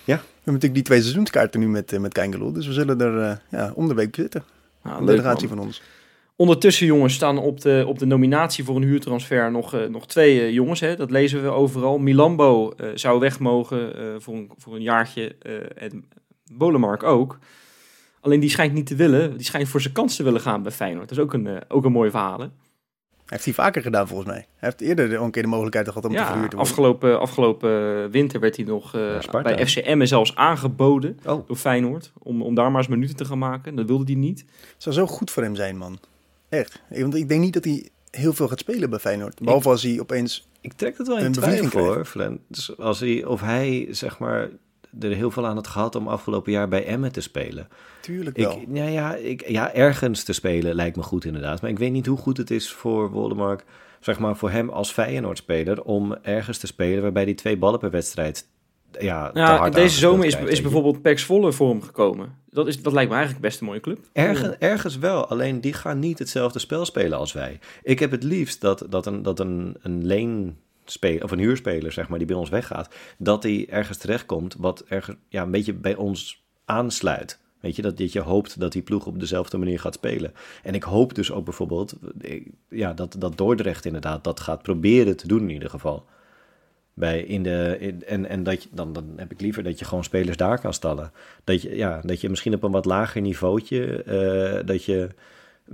Ja. 0.03 0.15
We 0.15 0.21
hebben 0.33 0.43
natuurlijk 0.43 0.73
die 0.73 0.83
twee 0.83 1.01
seizoenskaarten 1.01 1.59
nu 1.59 1.67
met, 1.69 1.91
uh, 1.91 1.99
met 1.99 2.13
Keingeloel, 2.13 2.51
dus 2.51 2.67
we 2.67 2.73
zullen 2.73 3.01
er 3.01 3.21
eh, 3.21 3.35
ja, 3.49 3.71
om 3.75 3.87
de 3.87 3.93
week 3.93 4.15
zitten. 4.15 4.43
Nou, 4.83 4.97
Een 4.99 5.05
leuk, 5.05 5.15
delegatie 5.15 5.47
van 5.47 5.59
ons. 5.59 5.81
Ondertussen, 6.35 6.85
jongens, 6.85 7.13
staan 7.13 7.37
op 7.37 7.61
de, 7.61 7.83
op 7.87 7.99
de 7.99 8.05
nominatie 8.05 8.63
voor 8.63 8.75
een 8.75 8.83
huurtransfer 8.83 9.51
nog, 9.51 9.73
eh, 9.73 9.85
nog 9.89 10.07
twee 10.07 10.41
eh, 10.41 10.51
jongens. 10.53 10.79
Hè? 10.79 10.95
Dat 10.95 11.11
lezen 11.11 11.43
we 11.43 11.49
overal. 11.49 11.97
Milambo 11.97 12.71
eh, 12.77 12.87
zou 12.93 13.19
weg 13.19 13.39
mogen 13.39 13.95
eh, 13.97 14.03
voor, 14.17 14.33
een, 14.33 14.51
voor 14.57 14.75
een 14.75 14.81
jaartje. 14.81 15.35
eh, 15.41 15.53
en 15.75 16.05
Bolemark 16.53 17.03
ook. 17.03 17.37
Alleen 18.21 18.39
die 18.39 18.49
schijnt 18.49 18.73
niet 18.73 18.85
te 18.85 18.95
willen. 18.95 19.37
Die 19.37 19.45
schijnt 19.45 19.67
voor 19.69 19.81
zijn 19.81 19.93
kans 19.93 20.15
te 20.15 20.23
willen 20.23 20.41
gaan 20.41 20.63
bij 20.63 20.71
Feyenoord. 20.71 21.09
Dat 21.09 21.17
is 21.17 21.23
ook 21.23 21.33
een, 21.33 21.47
eh, 21.47 21.57
ook 21.67 21.85
een 21.85 21.91
mooi 21.91 22.09
verhaal. 22.09 22.39
Hè? 22.39 22.47
Heeft 23.25 23.45
hij 23.45 23.53
vaker 23.53 23.81
gedaan 23.81 24.07
volgens 24.07 24.29
mij. 24.29 24.37
Hij 24.37 24.69
heeft 24.69 24.81
eerder 24.81 25.21
een 25.21 25.31
keer 25.31 25.41
de 25.41 25.47
mogelijkheid 25.47 25.87
gehad 25.87 26.05
om 26.05 26.11
te 26.11 26.17
Ja, 26.17 26.25
verhuurd 26.25 26.49
te 26.49 26.55
worden. 26.55 26.73
afgelopen, 26.73 27.19
afgelopen 27.19 28.11
winter 28.11 28.39
werd 28.39 28.55
hij 28.55 28.65
nog 28.65 28.95
eh, 28.95 29.41
bij 29.41 29.65
FCM 29.67 30.05
zelfs 30.05 30.35
aangeboden 30.35 31.19
Oh, 31.25 31.47
door 31.47 31.55
Feyenoord. 31.55 32.11
Om, 32.17 32.41
om 32.41 32.55
daar 32.55 32.71
maar 32.71 32.81
eens 32.81 32.89
minuten 32.89 33.15
te 33.15 33.25
gaan 33.25 33.37
maken. 33.37 33.75
Dat 33.75 33.85
wilde 33.87 34.03
hij 34.03 34.21
niet. 34.21 34.39
Het 34.39 34.75
zou 34.77 34.95
zo 34.95 35.07
goed 35.07 35.31
voor 35.31 35.43
hem 35.43 35.55
zijn, 35.55 35.77
man. 35.77 35.99
Echt. 36.49 36.81
Want 36.89 37.15
ik 37.15 37.29
denk 37.29 37.41
niet 37.41 37.53
dat 37.53 37.63
hij 37.63 37.89
heel 38.11 38.33
veel 38.33 38.47
gaat 38.47 38.59
spelen 38.59 38.89
bij 38.89 38.99
Feyenoord. 38.99 39.39
Behalve 39.39 39.69
als 39.69 39.83
hij 39.83 39.99
opeens... 39.99 40.47
ik 40.61 40.73
trek 40.73 40.97
het 40.97 41.07
wel 41.07 41.17
in 41.17 41.31
twijfel 41.31 41.79
hoor, 41.79 42.05
Flem. 42.05 42.39
Dus 42.47 42.77
als 42.77 42.99
hij, 42.99 43.25
of 43.25 43.41
hij, 43.41 43.87
zeg 43.89 44.19
maar, 44.19 44.49
er 44.99 45.11
heel 45.11 45.31
veel 45.31 45.47
aan 45.47 45.55
had 45.55 45.67
gehad 45.67 45.95
om 45.95 46.07
afgelopen 46.07 46.51
jaar 46.51 46.67
bij 46.67 46.85
Emmen 46.85 47.11
te 47.11 47.21
spelen. 47.21 47.67
Tuurlijk 48.01 48.37
wel. 48.37 48.51
Ik, 48.51 48.67
ja, 48.71 48.85
ja, 48.85 49.15
ik, 49.15 49.47
ja, 49.47 49.73
ergens 49.73 50.23
te 50.23 50.33
spelen 50.33 50.75
lijkt 50.75 50.95
me 50.95 51.03
goed 51.03 51.25
inderdaad. 51.25 51.61
Maar 51.61 51.69
ik 51.69 51.79
weet 51.79 51.91
niet 51.91 52.05
hoe 52.05 52.17
goed 52.17 52.37
het 52.37 52.51
is 52.51 52.71
voor 52.71 53.09
Woldemark, 53.09 53.65
zeg 53.99 54.19
maar 54.19 54.35
voor 54.35 54.49
hem 54.49 54.69
als 54.69 54.91
Feyenoord-speler, 54.91 55.83
om 55.83 56.15
ergens 56.21 56.57
te 56.57 56.67
spelen 56.67 57.01
waarbij 57.01 57.23
hij 57.23 57.33
twee 57.33 57.57
ballen 57.57 57.79
per 57.79 57.91
wedstrijd 57.91 58.47
ja, 58.99 59.31
te 59.31 59.39
Ja, 59.39 59.57
hard 59.57 59.73
deze 59.73 59.97
zomer 59.97 60.25
is, 60.25 60.33
krijgt, 60.33 60.51
is 60.51 60.61
bijvoorbeeld 60.61 61.01
Pax 61.01 61.23
Volle 61.23 61.51
voor 61.51 61.69
hem 61.69 61.81
gekomen. 61.81 62.35
Dat, 62.49 62.67
is, 62.67 62.81
dat 62.81 62.93
lijkt 62.93 63.09
me 63.09 63.15
eigenlijk 63.15 63.45
best 63.45 63.59
een 63.59 63.65
mooie 63.65 63.79
club. 63.79 63.99
Ergens, 64.13 64.55
ergens 64.57 64.97
wel, 64.97 65.27
alleen 65.27 65.61
die 65.61 65.73
gaan 65.73 65.99
niet 65.99 66.19
hetzelfde 66.19 66.59
spel 66.59 66.85
spelen 66.85 67.17
als 67.17 67.33
wij. 67.33 67.59
Ik 67.83 67.99
heb 67.99 68.11
het 68.11 68.23
liefst 68.23 68.61
dat, 68.61 68.85
dat 68.89 69.05
een, 69.05 69.21
dat 69.21 69.39
een, 69.39 69.75
een 69.81 70.05
leenspeler, 70.91 71.23
of 71.23 71.31
een 71.31 71.39
huurspeler, 71.39 71.91
zeg 71.91 72.07
maar, 72.07 72.17
die 72.17 72.27
bij 72.27 72.35
ons 72.35 72.49
weggaat, 72.49 72.95
dat 73.17 73.41
die 73.41 73.67
ergens 73.67 73.97
terechtkomt 73.97 74.55
wat 74.57 74.83
ergens, 74.87 75.17
ja, 75.29 75.43
een 75.43 75.51
beetje 75.51 75.73
bij 75.73 75.95
ons 75.95 76.43
aansluit. 76.65 77.39
Weet 77.59 77.75
je, 77.75 77.81
dat, 77.81 77.97
dat 77.97 78.11
je 78.11 78.19
hoopt 78.19 78.59
dat 78.59 78.71
die 78.71 78.81
ploeg 78.81 79.05
op 79.05 79.19
dezelfde 79.19 79.57
manier 79.57 79.79
gaat 79.79 79.93
spelen. 79.93 80.33
En 80.63 80.73
ik 80.73 80.83
hoop 80.83 81.15
dus 81.15 81.31
ook 81.31 81.45
bijvoorbeeld, 81.45 81.95
ja, 82.69 82.93
dat, 82.93 83.15
dat 83.19 83.37
Dordrecht 83.37 83.85
inderdaad 83.85 84.23
dat 84.23 84.39
gaat 84.39 84.61
proberen 84.61 85.17
te 85.17 85.27
doen 85.27 85.41
in 85.41 85.49
ieder 85.49 85.69
geval. 85.69 86.05
Bij 86.93 87.21
in 87.21 87.43
de, 87.43 87.95
en 88.07 88.25
en 88.25 88.43
dat 88.43 88.63
je, 88.63 88.69
dan, 88.71 88.93
dan 88.93 89.13
heb 89.15 89.31
ik 89.31 89.41
liever 89.41 89.63
dat 89.63 89.79
je 89.79 89.85
gewoon 89.85 90.03
spelers 90.03 90.37
daar 90.37 90.59
kan 90.59 90.73
stallen. 90.73 91.11
Dat 91.43 91.61
je, 91.61 91.75
ja, 91.75 92.01
dat 92.01 92.21
je 92.21 92.29
misschien 92.29 92.53
op 92.53 92.63
een 92.63 92.71
wat 92.71 92.85
lager 92.85 93.21
niveautje, 93.21 94.03
eh, 94.03 94.65
dat 94.65 94.85
je 94.85 95.09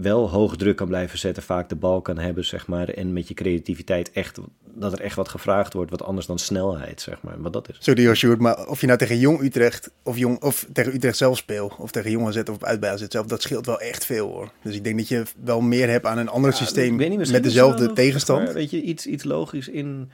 wel 0.02 0.30
hoog 0.30 0.56
druk 0.56 0.76
kan 0.76 0.88
blijven 0.88 1.18
zetten, 1.18 1.44
vaak 1.44 1.70
de 1.70 1.76
bal 1.76 2.02
kan 2.02 2.18
hebben, 2.18 2.46
zeg 2.46 2.68
maar. 2.68 2.90
En 2.90 3.14
met 3.14 3.28
je 3.28 3.34
creativiteit 3.34 4.12
echt, 4.12 4.38
dat 4.74 4.94
er 4.94 5.02
echt 5.02 5.16
wat 5.16 5.30
gevraagd 5.30 5.74
wordt, 5.74 5.92
wat 5.92 6.04
anders 6.04 6.26
dan 6.26 6.40
snelheid, 6.40 7.02
zeg 7.02 7.22
maar. 7.22 7.42
Wat 7.42 7.54
dat 7.54 7.70
is. 7.70 7.76
Sorry 7.80 8.06
hoor, 8.06 8.16
Sjoerd, 8.16 8.40
maar 8.40 8.68
of 8.68 8.82
je 8.82 8.88
nou 8.88 9.00
tegen 9.00 9.20
Jong 9.20 9.42
Utrecht 9.42 9.92
of, 10.04 10.18
jong, 10.18 10.42
of 10.42 10.68
tegen 10.74 10.94
Utrecht 10.94 11.18
zelf 11.18 11.38
speelt, 11.38 11.76
of 11.78 11.92
tegen 11.92 12.12
Jong 12.12 12.28
AZ 12.28 12.38
of 12.38 12.50
op 12.50 12.64
uitbij 12.64 12.98
zit 12.98 13.12
zelf, 13.12 13.26
dat 13.26 13.42
scheelt 13.42 13.66
wel 13.66 13.80
echt 13.80 14.06
veel 14.06 14.28
hoor. 14.28 14.52
Dus 14.62 14.76
ik 14.76 14.84
denk 14.84 14.98
dat 14.98 15.08
je 15.08 15.24
wel 15.44 15.62
meer 15.62 15.90
hebt 15.90 16.06
aan 16.06 16.18
een 16.18 16.30
ander 16.30 16.52
Ja, 16.52 16.58
systeem 16.58 16.96
niet, 16.96 17.32
met 17.32 17.44
dezelfde 17.44 17.94
tegenstand. 17.94 18.44
maar 18.44 18.54
weet 18.54 18.70
je, 18.72 18.82
iets, 18.82 19.06
iets 19.06 19.24
logisch 19.24 19.68
in, 19.68 20.10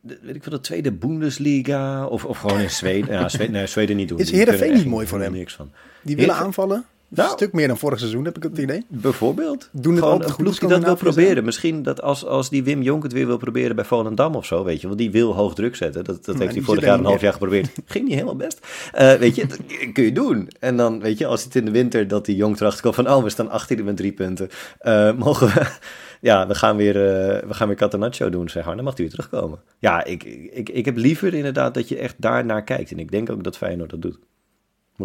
de, 0.00 0.18
weet 0.22 0.34
ik 0.34 0.42
veel, 0.42 0.52
de 0.52 0.60
tweede 0.60 0.92
Bundesliga, 0.92 2.06
of, 2.06 2.24
of 2.24 2.38
gewoon 2.38 2.60
in 2.60 2.70
Zweden. 2.70 3.14
Ja, 3.14 3.28
Zweden, 3.28 3.52
nee, 3.52 3.66
Zweden 3.66 3.96
niet 3.96 4.08
doen. 4.08 4.18
Is 4.18 4.30
Heerenveen 4.30 4.74
niet 4.74 4.86
mooi 4.86 5.06
voor 5.06 5.20
hem? 5.20 5.32
Niks 5.32 5.54
van. 5.54 5.70
Die 6.02 6.16
willen 6.16 6.34
Heer- 6.34 6.44
aanvallen. 6.44 6.84
Nou. 7.08 7.28
een 7.28 7.36
stuk 7.36 7.52
meer 7.52 7.68
dan 7.68 7.78
vorig 7.78 7.98
seizoen 7.98 8.24
heb 8.24 8.36
ik 8.36 8.42
het 8.42 8.58
idee. 8.58 8.84
Bijvoorbeeld. 8.88 9.68
Doen 9.72 9.94
het 9.94 10.02
Gewoon 10.02 10.24
een 10.24 10.36
ploeg 10.36 10.58
die 10.58 10.68
dat 10.68 10.84
wil 10.84 10.96
proberen. 10.96 11.32
zijn? 11.32 11.44
Misschien 11.44 11.82
dat 11.82 12.02
als, 12.02 12.24
als 12.24 12.50
die 12.50 12.62
Wim 12.62 12.82
Jonk 12.82 13.02
het 13.02 13.12
weer 13.12 13.26
wil 13.26 13.36
proberen 13.36 13.76
bij 13.76 13.84
Volendam 13.84 14.34
of 14.34 14.46
zo, 14.46 14.64
weet 14.64 14.80
je. 14.80 14.86
Want 14.86 14.98
die 14.98 15.10
wil 15.10 15.34
hoog 15.34 15.54
druk 15.54 15.76
zetten. 15.76 16.04
Dat, 16.04 16.24
dat 16.24 16.26
heeft 16.26 16.38
hij 16.38 16.52
die 16.52 16.64
vorig 16.64 16.84
jaar 16.84 16.98
een 16.98 17.04
half 17.04 17.20
jaar 17.20 17.32
geprobeerd. 17.32 17.70
Ging 17.84 18.04
niet 18.04 18.14
helemaal 18.14 18.36
best. 18.36 18.66
Eh, 18.92 19.12
weet 19.14 19.34
je, 19.34 19.46
dat 19.46 19.58
kun 19.94 20.04
je 20.04 20.12
doen. 20.12 20.50
En 20.60 20.76
dan, 20.76 21.00
weet 21.00 21.18
je, 21.18 21.26
als 21.26 21.44
het 21.44 21.54
in 21.54 21.64
de 21.64 21.70
winter 21.70 22.08
dat 22.08 22.24
die 22.24 22.36
Jonk 22.36 22.60
erachter 22.60 22.82
komt 22.82 22.94
van... 22.94 23.10
Oh, 23.10 23.22
we 23.22 23.30
staan 23.30 23.50
achter 23.50 23.84
met 23.84 23.96
drie 23.96 24.12
punten. 24.12 24.48
Eh, 24.78 25.12
mogen 25.24 25.46
we... 25.46 25.66
Ja, 26.20 26.46
we 26.46 26.54
gaan 26.54 26.76
weer, 26.76 26.96
eh 26.96 27.48
we 27.48 27.54
gaan 27.54 27.68
weer 27.68 27.76
Catenaccio 27.76 28.30
doen, 28.30 28.48
zeg 28.48 28.64
maar. 28.64 28.74
Dan 28.76 28.84
mag 28.84 28.96
hij 28.96 29.04
weer 29.04 29.14
terugkomen. 29.14 29.60
Ja, 29.78 30.04
ik, 30.04 30.24
ik, 30.52 30.68
ik 30.68 30.84
heb 30.84 30.96
liever 30.96 31.34
inderdaad 31.34 31.74
dat 31.74 31.88
je 31.88 31.98
echt 31.98 32.14
daar 32.18 32.44
naar 32.44 32.64
kijkt. 32.64 32.90
En 32.90 32.98
ik 32.98 33.10
denk 33.10 33.30
ook 33.30 33.44
dat 33.44 33.56
Feyenoord 33.56 33.90
dat 33.90 34.02
doet. 34.02 34.18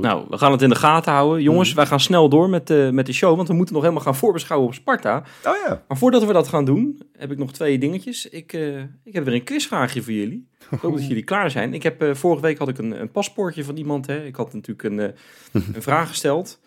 Nou, 0.01 0.25
we 0.29 0.37
gaan 0.37 0.51
het 0.51 0.61
in 0.61 0.69
de 0.69 0.75
gaten 0.75 1.11
houden. 1.11 1.41
Jongens, 1.41 1.73
wij 1.73 1.85
gaan 1.85 1.99
snel 1.99 2.29
door 2.29 2.49
met, 2.49 2.67
de 2.67 2.89
met 2.93 3.05
de 3.05 3.13
show, 3.13 3.35
want 3.35 3.47
we 3.47 3.53
moeten 3.53 3.73
nog 3.73 3.83
helemaal 3.83 4.03
gaan 4.03 4.15
voorbeschouwen 4.15 4.67
op 4.67 4.73
Sparta. 4.73 5.23
Oh 5.45 5.53
ja. 5.67 5.83
Maar 5.87 5.97
voordat 5.97 6.25
we 6.25 6.33
dat 6.33 6.47
gaan 6.47 6.65
doen, 6.65 7.01
heb 7.17 7.31
ik 7.31 7.37
nog 7.37 7.53
twee 7.53 7.77
dingetjes. 7.77 8.29
Ik, 8.29 8.53
eh, 8.53 8.79
ik 9.03 9.13
heb 9.13 9.25
weer 9.25 9.33
een 9.33 9.43
quizvraagje 9.43 10.01
voor 10.01 10.13
jullie. 10.13 10.47
Ik 10.71 10.79
hoop 10.79 10.93
dat 10.93 11.07
jullie 11.07 11.23
klaar 11.23 11.51
zijn. 11.51 11.73
Ik 11.73 11.83
heb, 11.83 12.01
eh, 12.01 12.13
vorige 12.13 12.41
week 12.41 12.57
had 12.57 12.67
ik 12.67 12.77
een, 12.77 13.01
een 13.01 13.11
paspoortje 13.11 13.63
van 13.63 13.77
iemand. 13.77 14.07
Hè. 14.07 14.25
Ik 14.25 14.35
had 14.35 14.53
natuurlijk 14.53 14.83
een, 14.83 14.99
een 15.75 15.81
vraag 15.81 16.07
gesteld. 16.07 16.59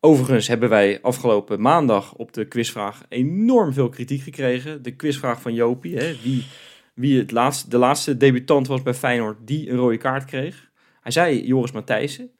Overigens 0.00 0.48
hebben 0.48 0.68
wij 0.68 0.98
afgelopen 1.02 1.60
maandag 1.60 2.14
op 2.14 2.32
de 2.32 2.44
quizvraag 2.44 3.02
enorm 3.08 3.72
veel 3.72 3.88
kritiek 3.88 4.22
gekregen. 4.22 4.82
De 4.82 4.96
quizvraag 4.96 5.40
van 5.40 5.54
Jopie, 5.54 5.96
hè, 5.96 6.16
wie, 6.22 6.46
wie 6.94 7.18
het 7.18 7.30
laatste, 7.30 7.68
de 7.68 7.78
laatste 7.78 8.16
debutant 8.16 8.66
was 8.66 8.82
bij 8.82 8.94
Feyenoord 8.94 9.36
die 9.40 9.70
een 9.70 9.76
rode 9.76 9.96
kaart 9.96 10.24
kreeg. 10.24 10.70
Hij 11.00 11.12
zei 11.12 11.46
Joris 11.46 11.72
Matthijssen. 11.72 12.30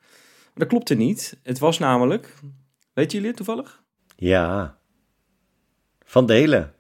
Dat 0.59 0.69
klopte 0.69 0.95
niet. 0.95 1.39
Het 1.43 1.59
was 1.59 1.79
namelijk, 1.79 2.35
weten 2.95 3.13
jullie 3.13 3.27
het 3.27 3.37
toevallig? 3.37 3.83
Ja. 4.17 4.77
Van 6.05 6.27
Delen. 6.27 6.73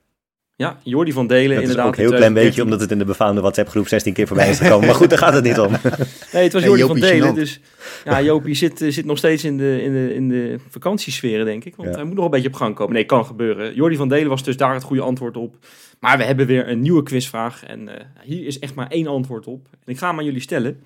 Ja, 0.56 0.78
Jordi 0.82 1.12
van 1.12 1.26
Delen 1.26 1.50
Dat 1.54 1.60
inderdaad. 1.60 1.86
ook 1.86 1.92
een 1.96 2.00
heel 2.00 2.08
klein 2.08 2.32
beetje 2.32 2.50
2013. 2.50 2.64
omdat 2.64 2.80
het 2.80 2.90
in 2.90 2.98
de 2.98 3.04
befaamde 3.04 3.40
WhatsApp-groep 3.40 3.88
16 3.88 4.12
keer 4.12 4.26
voorbij 4.26 4.50
is 4.50 4.58
gekomen. 4.60 4.86
Maar 4.86 4.94
goed, 4.94 5.10
daar 5.10 5.18
gaat 5.18 5.34
het 5.34 5.44
niet 5.44 5.58
om. 5.58 5.72
Nee, 6.32 6.42
het 6.42 6.52
was 6.52 6.62
Jordi 6.62 6.82
van 6.82 7.00
Delen. 7.00 7.34
Dus 7.34 7.60
ja, 8.04 8.22
Jopie 8.22 8.54
zit, 8.54 8.80
eh, 8.82 8.90
zit 8.90 9.04
nog 9.04 9.18
steeds 9.18 9.44
in 9.44 9.56
de, 9.56 9.82
in 9.82 9.92
de, 9.92 10.14
in 10.14 10.28
de 10.28 10.58
vakantiesferen, 10.68 11.44
denk 11.44 11.64
ik. 11.64 11.76
Want 11.76 11.88
Ja. 11.88 11.94
hij 11.94 12.04
moet 12.04 12.14
nog 12.14 12.24
een 12.24 12.30
beetje 12.30 12.48
op 12.48 12.54
gang 12.54 12.74
komen. 12.74 12.94
Nee, 12.94 13.04
kan 13.04 13.24
gebeuren. 13.26 13.74
Jordi 13.74 13.96
van 13.96 14.08
Delen 14.08 14.28
was 14.28 14.42
dus 14.44 14.56
daar 14.56 14.74
het 14.74 14.82
goede 14.82 15.02
antwoord 15.02 15.36
op. 15.36 15.56
Maar 16.00 16.18
we 16.18 16.24
hebben 16.24 16.46
weer 16.46 16.68
een 16.68 16.80
nieuwe 16.80 17.02
quizvraag. 17.02 17.64
En 17.64 17.88
eh, 17.98 18.04
hier 18.22 18.46
is 18.46 18.58
echt 18.58 18.74
maar 18.74 18.88
één 18.88 19.06
antwoord 19.06 19.46
op. 19.46 19.66
En 19.84 19.92
ik 19.92 19.98
ga 19.98 20.08
hem 20.08 20.18
aan 20.18 20.24
jullie 20.24 20.40
stellen. 20.40 20.82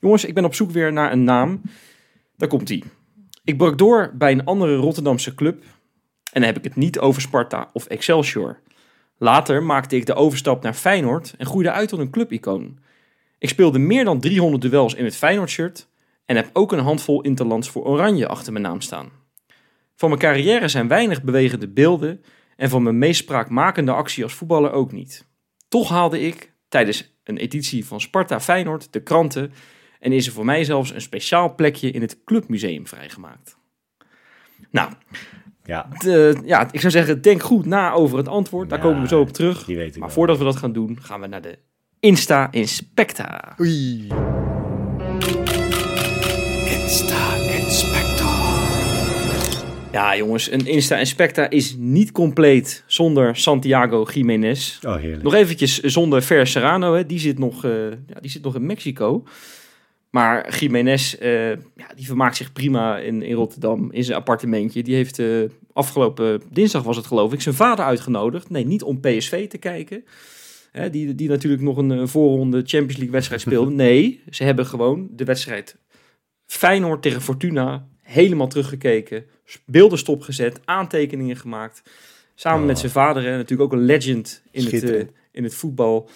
Jongens, 0.00 0.24
ik 0.24 0.34
ben 0.34 0.44
op 0.44 0.54
zoek 0.54 0.70
weer 0.70 0.92
naar 0.92 1.12
een 1.12 1.24
naam. 1.24 1.60
Daar 2.36 2.48
komt 2.48 2.68
hij. 2.68 2.82
Ik 3.44 3.56
brak 3.56 3.78
door 3.78 4.12
bij 4.14 4.32
een 4.32 4.44
andere 4.44 4.76
Rotterdamse 4.76 5.34
club. 5.34 5.62
En 6.32 6.40
dan 6.40 6.42
heb 6.42 6.56
ik 6.56 6.64
het 6.64 6.76
niet 6.76 6.98
over 6.98 7.22
Sparta 7.22 7.70
of 7.72 7.86
Excelsior. 7.86 8.60
Later 9.18 9.62
maakte 9.62 9.96
ik 9.96 10.06
de 10.06 10.14
overstap 10.14 10.62
naar 10.62 10.74
Feyenoord 10.74 11.34
en 11.38 11.46
groeide 11.46 11.70
uit 11.70 11.88
tot 11.88 11.98
een 11.98 12.10
clubicoon. 12.10 12.78
Ik 13.38 13.48
speelde 13.48 13.78
meer 13.78 14.04
dan 14.04 14.20
300 14.20 14.62
duels 14.62 14.94
in 14.94 15.04
het 15.04 15.16
Feyenoord-shirt 15.16 15.88
en 16.24 16.36
heb 16.36 16.50
ook 16.52 16.72
een 16.72 16.78
handvol 16.78 17.20
interlands 17.20 17.70
voor 17.70 17.84
Oranje 17.84 18.28
achter 18.28 18.52
mijn 18.52 18.64
naam 18.64 18.80
staan. 18.80 19.10
Van 19.94 20.08
mijn 20.08 20.20
carrière 20.20 20.68
zijn 20.68 20.88
weinig 20.88 21.22
bewegende 21.22 21.68
beelden 21.68 22.24
en 22.56 22.68
van 22.68 22.82
mijn 22.82 22.98
meest 22.98 23.20
spraakmakende 23.20 23.92
actie 23.92 24.22
als 24.22 24.34
voetballer 24.34 24.72
ook 24.72 24.92
niet. 24.92 25.26
Toch 25.68 25.88
haalde 25.88 26.20
ik 26.20 26.52
tijdens 26.68 27.18
een 27.24 27.36
editie 27.36 27.86
van 27.86 28.00
Sparta 28.00 28.40
Feyenoord 28.40 28.92
de 28.92 29.02
kranten 29.02 29.52
en 30.00 30.12
is 30.12 30.26
er 30.26 30.32
voor 30.32 30.44
mij 30.44 30.64
zelfs 30.64 30.94
een 30.94 31.00
speciaal 31.00 31.54
plekje 31.54 31.90
in 31.90 32.00
het 32.00 32.18
clubmuseum 32.24 32.86
vrijgemaakt. 32.86 33.56
Nou, 34.70 34.90
Ja, 35.64 35.88
de- 35.98 36.40
ja, 36.44 36.68
ik 36.72 36.80
zou 36.80 36.92
zeggen, 36.92 37.22
denk 37.22 37.42
goed 37.42 37.66
na 37.66 37.92
over 37.92 38.18
het 38.18 38.28
antwoord. 38.28 38.68
Daar 38.70 38.78
Ja, 38.78 38.84
komen 38.84 39.02
we 39.02 39.08
zo 39.08 39.20
op 39.20 39.28
terug. 39.32 39.64
die 39.64 39.76
weet 39.76 39.86
ik 39.88 39.96
Maar 39.98 40.06
wel. 40.06 40.16
voordat 40.16 40.38
we 40.38 40.44
dat 40.44 40.56
gaan 40.56 40.72
doen, 40.72 40.98
gaan 41.02 41.20
we 41.20 41.26
naar 41.26 41.42
de 41.42 41.58
Insta 42.00 42.48
Inspecta. 42.52 43.54
Oei. 43.60 44.06
Insta 46.70 47.34
Inspector. 47.34 48.34
Ja, 49.92 50.16
jongens, 50.16 50.50
een 50.50 50.66
Insta 50.66 50.96
Inspecta 50.96 51.50
is 51.50 51.74
niet 51.78 52.12
compleet 52.12 52.84
zonder 52.86 53.36
Santiago 53.36 54.06
Jiménez. 54.12 54.78
Oh, 54.86 54.96
heerlijk. 54.96 55.22
Nog 55.22 55.34
eventjes 55.34 55.80
zonder 55.80 56.22
Fer 56.22 56.46
Serrano, 56.46 56.94
hè. 56.94 57.06
Die, 57.06 57.18
zit 57.18 57.38
nog, 57.38 57.64
eh, 57.64 57.90
ja, 57.90 58.20
die 58.20 58.30
zit 58.30 58.42
nog 58.42 58.54
in 58.54 58.66
Mexico. 58.66 59.24
Maar 60.16 60.58
Jiménez, 60.58 61.14
eh, 61.14 61.50
ja, 61.50 61.94
die 61.94 62.06
vermaakt 62.06 62.36
zich 62.36 62.52
prima 62.52 62.98
in, 62.98 63.22
in 63.22 63.34
Rotterdam, 63.34 63.92
in 63.92 64.04
zijn 64.04 64.18
appartementje. 64.18 64.82
Die 64.82 64.94
heeft 64.94 65.18
eh, 65.18 65.26
afgelopen 65.72 66.42
dinsdag, 66.50 66.82
was 66.82 66.96
het 66.96 67.06
geloof 67.06 67.32
ik, 67.32 67.40
zijn 67.40 67.54
vader 67.54 67.84
uitgenodigd. 67.84 68.50
Nee, 68.50 68.66
niet 68.66 68.82
om 68.82 69.00
PSV 69.00 69.48
te 69.48 69.58
kijken. 69.58 70.04
Hè, 70.72 70.90
die, 70.90 71.14
die 71.14 71.28
natuurlijk 71.28 71.62
nog 71.62 71.76
een, 71.76 72.08
voorronde 72.08 72.56
Champions 72.56 72.96
League 72.96 73.10
wedstrijd 73.10 73.40
speelde. 73.40 73.70
Nee, 73.86 74.22
ze 74.30 74.44
hebben 74.44 74.66
gewoon 74.66 75.08
de 75.10 75.24
wedstrijd 75.24 75.76
Feyenoord 76.46 77.02
tegen 77.02 77.22
Fortuna 77.22 77.88
helemaal 78.02 78.48
teruggekeken. 78.48 79.24
Beelden 79.66 79.98
stopgezet, 79.98 80.60
aantekeningen 80.64 81.36
gemaakt. 81.36 81.82
Samen 82.34 82.60
Oh. 82.60 82.66
met 82.66 82.78
zijn 82.78 82.92
vader, 82.92 83.22
hè, 83.22 83.36
natuurlijk 83.36 83.72
ook 83.72 83.78
een 83.78 83.86
legend 83.86 84.42
in 84.50 84.64
het, 84.64 84.90
eh, 84.90 85.04
in 85.32 85.44
het 85.44 85.54
voetbal. 85.54 86.08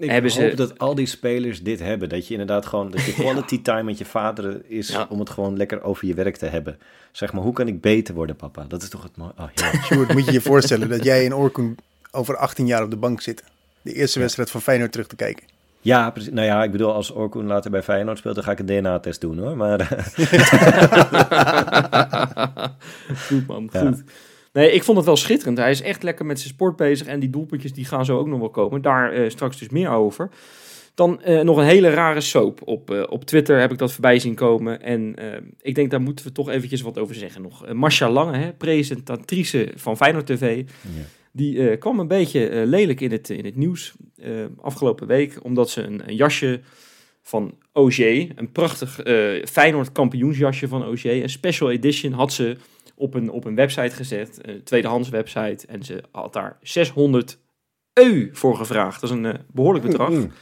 Ik 0.00 0.10
Hebben 0.10 0.32
hoop 0.32 0.40
ze- 0.50 0.56
dat 0.56 0.78
al 0.78 0.94
die 0.94 1.06
spelers 1.06 1.62
dit 1.62 1.78
hebben. 1.80 2.08
Dat 2.08 2.26
je 2.26 2.32
inderdaad 2.32 2.66
gewoon, 2.66 2.90
dat 2.90 3.04
je 3.04 3.12
quality 3.22 3.62
time 3.62 3.82
met 3.82 3.98
je 3.98 4.04
vader 4.04 4.60
is 4.68 4.88
Ja. 4.88 5.06
om 5.08 5.18
het 5.18 5.30
gewoon 5.30 5.56
lekker 5.56 5.82
over 5.82 6.06
je 6.06 6.14
werk 6.14 6.36
te 6.36 6.46
hebben. 6.46 6.78
Zeg 7.12 7.32
maar, 7.32 7.42
hoe 7.42 7.52
kan 7.52 7.68
ik 7.68 7.80
beter 7.80 8.14
worden, 8.14 8.36
papa? 8.36 8.64
Dat 8.68 8.82
is 8.82 8.88
toch 8.88 9.02
het 9.02 9.16
mooie. 9.16 9.32
Oh, 9.38 9.48
ja. 9.54 9.72
Sjoerd, 9.84 10.12
moet 10.12 10.24
je 10.24 10.32
je 10.32 10.40
voorstellen 10.40 10.88
dat 10.88 11.04
jij 11.04 11.24
en 11.24 11.34
Orkun 11.34 11.76
over 12.10 12.36
18 12.36 12.66
jaar 12.66 12.82
op 12.82 12.90
de 12.90 12.96
bank 12.96 13.20
zitten. 13.20 13.46
De 13.82 13.92
eerste 13.92 14.18
wedstrijd 14.18 14.50
van 14.50 14.60
Feyenoord 14.62 14.92
terug 14.92 15.06
te 15.06 15.16
kijken. 15.16 15.46
ja, 15.80 16.10
precies. 16.10 16.32
Nou 16.32 16.46
ja, 16.46 16.62
ik 16.64 16.70
bedoel, 16.72 16.92
als 16.92 17.10
Orkoen 17.10 17.46
later 17.46 17.70
bij 17.70 17.82
Feyenoord 17.82 18.18
speelt, 18.18 18.34
dan 18.34 18.44
ga 18.44 18.50
ik 18.50 18.58
een 18.58 18.66
DNA-test 18.66 19.20
doen 19.20 19.38
hoor. 19.38 19.56
Maar 19.56 19.78
goed 23.28 23.46
man, 23.46 23.68
Ja. 23.72 23.80
goed. 23.80 24.02
Nee, 24.52 24.72
ik 24.72 24.82
vond 24.82 24.96
het 24.96 25.06
wel 25.06 25.16
schitterend. 25.16 25.58
Hij 25.58 25.70
is 25.70 25.82
echt 25.82 26.02
lekker 26.02 26.26
met 26.26 26.40
zijn 26.40 26.54
sport 26.54 26.76
bezig. 26.76 27.06
En 27.06 27.20
die 27.20 27.30
doelpuntjes 27.30 27.72
die 27.72 27.84
gaan 27.84 28.04
zo 28.04 28.18
ook 28.18 28.26
nog 28.26 28.38
wel 28.38 28.50
komen. 28.50 28.82
Daar 28.82 29.12
eh, 29.12 29.30
straks 29.30 29.58
dus 29.58 29.68
meer 29.68 29.90
over. 29.90 30.30
Dan 30.94 31.22
eh, 31.22 31.40
nog 31.40 31.56
een 31.56 31.64
hele 31.64 31.90
rare 31.90 32.20
soap. 32.20 32.60
Op, 32.64 32.90
eh, 32.90 33.02
op 33.08 33.24
Twitter 33.24 33.60
heb 33.60 33.72
ik 33.72 33.78
dat 33.78 33.92
voorbij 33.92 34.18
zien 34.18 34.34
komen. 34.34 34.82
En 34.82 35.14
ik 35.60 35.74
denk 35.74 35.90
daar 35.90 36.00
moeten 36.00 36.24
we 36.24 36.32
toch 36.32 36.50
eventjes 36.50 36.80
wat 36.80 36.98
over 36.98 37.14
zeggen 37.14 37.42
nog. 37.42 37.72
Marcia 37.72 38.10
Lange, 38.10 38.36
hè, 38.36 38.52
presentatrice 38.52 39.72
van 39.74 39.96
Feyenoord 39.96 40.26
TV. 40.26 40.64
ja. 40.82 41.04
Die 41.32 41.76
kwam 41.76 42.00
een 42.00 42.08
beetje 42.08 42.66
lelijk 42.66 43.00
in 43.00 43.10
het, 43.10 43.30
in 43.30 43.44
het 43.44 43.56
nieuws 43.56 43.94
afgelopen 44.60 45.06
week. 45.06 45.44
Omdat 45.44 45.70
ze 45.70 45.82
een, 45.82 46.02
een 46.08 46.14
jasje 46.14 46.60
van 47.22 47.54
OG, 47.72 47.98
een 47.98 48.52
prachtig 48.52 49.00
Feyenoord 49.44 49.92
kampioensjasje 49.92 50.68
van 50.68 50.84
OG, 50.84 51.04
een 51.04 51.30
special 51.30 51.70
edition, 51.70 52.12
had 52.12 52.32
ze 52.32 52.56
op 53.00 53.14
een, 53.14 53.30
op 53.30 53.44
een 53.44 53.54
website 53.54 53.96
gezet, 53.96 54.38
een 54.42 54.62
tweedehands 54.62 55.08
website. 55.08 55.66
En 55.66 55.82
ze 55.82 56.02
had 56.10 56.32
daar 56.32 56.58
600 56.62 57.38
eu 57.92 58.30
voor 58.32 58.56
gevraagd. 58.56 59.00
Dat 59.00 59.10
is 59.10 59.16
een 59.16 59.26
eh, 59.26 59.34
behoorlijk 59.52 59.84
bedrag. 59.84 60.10
Mm, 60.10 60.32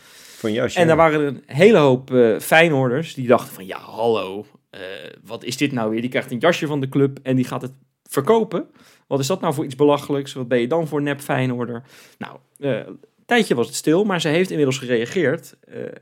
een 0.42 0.52
jasje. 0.52 0.78
En 0.78 0.86
daar 0.86 0.96
waren 0.96 1.20
een 1.20 1.42
hele 1.46 1.78
hoop 1.78 2.14
eh 2.14 2.38
Feyenoorders 2.38 3.14
die 3.14 3.26
dachten 3.26 3.54
van 3.54 3.66
ja, 3.66 3.78
hallo, 3.78 4.46
eh, 4.70 4.80
wat 5.24 5.44
is 5.44 5.56
dit 5.56 5.72
nou 5.72 5.90
weer? 5.90 6.00
Die 6.00 6.10
krijgt 6.10 6.30
een 6.30 6.38
jasje 6.38 6.66
van 6.66 6.80
de 6.80 6.88
club 6.88 7.18
en 7.22 7.36
die 7.36 7.44
gaat 7.44 7.62
het 7.62 7.72
verkopen. 8.02 8.70
Wat 9.06 9.20
is 9.20 9.26
dat 9.26 9.40
nou 9.40 9.54
voor 9.54 9.64
iets 9.64 9.76
belachelijks? 9.76 10.32
Wat 10.32 10.48
ben 10.48 10.60
je 10.60 10.66
dan 10.66 10.88
voor 10.88 11.02
nep 11.02 11.20
Feyenoorder? 11.20 11.82
Nou, 12.18 12.36
een 12.58 13.00
tijdje 13.26 13.54
was 13.54 13.66
het 13.66 13.74
stil, 13.74 14.04
maar 14.04 14.20
ze 14.20 14.28
heeft 14.28 14.50
inmiddels 14.50 14.78
gereageerd 14.78 15.56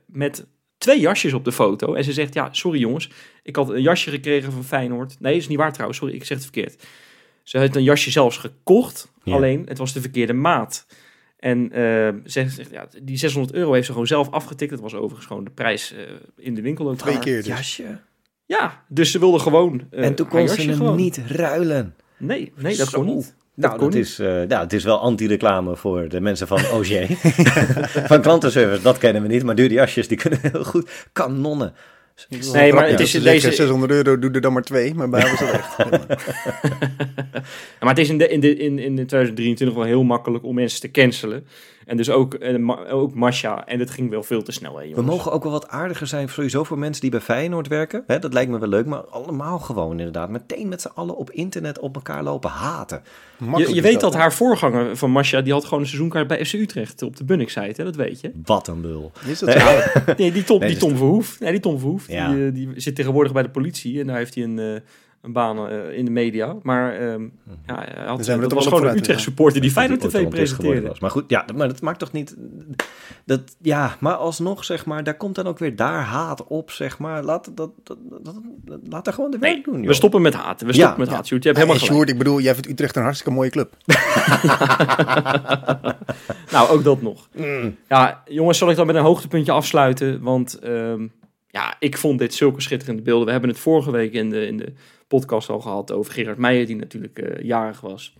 met 0.07 0.47
twee 0.87 1.01
jasjes 1.01 1.33
op 1.33 1.45
de 1.45 1.53
foto. 1.53 1.95
En 1.95 2.05
ze 2.05 2.13
zegt, 2.13 2.35
ja, 2.35 2.49
sorry 2.53 2.79
jongens, 2.81 3.11
ik 3.43 3.57
had 3.57 3.69
een 3.71 3.83
jasje 3.83 4.11
gekregen 4.11 4.53
van 4.53 4.65
Feyenoord. 4.65 5.17
Nee, 5.21 5.33
dat 5.33 5.43
is 5.43 5.49
niet 5.49 5.59
waar 5.59 5.73
trouwens, 5.73 5.99
sorry, 5.99 6.15
ik 6.15 6.25
zeg 6.25 6.37
het 6.37 6.47
verkeerd. 6.47 6.85
Ze 7.43 7.59
heeft 7.59 7.77
een 7.77 7.83
jasje 7.83 8.11
zelfs 8.11 8.37
gekocht, 8.37 9.13
Ja. 9.23 9.35
alleen 9.35 9.63
het 9.69 9.79
was 9.79 9.93
de 9.93 10.01
verkeerde 10.01 10.33
maat. 10.33 10.87
En 11.39 11.73
eh, 11.73 11.81
ze 12.25 12.49
zegt, 12.49 12.71
ja, 12.71 12.89
die 13.03 13.17
600 13.17 13.55
euro 13.55 13.73
heeft 13.73 13.87
ze 13.87 13.93
gewoon 13.93 14.07
zelf 14.07 14.31
afgetikt. 14.31 14.71
Dat 14.71 14.81
was 14.81 14.95
overigens 14.95 15.27
gewoon 15.27 15.45
de 15.45 15.51
prijs 15.51 15.93
eh, 15.93 15.99
in 16.37 16.55
de 16.55 16.63
winkel. 16.63 16.89
ook 16.89 16.97
Twee 16.97 17.19
keer 17.19 17.37
dus. 17.37 17.47
jasje. 17.47 18.01
Ja, 18.47 18.85
dus 18.89 19.11
ze 19.11 19.19
wilde 19.19 19.39
gewoon 19.39 19.87
eh, 19.91 20.05
en 20.05 20.15
toen 20.15 20.27
haar 20.27 20.39
kon 20.39 20.49
ze 20.49 20.63
hem 20.63 20.75
gewoon. 20.77 20.97
niet 20.97 21.17
ruilen. 21.27 21.95
Nee, 22.17 22.53
nee 22.57 22.77
dat 22.77 22.89
Zo. 22.89 22.99
kon 23.03 23.15
niet. 23.17 23.35
Nou, 23.57 23.79
dat 23.79 23.95
is, 23.95 24.19
eh, 24.19 24.49
ja, 24.49 24.61
het 24.61 24.73
is 24.73 24.85
wel 24.85 24.99
anti-reclame 24.99 25.77
voor 25.77 26.09
de 26.09 26.21
mensen 26.21 26.47
van 26.47 26.59
OG. 26.59 26.89
van 28.11 28.21
klantenservice, 28.21 28.83
dat 28.83 28.99
kennen 28.99 29.23
we 29.23 29.29
niet. 29.29 29.43
Maar 29.43 29.55
dure 29.55 29.75
jasjes, 29.75 30.09
die 30.09 30.17
kunnen 30.17 30.39
heel 30.43 30.65
goed. 30.65 30.91
Kanonnen. 31.13 31.75
Nee, 32.53 32.73
maar 32.73 32.89
het 32.89 32.99
Ja, 32.99 33.05
is 33.05 33.11
zeggen 33.11 33.33
deze... 33.33 33.53
600 33.53 33.93
euro, 33.93 34.19
doe 34.19 34.31
er 34.31 34.41
dan 34.41 34.53
maar 34.53 34.63
twee. 34.63 34.95
Maar 34.95 35.09
bij 35.09 35.21
dat 35.21 35.41
echt. 35.41 35.77
Ja, 37.79 37.85
maar 37.85 37.95
het 37.95 37.99
is 37.99 38.09
in, 38.09 38.19
de, 38.19 38.29
in, 38.29 38.41
de, 38.41 38.57
in, 38.57 38.79
in 38.79 38.95
2023 38.95 39.77
wel 39.77 39.87
heel 39.87 40.03
makkelijk 40.03 40.45
om 40.45 40.55
mensen 40.55 40.81
te 40.81 40.91
cancelen. 40.91 41.47
En 41.87 41.97
dus 41.97 42.11
ook, 42.11 42.59
Ma- 42.59 42.89
ook 42.89 43.15
Masha. 43.15 43.67
En 43.67 43.79
het 43.79 43.91
ging 43.91 44.11
wel 44.11 44.23
veel 44.23 44.43
te 44.43 44.53
snel, 44.53 44.79
hè, 44.79 44.95
We 44.95 45.03
mogen 45.03 45.33
ook 45.33 45.43
wel 45.43 45.53
wat 45.53 45.69
aardiger 45.69 46.07
zijn, 46.07 46.29
sowieso 46.29 46.65
voor 46.65 46.79
mensen 46.79 47.01
die 47.03 47.11
bij 47.11 47.21
Feyenoord 47.21 47.69
werken. 47.69 48.05
Hè, 48.07 48.19
dat 48.19 48.33
lijkt 48.33 48.51
me 48.51 48.59
wel 48.59 48.69
leuk, 48.69 48.87
maar 48.87 49.05
allemaal 49.05 49.59
gewoon 49.59 49.91
inderdaad. 49.99 50.31
Meteen 50.31 50.69
met 50.69 50.81
z'n 50.81 50.91
allen 50.95 51.17
op 51.17 51.31
internet 51.31 51.79
op 51.79 51.95
elkaar 51.95 52.23
lopen 52.23 52.51
haten. 52.51 53.03
Je, 53.57 53.75
je 53.75 53.81
weet 53.83 54.01
dat 54.01 54.15
haar 54.15 54.33
voorganger 54.33 54.97
van 54.97 55.11
Masha, 55.11 55.41
die 55.41 55.53
had 55.53 55.65
gewoon 55.65 55.81
een 55.81 55.87
seizoenkaart 55.87 56.27
bij 56.27 56.45
FC 56.45 56.53
Utrecht 56.53 57.03
op 57.03 57.17
de 57.17 57.25
Bunnik-site, 57.25 57.75
hè, 57.77 57.85
dat 57.85 57.97
weet 57.97 58.21
je. 58.21 58.31
Wat 58.45 58.69
een 58.69 58.81
bul. 58.81 59.13
Is 59.27 59.39
dat? 59.41 60.17
Nee, 60.17 60.33
die 60.33 60.45
Tom, 60.45 60.59
Nee, 60.59 60.69
die 60.69 60.79
dus- 60.79 60.89
Tom 60.89 60.97
Verhoef, 60.97 61.41
nee, 61.41 61.51
die, 61.51 61.61
Tom 61.61 61.79
Verhoef 61.79 62.09
Ja. 62.09 62.33
die, 62.35 62.47
eh, 62.47 62.55
die 62.55 62.69
zit 62.77 62.95
tegenwoordig 62.95 63.33
bij 63.33 63.43
de 63.43 63.51
politie 63.51 64.01
en 64.01 64.07
daar 64.07 64.17
heeft 64.17 64.35
hij 64.35 64.45
een, 64.45 64.59
eh, 64.59 64.81
een 65.27 65.33
baan 65.33 65.69
eh, 65.69 65.99
in 65.99 66.05
de 66.05 66.11
media. 66.11 66.57
Maar 66.63 66.93
ehm, 66.93 67.23
ja, 67.67 67.75
hij 67.75 68.05
had, 68.07 68.17
Dan 68.17 68.25
zijn 68.25 68.37
we 68.37 68.43
dat 68.43 68.51
er 68.53 68.57
was 68.57 68.67
gewoon 68.67 68.87
een 68.87 68.97
Utrecht 68.97 69.21
supporter 69.21 69.61
die 69.61 69.71
Feyenoord 69.71 70.01
TV 70.01 70.29
presenteerde. 70.29 70.89
was. 70.89 71.01
Maar 71.01 71.11
goed, 71.11 71.25
ja, 71.29 71.45
maar 71.57 71.69
dat 71.69 71.81
maakt 71.81 71.99
toch 71.99 72.13
niet... 72.13 72.37
Dat, 73.25 73.41
ja, 73.61 73.97
maar 74.01 74.15
alsnog, 74.15 74.65
zeg 74.65 74.87
maar, 74.87 75.05
daar 75.05 75.17
komt 75.17 75.35
dan 75.35 75.47
ook 75.47 75.59
weer 75.59 75.77
daar 75.77 76.01
haat 76.03 76.47
op, 76.47 76.71
zeg 76.71 76.99
maar. 76.99 77.23
Laat, 77.23 77.45
dat, 77.57 77.71
dat, 77.85 77.99
dat, 78.11 78.25
dat- 78.65 78.79
laat 78.89 79.05
daar 79.05 79.15
gewoon 79.15 79.31
de 79.31 79.39
werk 79.39 79.55
Nee, 79.55 79.63
doen, 79.63 79.79
joh. 79.79 79.87
we 79.87 79.95
stoppen 79.95 80.23
met 80.23 80.35
haten. 80.35 80.67
We 80.67 80.73
Ja, 80.73 80.79
stoppen 80.79 81.01
met 81.01 81.09
ja. 81.09 81.15
haat. 81.15 81.27
Sjoerd, 81.27 81.43
je 81.43 81.49
hebt 81.49 81.61
Hey, 81.61 81.69
helemaal 81.69 81.89
gelijk. 81.89 82.07
Sjoerd, 82.07 82.09
ik 82.11 82.19
bedoel, 82.25 82.41
jij 82.41 82.53
vindt 82.55 82.69
Utrecht 82.69 82.97
een 82.97 83.03
hartstikke 83.03 83.33
mooie 83.35 83.51
club. 83.51 83.77
Nou, 86.51 86.69
ook 86.71 86.85
dat 86.85 87.03
nog. 87.03 87.29
Mm. 87.37 87.77
Ja, 87.89 88.23
jongens, 88.27 88.59
zal 88.59 88.71
ik 88.71 88.77
dan 88.77 88.87
met 88.87 88.97
een 88.97 89.03
hoogtepuntje 89.03 89.53
afsluiten? 89.53 90.23
Want 90.23 90.59
ehm, 90.59 91.07
ja, 91.57 91.77
ik 91.79 91.97
vond 91.97 92.19
dit 92.19 92.35
zulke 92.35 92.61
schitterende 92.61 93.03
beelden. 93.03 93.27
We 93.27 93.33
hebben 93.33 93.51
het 93.51 93.59
vorige 93.59 93.91
week 93.91 94.13
in 94.13 94.31
de, 94.31 94.47
in 94.47 94.57
de 94.57 94.73
podcast 95.09 95.49
al 95.49 95.61
gehad 95.61 95.93
over 95.93 96.13
Gerard 96.13 96.39
Meijer, 96.39 96.67
die 96.67 96.77
natuurlijk 96.77 97.19
eh, 97.19 97.45
jarig 97.45 97.81
was. 97.81 98.17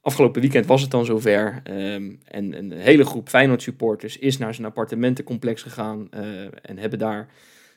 Afgelopen 0.00 0.40
weekend 0.40 0.66
was 0.66 0.80
het 0.82 0.90
dan 0.90 1.04
zover. 1.04 1.60
ehm, 1.64 2.12
en 2.24 2.58
een 2.58 2.72
hele 2.72 3.04
groep 3.04 3.28
Feyenoord 3.28 3.62
supporters 3.62 4.18
is 4.18 4.38
naar 4.38 4.54
zijn 4.54 4.66
appartementencomplex 4.66 5.62
gegaan. 5.62 6.06
eh, 6.10 6.22
en 6.42 6.78
hebben 6.78 6.98
daar 6.98 7.28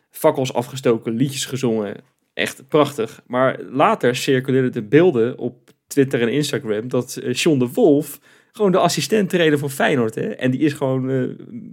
fakkels 0.10 0.54
afgestoken, 0.54 1.14
liedjes 1.14 1.46
gezongen. 1.46 1.96
Echt 2.34 2.68
prachtig. 2.68 3.22
Maar 3.28 3.62
later 3.62 4.16
circuleerden 4.16 4.72
de 4.72 4.84
beelden 4.84 5.38
op 5.38 5.72
Twitter 5.88 6.22
en 6.22 6.32
Instagram 6.32 6.88
dat 6.88 7.16
eh, 7.16 7.34
John 7.34 7.60
de 7.60 7.68
Wolf 7.68 8.20
gewoon 8.56 8.72
de 8.72 8.78
assistent 8.78 9.30
trainer 9.30 9.58
van 9.60 9.70
Feyenoord. 9.70 10.16
Hè? 10.16 10.28
En 10.30 10.52
die 10.52 10.60
is 10.60 10.74
gewoon 10.74 11.10
eh, 11.10 11.24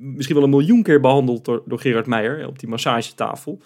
misschien 0.00 0.34
wel 0.34 0.44
een 0.44 0.50
miljoen 0.50 0.82
keer 0.82 1.00
behandeld 1.00 1.44
door, 1.44 1.62
door 1.66 1.80
Gerard 1.80 2.06
Meijer 2.06 2.46
op 2.46 2.58
die 2.58 2.68
massagetafel. 2.68 3.58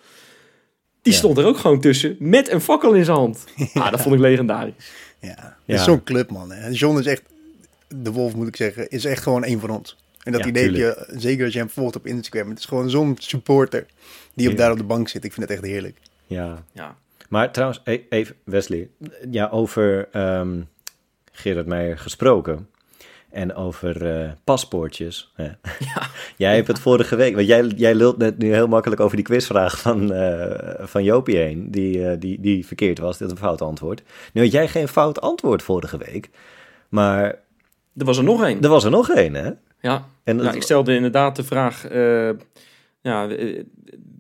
Die 1.03 1.13
Ja. 1.13 1.19
stond 1.19 1.39
er 1.39 1.45
ook 1.45 1.57
gewoon 1.57 1.81
tussen 1.81 2.17
met 2.19 2.51
een 2.51 2.61
fakkel 2.61 2.93
in 2.93 3.05
zijn 3.05 3.17
hand. 3.17 3.45
Ah, 3.75 3.91
dat 3.91 4.01
vond 4.03 4.15
ik 4.15 4.21
legendarisch. 4.21 4.93
Ja, 5.21 5.57
Ja. 5.65 5.75
is 5.75 5.85
zo'n 5.85 6.03
club, 6.05 6.31
man. 6.31 6.53
Hè. 6.53 6.69
John 6.69 6.99
is 6.99 7.07
echt, 7.07 7.23
de 7.89 8.13
Wolf 8.13 8.35
moet 8.35 8.49
ik 8.49 8.57
zeggen, 8.57 8.89
is 8.89 9.05
echt 9.05 9.23
gewoon 9.23 9.45
een 9.45 9.61
van 9.61 9.71
ons. 9.71 9.97
En 10.23 10.33
dat 10.33 10.41
Ja, 10.41 10.47
idee 10.49 10.65
heb 10.65 10.75
je, 10.75 11.07
zeker 11.17 11.45
als 11.45 11.53
je 11.53 11.59
hem 11.59 11.69
volgt 11.71 11.97
op 11.97 12.07
Instagram. 12.07 12.49
Het 12.49 12.59
is 12.59 12.65
gewoon 12.65 12.91
zo'n 12.91 13.17
supporter 13.19 13.87
die 14.35 14.47
op 14.47 14.53
Ja. 14.53 14.59
daar 14.59 14.71
op 14.73 14.79
de 14.79 14.85
bank 14.85 15.09
zit. 15.09 15.25
Ik 15.25 15.33
vind 15.33 15.49
het 15.49 15.59
echt 15.59 15.67
heerlijk. 15.69 15.99
Ja, 16.27 16.65
Ja. 16.73 16.97
Maar 17.29 17.53
trouwens, 17.53 17.81
e- 17.85 18.01
even 18.09 18.37
Wesley, 18.45 18.89
ja, 19.31 19.49
over 19.49 20.09
ehm 20.13 20.61
Gerard 21.33 21.67
Meijer 21.67 21.99
gesproken 21.99 22.69
en 23.35 23.55
over 23.55 24.21
eh, 24.21 24.31
paspoortjes. 24.45 25.33
Hè. 25.35 25.49
jij 26.37 26.55
hebt 26.55 26.67
het 26.69 26.79
vorige 26.79 27.17
week, 27.17 27.35
want 27.35 27.47
jij, 27.47 27.65
jij 27.67 27.95
lult 27.95 28.17
net 28.19 28.39
nu 28.39 28.53
heel 28.53 28.67
makkelijk 28.67 29.01
over 29.01 29.17
die 29.17 29.25
quizvraag 29.25 29.81
van, 29.81 30.13
eh, 30.13 30.75
van 30.87 31.05
Jopie 31.05 31.37
heen, 31.37 31.71
die, 31.71 32.09
eh, 32.09 32.17
die, 32.21 32.41
die 32.41 32.67
verkeerd 32.67 32.99
was, 32.99 33.19
dit 33.19 33.31
een 33.31 33.37
fout 33.37 33.63
antwoord. 33.63 34.03
Nu 34.33 34.43
had 34.43 34.53
jij 34.53 34.69
geen 34.69 34.89
fout 34.89 35.21
antwoord 35.21 35.63
vorige 35.63 35.99
week, 35.99 36.31
maar 36.89 37.25
Er 37.97 38.05
was 38.05 38.19
er 38.19 38.25
nog 38.25 38.45
één. 38.45 38.63
er 38.63 38.69
was 38.69 38.85
er 38.85 38.91
nog 38.91 39.11
één, 39.11 39.35
hè? 39.35 39.51
Ja. 39.81 40.07
En 40.25 40.37
dat- 40.37 40.45
Nou, 40.45 40.57
ik 40.57 40.63
stelde 40.63 40.95
inderdaad 40.95 41.37
de 41.37 41.45
vraag: 41.45 41.87
ja, 43.01 43.29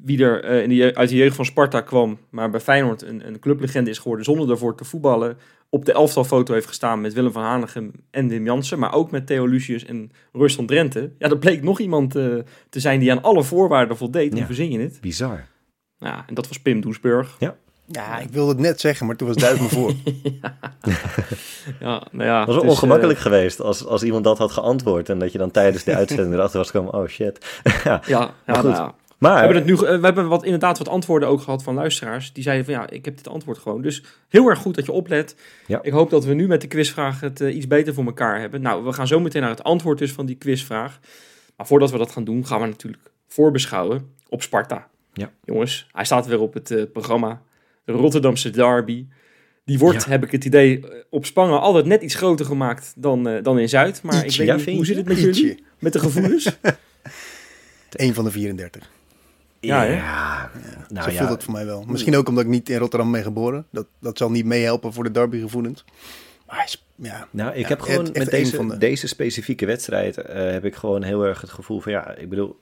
wie 0.02 0.24
er 0.24 0.44
in 0.44 0.68
de, 0.68 0.94
uit 0.94 1.08
de 1.08 1.16
jeugd 1.16 1.36
van 1.36 1.44
Sparta 1.44 1.80
kwam, 1.80 2.18
maar 2.30 2.50
bij 2.50 2.60
Feyenoord 2.60 3.02
een, 3.02 3.26
een 3.26 3.38
clublegende 3.38 3.90
is 3.90 3.98
geworden 3.98 4.24
zonder 4.24 4.46
daarvoor 4.46 4.74
te 4.76 4.84
voetballen, 4.84 5.36
op 5.68 5.84
de 5.84 5.92
elftalfoto 5.92 6.52
heeft 6.54 6.66
gestaan 6.66 7.00
met 7.00 7.12
Willem 7.12 7.32
van 7.32 7.42
Hanegem 7.42 7.90
en 8.10 8.28
Wim 8.28 8.44
Jansen, 8.44 8.78
maar 8.78 8.92
ook 8.94 9.10
met 9.10 9.26
Theo 9.26 9.46
Lucius 9.46 9.84
en 9.84 10.10
Royston 10.32 10.66
Drenthe. 10.66 11.12
Ja, 11.18 11.28
dat 11.28 11.40
bleek 11.40 11.62
nog 11.62 11.80
iemand 11.80 12.16
eh, 12.16 12.26
te 12.70 12.80
zijn 12.80 13.00
die 13.00 13.10
aan 13.10 13.22
alle 13.22 13.42
voorwaarden 13.42 13.96
voldeed. 13.96 14.30
Hoe 14.30 14.40
Ja. 14.40 14.46
verzin 14.46 14.70
je 14.70 14.78
het? 14.78 14.98
Bizar. 15.00 15.46
Ja, 15.98 16.24
en 16.26 16.34
dat 16.34 16.48
was 16.48 16.58
Pim 16.60 16.80
Doesburg. 16.80 17.36
Ja, 17.86 18.18
ik 18.18 18.28
wilde 18.30 18.50
het 18.52 18.60
net 18.60 18.80
zeggen, 18.80 19.06
maar 19.06 19.16
toen 19.16 19.28
was 19.28 19.36
Duif 19.36 19.60
me 19.60 19.68
voor. 19.68 19.92
Ja, 21.80 22.02
nou 22.10 22.24
ja. 22.24 22.38
Het 22.38 22.46
was 22.46 22.54
wel 22.54 22.64
dus, 22.64 22.72
ongemakkelijk 22.72 23.18
geweest 23.18 23.60
als, 23.60 23.86
als 23.86 24.02
iemand 24.02 24.24
dat 24.24 24.38
had 24.38 24.52
geantwoord 24.52 25.08
en 25.08 25.18
dat 25.18 25.32
je 25.32 25.38
dan 25.38 25.50
tijdens 25.50 25.84
de 25.84 25.94
uitzending 25.96 26.34
erachter 26.34 26.58
was 26.58 26.70
gekomen, 26.70 26.94
oh 26.94 27.06
shit. 27.08 27.46
ja. 27.84 28.02
eh, 28.02 28.08
ja, 28.08 28.20
ja, 28.20 28.30
Maar 28.46 28.56
goed. 28.56 28.64
nou 28.70 28.74
ja. 28.74 28.94
Maar, 29.18 29.32
We 29.32 29.38
hebben, 29.38 29.56
het 29.56 29.66
nu, 29.66 29.88
eh, 29.88 29.98
we 30.00 30.04
hebben 30.04 30.28
wat, 30.28 30.44
inderdaad 30.44 30.78
wat 30.78 30.88
antwoorden 30.88 31.28
ook 31.28 31.40
gehad 31.40 31.62
van 31.62 31.74
luisteraars. 31.74 32.32
Die 32.32 32.42
zeiden 32.42 32.64
van 32.64 32.74
ja, 32.74 32.90
ik 32.90 33.04
heb 33.04 33.16
dit 33.16 33.28
antwoord 33.28 33.58
gewoon. 33.58 33.82
Dus 33.82 34.02
heel 34.28 34.48
erg 34.48 34.58
goed 34.58 34.74
dat 34.74 34.86
je 34.86 34.92
oplet. 34.92 35.36
Ja. 35.66 35.78
Ik 35.82 35.92
hoop 35.92 36.10
dat 36.10 36.24
we 36.24 36.34
nu 36.34 36.46
met 36.46 36.60
de 36.60 36.66
quizvraag 36.66 37.20
het 37.20 37.40
eh, 37.40 37.56
iets 37.56 37.66
beter 37.66 37.94
voor 37.94 38.04
elkaar 38.04 38.40
hebben. 38.40 38.62
Nou, 38.62 38.84
we 38.84 38.92
gaan 38.92 39.06
zo 39.06 39.20
meteen 39.20 39.40
naar 39.42 39.50
het 39.50 39.62
antwoord 39.62 39.98
dus 39.98 40.12
van 40.12 40.26
die 40.26 40.36
quizvraag. 40.36 40.98
Maar 41.56 41.66
voordat 41.66 41.90
we 41.90 41.98
dat 41.98 42.12
gaan 42.12 42.24
doen, 42.24 42.46
gaan 42.46 42.60
we 42.60 42.66
natuurlijk 42.66 43.02
voorbeschouwen 43.28 44.10
op 44.28 44.42
Sparta. 44.42 44.88
Ja. 45.12 45.32
Jongens, 45.44 45.86
hij 45.92 46.04
staat 46.04 46.26
weer 46.26 46.40
op 46.40 46.54
het 46.54 46.70
eh, 46.70 46.82
programma. 46.92 47.42
De 47.84 47.92
Rotterdamse 47.92 48.50
derby. 48.50 49.06
Die 49.64 49.78
wordt, 49.78 50.04
Ja. 50.04 50.10
heb 50.10 50.24
ik 50.24 50.30
het 50.30 50.44
idee, 50.44 50.84
op 51.10 51.26
Spangen 51.26 51.60
altijd 51.60 51.84
net 51.84 52.02
iets 52.02 52.14
groter 52.14 52.46
gemaakt 52.46 52.92
dan, 52.96 53.40
dan 53.42 53.58
in 53.58 53.68
Zuid. 53.68 54.02
Maar 54.02 54.24
ik 54.24 54.36
weet 54.36 54.66
niet, 54.66 54.76
hoe 54.76 54.86
zit 54.86 54.96
het 54.96 55.06
met 55.06 55.20
jullie? 55.20 55.64
Met 55.78 55.92
de 55.92 55.98
gevoelens? 55.98 56.50
Eén 57.90 58.14
van 58.14 58.24
de 58.24 58.30
34. 58.30 58.90
Ja, 59.64 59.82
ja, 59.82 60.50
nou 60.88 61.04
Zo 61.04 61.10
ja, 61.14 61.18
voelt 61.18 61.30
het 61.30 61.44
voor 61.44 61.52
mij 61.52 61.66
wel. 61.66 61.84
Misschien 61.86 62.16
ook 62.16 62.28
omdat 62.28 62.44
ik 62.44 62.50
niet 62.50 62.68
in 62.68 62.78
Rotterdam 62.78 63.12
ben 63.12 63.22
geboren. 63.22 63.66
Dat, 63.70 63.86
dat 64.00 64.18
zal 64.18 64.30
niet 64.30 64.44
meehelpen 64.44 64.92
voor 64.92 65.04
de 65.04 65.10
derbygevoelens. 65.10 65.84
Maar 66.46 66.56
hij 66.56 66.64
is, 66.64 66.84
ja, 66.96 67.28
Nou, 67.30 67.52
ik 67.54 67.60
Ja, 67.62 67.68
heb 67.68 67.80
gewoon 67.80 67.98
echt- 68.06 68.08
echt 68.16 68.18
met 68.24 68.32
een 68.34 68.38
deze, 68.44 68.56
van 68.56 68.68
de- 68.68 68.78
deze 68.78 69.06
specifieke 69.08 69.66
wedstrijd 69.66 70.16
eh, 70.16 70.50
heb 70.50 70.64
ik 70.64 70.74
gewoon 70.74 71.02
heel 71.02 71.22
erg 71.24 71.40
het 71.40 71.50
gevoel 71.50 71.80
van 71.80 71.92
ja, 71.92 72.14
ik 72.14 72.28
bedoel, 72.28 72.60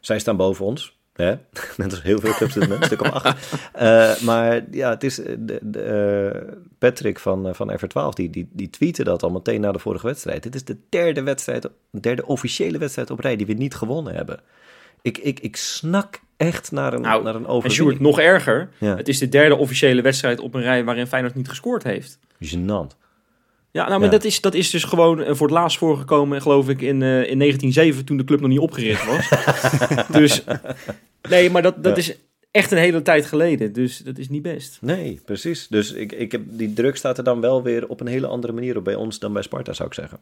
zij 0.00 0.18
staan 0.18 0.36
boven 0.36 0.64
ons. 0.64 0.96
Hè? 1.12 1.34
Net 1.76 1.90
als 1.90 2.02
heel 2.02 2.18
veel 2.20 2.32
clubs, 2.32 2.54
dit 2.54 2.62
moment, 2.62 2.80
een 2.80 2.86
stuk 2.86 3.00
of 3.00 3.10
acht. 3.10 3.56
Eh, 3.72 4.20
maar 4.20 4.64
ja, 4.70 4.90
het 4.90 5.04
is 5.04 5.18
eh, 5.22 5.34
de, 5.38 5.58
de, 5.62 6.58
Patrick 6.78 7.18
van, 7.18 7.54
van 7.54 7.72
F12, 7.78 8.08
die, 8.14 8.30
die, 8.30 8.48
die 8.52 8.70
tweette 8.70 9.04
dat 9.04 9.22
al 9.22 9.30
meteen 9.30 9.60
na 9.60 9.72
de 9.72 9.78
vorige 9.78 10.06
wedstrijd. 10.06 10.42
Dit 10.42 10.54
is 10.54 10.64
de 10.64 10.76
derde 10.88 11.22
wedstrijd, 11.22 11.68
derde 11.90 12.26
officiële 12.26 12.78
wedstrijd 12.78 13.10
op 13.10 13.20
rij 13.20 13.36
die 13.36 13.46
we 13.46 13.52
niet 13.52 13.74
gewonnen 13.74 14.14
hebben. 14.14 14.40
Ik, 15.02 15.18
ik, 15.18 15.40
ik 15.40 15.56
snak 15.56 16.20
echt 16.46 16.72
naar 16.72 16.92
een, 16.92 17.00
Nou, 17.00 17.22
naar 17.22 17.34
een 17.34 17.46
En. 17.46 17.70
Sjoerd, 17.70 18.00
nog 18.00 18.20
erger. 18.20 18.68
Ja. 18.78 18.96
Het 18.96 19.08
is 19.08 19.18
de 19.18 19.28
derde 19.28 19.56
officiële 19.56 20.02
wedstrijd 20.02 20.40
op 20.40 20.54
een 20.54 20.62
rij 20.62 20.84
waarin 20.84 21.06
Feyenoord 21.06 21.34
niet 21.34 21.48
gescoord 21.48 21.82
heeft. 21.82 22.18
Gênant. 22.44 22.96
Ja, 23.70 23.88
nou, 23.88 24.00
maar 24.00 24.08
Ja. 24.08 24.08
Dat, 24.10 24.24
is, 24.24 24.40
dat 24.40 24.54
is 24.54 24.70
dus 24.70 24.84
gewoon 24.84 25.22
eh, 25.22 25.34
voor 25.34 25.46
het 25.46 25.56
laatst 25.56 25.78
voorgekomen, 25.78 26.42
geloof 26.42 26.68
ik, 26.68 26.80
in, 26.80 27.02
eh, 27.02 27.30
in 27.30 27.38
1907, 27.38 28.04
toen 28.04 28.16
de 28.16 28.24
club 28.24 28.40
nog 28.40 28.48
niet 28.50 28.58
opgericht 28.58 29.06
was. 29.06 29.28
dus, 30.20 30.44
nee, 31.28 31.50
maar 31.50 31.62
dat, 31.62 31.82
dat 31.82 31.92
Ja. 31.92 31.98
is 32.02 32.16
echt 32.50 32.70
een 32.72 32.78
hele 32.78 33.02
tijd 33.02 33.26
geleden. 33.26 33.72
Dus 33.72 33.98
dat 33.98 34.18
is 34.18 34.28
niet 34.28 34.42
best. 34.42 34.78
Nee, 34.80 35.20
precies. 35.24 35.66
Dus 35.68 35.92
ik, 35.92 36.12
ik 36.12 36.32
heb, 36.32 36.42
die 36.46 36.72
druk 36.72 36.96
staat 36.96 37.18
er 37.18 37.24
dan 37.24 37.40
wel 37.40 37.62
weer 37.62 37.86
op 37.88 38.00
een 38.00 38.06
hele 38.06 38.26
andere 38.26 38.52
manier 38.52 38.76
op 38.76 38.84
bij 38.84 38.94
ons 38.94 39.18
dan 39.18 39.32
bij 39.32 39.42
Sparta, 39.42 39.72
zou 39.72 39.88
ik 39.88 39.94
zeggen. 39.94 40.18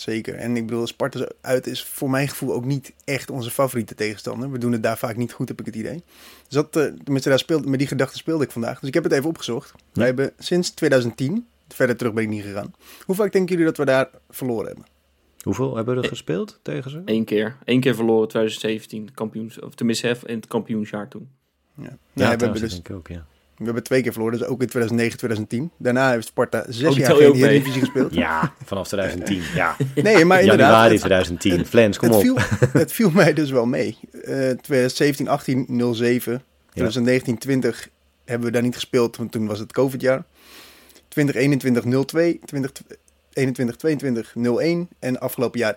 Zeker. 0.00 0.34
En 0.34 0.56
ik 0.56 0.66
bedoel, 0.66 0.86
Sparta 0.86 1.28
uit 1.40 1.66
is 1.66 1.84
voor 1.84 2.10
mijn 2.10 2.28
gevoel 2.28 2.52
ook 2.52 2.64
niet 2.64 2.92
echt 3.04 3.30
onze 3.30 3.50
favoriete 3.50 3.94
tegenstander. 3.94 4.50
We 4.50 4.58
doen 4.58 4.72
het 4.72 4.82
daar 4.82 4.98
vaak 4.98 5.16
niet 5.16 5.32
goed, 5.32 5.48
heb 5.48 5.60
ik 5.60 5.66
het 5.66 5.74
idee. 5.74 6.02
Dus 6.42 6.54
dat, 6.54 6.76
eh, 6.76 6.84
tenminste, 7.04 7.28
daar 7.28 7.38
speelde, 7.38 7.68
met 7.68 7.78
die 7.78 7.88
gedachte 7.88 8.16
speelde 8.16 8.44
ik 8.44 8.50
vandaag. 8.50 8.78
Dus 8.78 8.88
ik 8.88 8.94
heb 8.94 9.04
het 9.04 9.12
even 9.12 9.28
opgezocht. 9.28 9.74
Wij 9.92 10.06
hebben 10.06 10.32
sinds 10.38 10.70
2010, 10.70 11.46
verder 11.68 11.96
terug 11.96 12.12
ben 12.12 12.22
ik 12.22 12.28
niet 12.28 12.42
gegaan. 12.42 12.74
Hoe 13.04 13.14
vaak 13.14 13.32
denken 13.32 13.50
jullie 13.50 13.66
dat 13.66 13.76
we 13.76 13.84
daar 13.84 14.10
verloren 14.30 14.66
hebben? 14.66 14.84
Hoeveel 15.42 15.76
hebben 15.76 15.96
we 15.96 16.02
er 16.02 16.08
gespeeld 16.08 16.58
tegen 16.62 16.90
ze? 16.90 17.02
Eén 17.04 17.24
keer. 17.24 17.56
Eén 17.64 17.80
keer 17.80 17.94
verloren 17.94 18.28
2017, 18.28 19.14
kampioens, 19.14 19.60
of 19.60 19.74
tenminste 19.74 20.16
in 20.24 20.36
het 20.36 20.46
kampioensjaar 20.46 21.08
toen. 21.08 21.28
Ja. 21.74 21.82
Ja, 21.82 21.96
we, 22.12 22.24
hebben 22.24 22.52
dus, 22.52 22.70
denk 22.70 22.88
ik 22.88 22.96
ook, 22.96 23.08
ja. 23.08 23.26
We 23.60 23.66
hebben 23.66 23.82
twee 23.82 24.02
keer 24.02 24.12
verloren, 24.12 24.38
dus 24.38 24.46
ook 24.46 24.60
in 24.60 24.66
2009, 24.68 25.18
2010. 25.18 25.70
Daarna 25.76 26.10
heeft 26.10 26.26
Sparta 26.26 26.64
zes 26.68 26.90
Oh, 26.90 26.96
jaar 26.96 27.14
geen. 27.14 27.34
Eredivisie 27.34 27.80
gespeeld. 27.80 28.14
Ja, 28.14 28.52
vanaf 28.64 28.86
2010. 28.86 29.42
Ja. 29.54 29.76
Nee, 29.94 30.24
maar 30.24 30.40
inderdaad. 30.40 30.66
Januari 30.68 30.90
het- 30.92 31.00
2010. 31.00 31.66
Flens, 31.66 31.98
kom 31.98 32.08
het, 32.08 32.16
op. 32.16 32.22
viel, 32.22 32.36
het 32.72 32.92
viel 32.92 33.10
mij 33.10 33.32
dus 33.32 33.50
wel 33.50 33.66
mee. 33.66 33.98
Eh 34.12 34.50
2017, 34.50 35.28
18, 35.28 35.66
07. 35.94 36.42
2019, 36.70 37.38
20 37.38 37.88
hebben 38.24 38.46
we 38.46 38.52
daar 38.52 38.62
niet 38.62 38.74
gespeeld, 38.74 39.16
want 39.16 39.32
toen 39.32 39.46
was 39.46 39.58
het 39.58 39.72
COVID-jaar. 39.72 40.24
2021, 41.08 42.04
02. 42.04 42.40
2021, 42.44 43.76
22, 43.76 44.34
01. 44.58 44.88
En 44.98 45.20
afgelopen 45.20 45.58
jaar 45.58 45.74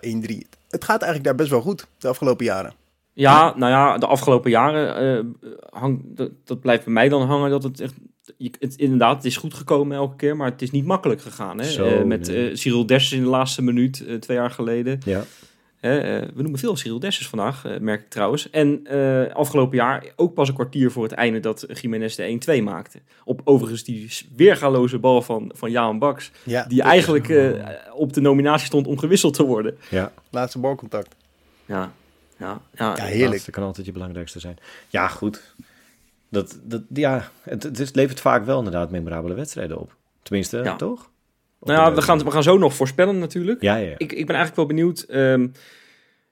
Het 0.70 0.84
gaat 0.84 1.02
eigenlijk 1.02 1.24
daar 1.24 1.34
best 1.34 1.50
wel 1.50 1.60
goed, 1.60 1.86
de 1.98 2.08
afgelopen 2.08 2.44
jaren. 2.44 2.74
Ja, 3.14 3.54
nou 3.56 3.72
ja, 3.72 3.98
de 3.98 4.06
afgelopen 4.06 4.50
jaren 4.50 4.96
eh, 5.18 5.50
hang, 5.80 6.02
dat, 6.04 6.30
dat 6.44 6.60
blijft 6.60 6.84
bij 6.84 6.92
mij 6.92 7.08
dan 7.08 7.22
hangen 7.26 7.50
dat 7.50 7.62
het 7.62 7.80
echt... 7.80 7.94
je- 8.36 8.50
Het, 8.58 8.74
inderdaad, 8.76 9.16
het 9.16 9.24
is 9.24 9.36
goed 9.36 9.54
gekomen 9.54 9.96
elke 9.96 10.16
keer, 10.16 10.36
maar 10.36 10.50
het 10.50 10.62
is 10.62 10.70
niet 10.70 10.84
makkelijk 10.84 11.20
gegaan. 11.20 11.58
Hè? 11.58 11.64
Zo, 11.64 11.84
Eh, 11.86 12.02
met 12.04 12.26
nee. 12.28 12.50
eh, 12.50 12.56
Cyril 12.56 12.86
Dessers 12.86 13.12
in 13.12 13.22
de 13.22 13.28
laatste 13.28 13.62
minuut, 13.62 14.04
twee 14.20 14.36
jaar 14.36 14.50
geleden. 14.50 15.00
Ja. 15.04 15.24
Hè, 15.80 16.20
we 16.34 16.42
noemen 16.42 16.58
veel 16.58 16.76
Cyril 16.76 16.98
Dessers 16.98 17.28
vandaag, 17.28 17.64
merk 17.80 18.00
ik 18.02 18.08
trouwens. 18.10 18.50
En 18.50 18.80
eh, 18.86 19.34
afgelopen 19.34 19.76
jaar 19.76 20.04
ook 20.16 20.34
pas 20.34 20.48
een 20.48 20.54
kwartier 20.54 20.90
voor 20.90 21.02
het 21.02 21.12
einde 21.12 21.40
dat 21.40 21.66
Jiménez 21.80 22.14
de 22.16 22.58
1-2 22.60 22.62
maakte. 22.62 22.98
Op 23.24 23.40
overigens 23.44 23.84
die 23.84 24.08
weergaloze 24.36 24.98
bal 24.98 25.22
van, 25.22 25.50
van 25.54 25.70
Jaan 25.70 25.98
Baks. 25.98 26.30
Ja, 26.42 26.64
Die 26.64 26.82
eigenlijk 26.82 27.28
eh, 27.28 27.50
op 27.94 28.12
de 28.12 28.20
nominatie 28.20 28.66
stond 28.66 28.86
om 28.86 28.98
gewisseld 28.98 29.34
te 29.34 29.42
worden. 29.44 29.76
ja. 29.90 30.12
laatste 30.30 30.58
balcontact. 30.58 31.14
Ja, 31.66 31.92
ja, 32.38 32.60
ja. 32.74 32.96
Ja, 32.96 33.04
heerlijk. 33.04 33.44
Dat 33.44 33.54
kan 33.54 33.64
altijd 33.64 33.86
je 33.86 33.92
belangrijkste 33.92 34.40
zijn. 34.40 34.56
Ja, 34.88 35.08
goed. 35.08 35.54
Dat, 36.28 36.58
dat, 36.62 36.82
ja, 36.94 37.30
het, 37.42 37.90
levert 37.94 38.20
vaak 38.20 38.44
wel 38.44 38.58
inderdaad 38.58 38.90
memorabele 38.90 39.34
wedstrijden 39.34 39.78
op. 39.80 39.96
Tenminste, 40.22 40.58
Ja. 40.58 40.76
toch? 40.76 41.10
Nou 41.60 41.78
ja, 41.80 41.94
we 41.94 42.02
gaan, 42.02 42.18
we 42.24 42.30
gaan 42.30 42.42
zo 42.42 42.58
nog 42.58 42.74
voorspellen 42.74 43.18
natuurlijk. 43.18 43.62
Ja, 43.62 43.76
ja. 43.76 43.88
ja. 43.88 43.94
Ik, 43.98 44.12
ik 44.12 44.26
ben 44.26 44.36
eigenlijk 44.36 44.56
wel 44.56 44.66
benieuwd. 44.66 45.00
ehm, 45.00 45.48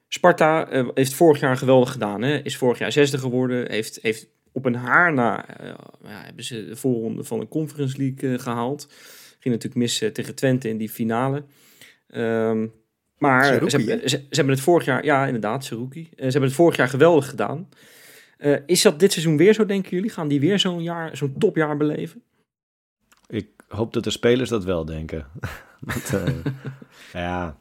Sparta 0.07 0.67
eh, 0.69 0.87
heeft 0.93 1.13
vorig 1.13 1.39
jaar 1.39 1.57
geweldig 1.57 1.91
gedaan. 1.91 2.21
Hè? 2.21 2.37
Is 2.37 2.57
vorig 2.57 2.77
jaar 2.79 2.91
zesde 2.91 3.17
geworden. 3.17 3.71
Heeft, 3.71 3.99
heeft 4.01 4.27
op 4.51 4.65
een 4.65 4.75
haar 4.75 5.13
na 5.13 5.57
eh, 5.57 5.67
ja, 6.03 6.21
hebben 6.23 6.43
ze 6.43 6.65
de 6.65 6.75
voorronde 6.75 7.23
van 7.23 7.39
de 7.39 7.47
Conference 7.47 7.97
League 7.97 8.33
eh, 8.33 8.39
gehaald. 8.39 8.87
Ging 9.39 9.55
natuurlijk 9.55 9.75
mis 9.75 9.97
tegen 10.13 10.35
Twente 10.35 10.69
in 10.69 10.77
die 10.77 10.89
finale. 10.89 11.43
Ehm, 12.07 12.67
maar 13.17 13.45
ze, 13.45 13.51
hebben, 13.51 14.09
ze, 14.09 14.17
ze 14.17 14.19
hebben 14.29 14.53
het 14.53 14.63
vorig 14.63 14.85
jaar, 14.85 15.05
ja 15.05 15.25
inderdaad, 15.25 15.65
Seruki. 15.65 16.09
Eh, 16.09 16.15
ze 16.15 16.23
hebben 16.23 16.41
het 16.41 16.53
vorig 16.53 16.75
jaar 16.75 16.89
geweldig 16.89 17.29
gedaan. 17.29 17.67
Eh, 18.43 18.57
is 18.65 18.81
dat 18.81 18.99
dit 18.99 19.11
seizoen 19.11 19.37
weer 19.37 19.53
zo, 19.53 19.65
denken 19.65 19.91
jullie? 19.91 20.09
Gaan 20.09 20.27
die 20.27 20.39
weer 20.39 20.59
zo'n 20.59 20.83
jaar, 20.83 21.17
zo'n 21.17 21.35
topjaar 21.37 21.77
beleven? 21.77 22.23
Ik 23.27 23.47
hoop 23.67 23.93
dat 23.93 24.03
de 24.03 24.09
spelers 24.09 24.49
dat 24.49 24.63
wel 24.63 24.85
denken. 24.85 25.25
Want, 25.79 26.13
eh, 26.13 26.35
ja, 27.21 27.57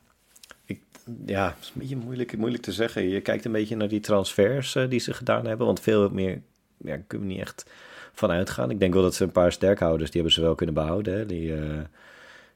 ik, 0.64 0.80
ja, 1.26 1.46
het 1.46 1.56
is 1.60 1.66
een 1.66 1.80
beetje 1.80 1.96
moeilijk, 1.96 2.36
moeilijk 2.36 2.62
te 2.62 2.72
zeggen. 2.72 3.08
Je 3.08 3.20
kijkt 3.20 3.44
een 3.44 3.52
beetje 3.52 3.76
naar 3.76 3.88
die 3.88 4.00
transfers 4.00 4.74
eh, 4.74 4.88
die 4.88 5.00
ze 5.00 5.14
gedaan 5.14 5.46
hebben. 5.46 5.66
Want 5.66 5.80
veel 5.80 6.10
meer 6.10 6.42
ja, 6.76 6.96
kunnen 7.06 7.28
we 7.28 7.32
niet 7.32 7.42
echt 7.42 7.66
van 8.12 8.30
uitgaan. 8.30 8.70
Ik 8.70 8.80
denk 8.80 8.94
wel 8.94 9.02
dat 9.02 9.14
ze 9.14 9.24
een 9.24 9.32
paar 9.32 9.52
sterkhouders, 9.52 10.10
die 10.10 10.20
hebben 10.20 10.40
ze 10.40 10.46
wel 10.46 10.54
kunnen 10.54 10.74
behouden. 10.74 11.14
Hè? 11.14 11.26
Die, 11.26 11.54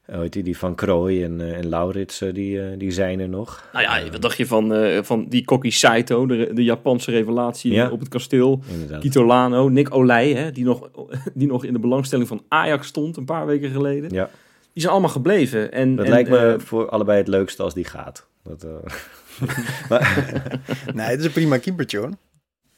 eh, 0.07 0.19
heet 0.19 0.33
die, 0.33 0.43
die 0.43 0.57
Van 0.57 0.75
Krooi 0.75 1.23
en, 1.23 1.41
eh, 1.41 1.57
en 1.57 1.69
Laurits, 1.69 2.21
eh, 2.21 2.33
die, 2.33 2.61
eh, 2.61 2.77
die 2.77 2.91
zijn 2.91 3.19
er 3.19 3.29
nog. 3.29 3.69
Nou 3.73 3.83
ja, 3.85 4.11
wat 4.11 4.21
dacht 4.21 4.37
je 4.37 4.45
van, 4.47 4.73
eh, 4.73 5.03
van 5.03 5.25
die 5.29 5.45
Koki 5.45 5.71
Saito, 5.71 6.25
de, 6.25 6.49
de 6.53 6.63
Japanse 6.63 7.11
revelatie 7.11 7.71
Ja. 7.73 7.89
op 7.89 7.99
het 7.99 8.09
kasteel? 8.09 8.61
Inderdaad. 8.71 9.01
Kito 9.01 9.25
Lano, 9.25 9.69
Nick 9.69 9.93
Olij, 9.95 10.33
hè, 10.33 10.51
die, 10.51 10.63
nog, 10.63 10.89
die 11.33 11.47
nog 11.47 11.63
in 11.65 11.73
de 11.73 11.79
belangstelling 11.79 12.27
van 12.27 12.41
Ajax 12.47 12.87
stond 12.87 13.17
een 13.17 13.25
paar 13.25 13.45
weken 13.45 13.69
geleden. 13.71 14.13
Ja, 14.13 14.29
Die 14.73 14.81
zijn 14.81 14.91
allemaal 14.91 15.11
gebleven. 15.11 15.71
En, 15.71 15.95
dat 15.95 16.05
en, 16.05 16.11
lijkt 16.11 16.29
me 16.29 16.55
voor 16.57 16.89
allebei 16.89 17.17
het 17.17 17.27
leukste 17.27 17.63
als 17.63 17.73
die 17.73 17.85
gaat. 17.85 18.27
Dat, 18.43 18.63
eh, 18.63 18.69
maar, 19.89 20.23
Nee, 20.93 21.05
het 21.05 21.19
is 21.19 21.25
een 21.25 21.31
prima 21.31 21.57
keepertje 21.57 21.97
hoor. 21.97 22.09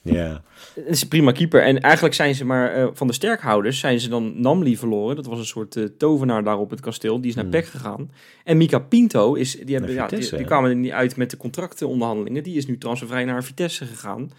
Ja. 0.02 0.42
het 0.76 0.86
is 0.88 1.02
een 1.02 1.08
prima 1.08 1.32
keeper. 1.32 1.64
En 1.64 1.80
eigenlijk 1.80 2.16
zijn 2.16 2.36
ze 2.36 2.46
maar 2.46 2.74
eh, 2.74 2.88
van 2.94 3.08
de 3.08 3.14
sterkhouders 3.14 3.80
zijn 3.80 4.00
ze 4.00 4.10
dan 4.10 4.42
Namli 4.42 4.78
verloren. 4.78 5.16
Dat 5.16 5.26
was 5.26 5.40
een 5.40 5.46
soort 5.46 5.76
eh, 5.76 5.84
tovenaar 5.84 6.44
daar 6.44 6.58
op 6.58 6.70
het 6.70 6.80
kasteel. 6.80 7.22
Die 7.22 7.30
is 7.30 7.36
naar 7.36 7.44
Hmm. 7.44 7.54
PEC 7.54 7.66
gegaan. 7.66 8.12
En 8.44 8.58
Mika 8.58 8.80
Pinto 8.80 9.34
is, 9.34 9.52
die, 9.52 9.76
hebben, 9.76 9.94
ja, 9.94 10.00
die, 10.00 10.10
Vitesse, 10.10 10.36
die 10.36 10.44
hè? 10.44 10.46
kwamen 10.46 10.70
er 10.70 10.76
niet 10.76 10.92
uit 10.92 11.16
met 11.16 11.30
de 11.30 11.38
contractenonderhandelingen. 11.38 12.44
Die 12.44 12.58
is 12.58 12.66
nu 12.66 12.78
transfervrij 12.78 13.26
naar 13.26 13.44
Vitesse 13.44 13.86
gegaan. 13.86 14.32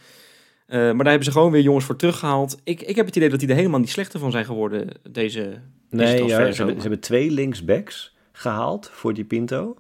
Eh, 0.67 0.79
maar 0.79 0.97
daar 0.97 1.07
hebben 1.07 1.25
ze 1.25 1.33
gewoon 1.33 1.51
weer 1.51 1.63
jongens 1.63 1.85
voor 1.85 1.97
teruggehaald. 1.97 2.61
Ik, 2.65 2.83
ik 2.83 2.97
heb 2.97 3.07
het 3.07 3.17
idee 3.17 3.29
dat 3.29 3.41
die 3.41 3.49
er 3.49 3.55
helemaal 3.55 3.81
niet 3.81 3.91
slechter 3.91 4.21
van 4.21 4.31
zijn 4.31 4.45
geworden, 4.45 4.89
deze, 5.11 5.61
Nee, 5.91 6.17
transfer 6.17 6.21
ja, 6.21 6.27
ze, 6.27 6.35
hebben, 6.35 6.55
zomaar. 6.55 6.75
ze 6.75 6.81
hebben 6.81 7.01
twee 7.01 7.31
linksbacks 7.31 8.17
gehaald 8.33 8.91
voor 8.93 9.15
die 9.15 9.25
Pinto. 9.25 9.77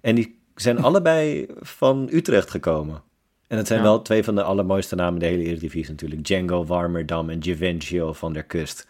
En 0.00 0.14
die 0.14 0.38
zijn 0.54 0.78
allebei 0.78 1.46
van 1.60 2.08
Utrecht 2.12 2.50
gekomen. 2.50 3.02
En 3.52 3.58
het 3.58 3.66
zijn 3.66 3.78
Ja. 3.78 3.84
wel 3.84 4.02
twee 4.02 4.24
van 4.24 4.34
de 4.34 4.42
allermooiste 4.42 4.94
namen 4.94 5.20
de 5.20 5.26
hele 5.26 5.42
Eredivisie 5.42 5.90
natuurlijk. 5.90 6.24
Django 6.24 6.64
Warmerdam 6.64 7.30
en 7.30 7.42
Givenchy 7.42 8.00
van 8.12 8.32
der 8.32 8.42
Kust. 8.42 8.86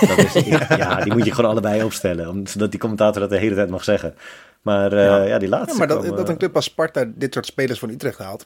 Dat 0.00 0.18
is, 0.18 0.32
ja. 0.76 1.00
die 1.00 1.12
moet 1.12 1.24
je 1.24 1.34
gewoon 1.34 1.50
allebei 1.50 1.82
opstellen, 1.82 2.28
om- 2.28 2.46
zodat 2.46 2.70
die 2.70 2.80
commentator 2.80 3.20
dat 3.20 3.30
de 3.30 3.38
hele 3.38 3.54
tijd 3.54 3.70
mag 3.70 3.84
zeggen. 3.84 4.14
Maar 4.62 4.92
eh, 4.92 5.04
Ja. 5.04 5.22
ja. 5.22 5.38
die 5.38 5.48
laatste 5.48 5.78
maar 5.78 5.86
dat, 5.88 6.04
dat 6.04 6.18
eh, 6.22 6.28
een 6.28 6.36
club 6.38 6.54
als 6.56 6.64
Sparta 6.64 7.04
dit 7.14 7.32
soort 7.32 7.46
spelers 7.46 7.78
van 7.78 7.90
Utrecht 7.90 8.18
haalt, 8.18 8.44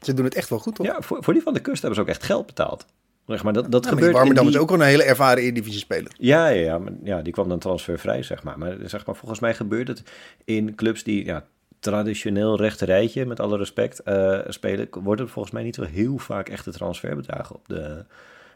ze 0.00 0.14
doen 0.14 0.24
het 0.24 0.34
echt 0.34 0.48
wel 0.48 0.58
goed, 0.58 0.74
toch? 0.74 0.86
Ja, 0.86 0.96
voor, 1.00 1.18
voor 1.24 1.32
die 1.32 1.42
van 1.42 1.54
de 1.54 1.60
Kust 1.60 1.82
hebben 1.82 1.94
ze 1.98 2.04
ook 2.04 2.10
echt 2.14 2.22
geld 2.22 2.46
betaald. 2.46 2.86
Zeg 3.26 3.42
maar, 3.42 3.52
dat, 3.52 3.70
dat 3.72 3.84
Ja, 3.84 3.90
maar 3.90 4.00
die 4.00 4.14
gebeurt 4.14 4.46
is 4.48 4.56
ook 4.56 4.70
wel 4.70 4.80
een 4.80 4.86
hele 4.86 5.02
ervaren 5.04 5.42
Eredivisie-speler. 5.42 6.12
Ja, 6.18 6.46
ja, 6.48 6.60
ja, 6.64 6.78
maar, 6.78 6.92
ja, 7.02 7.22
die 7.22 7.32
kwam 7.32 7.48
dan 7.48 7.58
transfervrij, 7.58 8.22
zeg 8.22 8.42
maar. 8.42 8.58
Maar, 8.58 8.76
zeg 8.84 9.06
maar 9.06 9.14
volgens 9.16 9.40
mij 9.40 9.54
gebeurt 9.54 9.88
het 9.88 10.02
in 10.44 10.74
clubs 10.74 11.02
die 11.02 11.24
ja, 11.24 11.44
traditioneel 11.84 12.56
rechterrijtje, 12.56 13.26
met 13.26 13.40
alle 13.40 13.56
respect, 13.56 13.98
eh, 14.02 14.38
spelen, 14.48 14.88
worden 14.90 15.28
volgens 15.28 15.54
mij 15.54 15.62
niet 15.62 15.74
zo 15.74 15.82
heel 15.82 16.18
vaak 16.18 16.48
echte 16.48 16.70
transferbedragen 16.72 17.54
op, 17.56 17.68
de, 17.68 18.04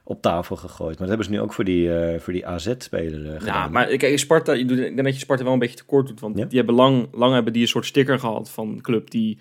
op 0.05 0.23
tafel 0.23 0.57
gegooid. 0.57 0.99
Maar 0.99 1.09
dat 1.09 1.09
hebben 1.09 1.27
ze 1.27 1.31
nu 1.33 1.41
ook 1.41 1.53
voor 1.53 1.65
die, 1.65 1.95
eh, 1.99 2.21
voor 2.21 2.33
die 2.33 2.47
AZ-speler 2.47 3.25
Ja, 3.33 3.39
gedaan. 3.39 3.73
maar 3.73 3.87
kijk, 3.87 4.19
Sparta, 4.19 4.53
ik 4.53 4.69
denk 4.69 4.97
dat 5.05 5.13
je 5.15 5.21
Sparta 5.21 5.45
wel 5.45 5.53
een 5.53 5.59
beetje 5.59 5.77
tekort 5.77 6.07
doet. 6.07 6.21
Want 6.21 6.39
Ja. 6.39 6.45
die 6.45 6.57
hebben 6.57 6.75
lang, 6.75 7.09
lang 7.13 7.35
hebben 7.35 7.53
die 7.53 7.63
een 7.63 7.69
soort 7.69 7.87
sticker 7.87 8.19
gehad 8.19 8.51
van 8.51 8.79
club 8.83 9.11
die 9.11 9.39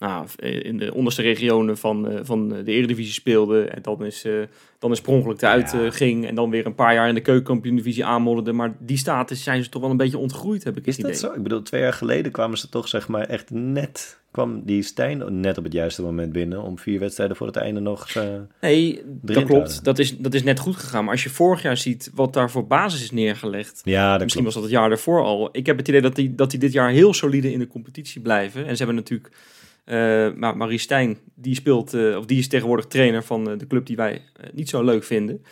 nou, 0.00 0.26
in 0.40 0.76
de 0.78 0.94
onderste 0.94 1.22
regionen 1.22 1.76
van, 1.78 2.08
eh, 2.08 2.18
van 2.22 2.48
de 2.48 2.64
Eredivisie 2.72 3.12
speelde. 3.12 3.64
En 3.64 3.82
dan 3.82 4.04
is, 4.04 4.24
eh 4.24 4.32
dan 4.78 4.90
is 4.90 5.00
per 5.00 5.12
ongeluk 5.12 5.42
eruit 5.42 5.72
Ja. 5.72 5.84
eh, 5.84 5.90
ging. 5.90 6.26
En 6.26 6.34
dan 6.34 6.50
weer 6.50 6.66
een 6.66 6.74
paar 6.74 6.94
jaar 6.94 7.08
in 7.08 7.14
de 7.14 7.20
keukenkampioen-divisie 7.20 8.04
aanmodderde. 8.04 8.52
Maar 8.52 8.74
die 8.78 8.96
status 8.96 9.42
zijn 9.42 9.62
ze 9.64 9.68
toch 9.70 9.82
wel 9.82 9.90
een 9.90 9.96
beetje 9.96 10.18
ontgroeid, 10.18 10.64
heb 10.64 10.76
ik 10.76 10.86
Is 10.86 10.96
het 10.96 11.06
dat 11.06 11.14
idee. 11.16 11.28
zo? 11.30 11.36
Ik 11.36 11.42
bedoel, 11.42 11.62
twee 11.62 11.80
jaar 11.80 11.92
geleden 11.92 12.32
kwamen 12.32 12.58
ze 12.58 12.68
toch 12.68 12.88
zeg 12.88 13.08
maar 13.08 13.26
echt 13.26 13.50
net... 13.50 14.18
kwam 14.30 14.62
die 14.64 14.82
Stijn 14.82 15.40
net 15.40 15.58
op 15.58 15.64
het 15.64 15.72
juiste 15.72 16.02
moment 16.02 16.32
binnen... 16.32 16.62
om 16.62 16.78
vier 16.78 16.98
wedstrijden 17.00 17.36
voor 17.36 17.46
het 17.46 17.56
einde 17.56 17.80
nog... 17.80 18.08
eh, 18.10 18.24
Nee, 18.60 19.02
dat 19.22 19.44
klopt. 19.44 19.84
Dat 19.84 19.98
is, 19.98 20.16
dat 20.18 20.34
is 20.34 20.42
net 20.42 20.58
goed 20.58 20.76
gegaan. 20.76 21.04
Maar 21.04 21.12
als 21.12 21.22
je 21.22 21.30
vorig 21.30 21.62
jaar 21.62 21.76
ziet 21.76 22.10
wat 22.14 22.32
daar 22.32 22.50
voor 22.50 22.66
basis 22.66 23.02
is 23.02 23.10
neergelegd. 23.10 23.80
ja, 23.84 24.10
dat 24.12 24.20
Misschien 24.22 24.42
klopt. 24.42 24.44
was 24.44 24.54
dat 24.54 24.62
het 24.62 24.72
jaar 24.80 24.88
daarvoor 24.88 25.22
al. 25.24 25.48
Ik 25.52 25.66
heb 25.66 25.76
het 25.76 25.88
idee 25.88 26.00
dat 26.02 26.14
die, 26.14 26.34
dat 26.34 26.50
die 26.50 26.60
dit 26.60 26.72
jaar 26.72 26.90
heel 26.90 27.14
solide 27.14 27.52
in 27.52 27.58
de 27.58 27.66
competitie 27.68 28.20
blijven. 28.20 28.60
En 28.66 28.76
ze 28.76 28.84
hebben 28.84 28.94
natuurlijk... 29.02 29.30
eh 29.84 30.32
maar 30.34 30.56
Marie 30.56 30.78
Stijn, 30.78 31.18
die 31.34 31.54
speelt, 31.54 31.94
eh, 31.94 32.16
of 32.16 32.26
die 32.26 32.38
is 32.38 32.48
tegenwoordig 32.48 32.86
trainer 32.86 33.22
van 33.22 33.50
eh, 33.50 33.58
de 33.58 33.66
club 33.66 33.86
die 33.86 33.96
wij 33.96 34.22
niet 34.52 34.68
zo 34.68 34.82
leuk 34.84 35.04
vinden. 35.04 35.42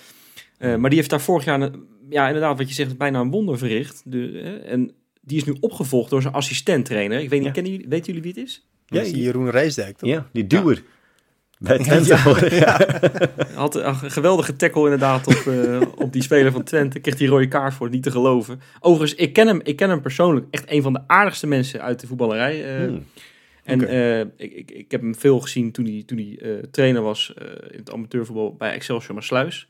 Eh, 0.58 0.76
maar 0.76 0.90
die 0.90 0.98
heeft 0.98 1.10
daar 1.10 1.20
vorig 1.20 1.44
jaar, 1.44 1.70
ja 2.10 2.26
inderdaad 2.26 2.58
wat 2.58 2.68
je 2.68 2.74
zegt, 2.74 2.98
bijna 2.98 3.20
een 3.20 3.30
wonder 3.30 3.58
verricht. 3.58 4.02
De, 4.04 4.40
en 4.66 4.90
die 5.20 5.36
is 5.36 5.44
nu 5.44 5.56
opgevolgd 5.60 6.10
door 6.10 6.22
zijn 6.22 6.34
assistent-trainer. 6.34 7.20
Ik 7.20 7.28
weet 7.28 7.38
niet, 7.38 7.48
Ja. 7.48 7.54
kennen 7.54 7.72
jullie, 7.72 7.88
weten 7.88 8.06
jullie 8.06 8.22
wie 8.22 8.32
het 8.42 8.48
is? 8.50 8.66
Ja, 8.86 9.00
is 9.00 9.10
Jeroen 9.10 9.50
Rijsdijk, 9.50 9.96
toch? 9.96 10.08
Ja, 10.10 10.28
die 10.32 10.46
duwer. 10.46 10.82
Bij 11.58 11.78
Twente. 11.78 12.08
Ja. 12.54 12.76
Hij 13.36 13.54
had 13.54 13.74
een 13.74 13.94
geweldige 13.94 14.56
tackle 14.56 14.82
inderdaad 14.82 15.26
op, 15.26 15.46
eh, 15.54 15.80
op 15.96 16.12
die 16.12 16.22
speler 16.22 16.52
van 16.52 16.62
Twente. 16.62 16.98
Kreeg 17.00 17.16
die 17.16 17.28
rode 17.28 17.48
kaart 17.48 17.74
voor, 17.74 17.90
niet 17.90 18.02
te 18.02 18.10
geloven. 18.10 18.60
Overigens, 18.80 19.20
ik 19.20 19.32
ken 19.32 19.46
hem, 19.46 19.60
ik 19.62 19.76
ken 19.76 19.88
hem 19.88 20.00
persoonlijk. 20.00 20.46
Echt 20.50 20.70
een 20.70 20.82
van 20.82 20.92
de 20.92 21.00
aardigste 21.06 21.46
mensen 21.46 21.82
uit 21.82 22.00
de 22.00 22.06
voetballerij. 22.06 22.76
eh, 22.76 22.86
Hmm. 22.86 23.04
En 23.68 23.88
eh, 23.88 24.20
ik, 24.20 24.52
ik, 24.52 24.70
ik 24.70 24.90
heb 24.90 25.00
hem 25.00 25.14
veel 25.16 25.40
gezien 25.40 25.72
toen 25.72 25.84
hij, 25.84 26.02
toen 26.06 26.18
hij 26.18 26.38
eh, 26.40 26.62
trainer 26.70 27.02
was 27.02 27.34
eh, 27.34 27.46
in 27.70 27.78
het 27.78 27.92
amateurvoetbal 27.92 28.54
bij 28.54 28.72
Excelsior 28.72 29.14
Maasluis. 29.14 29.68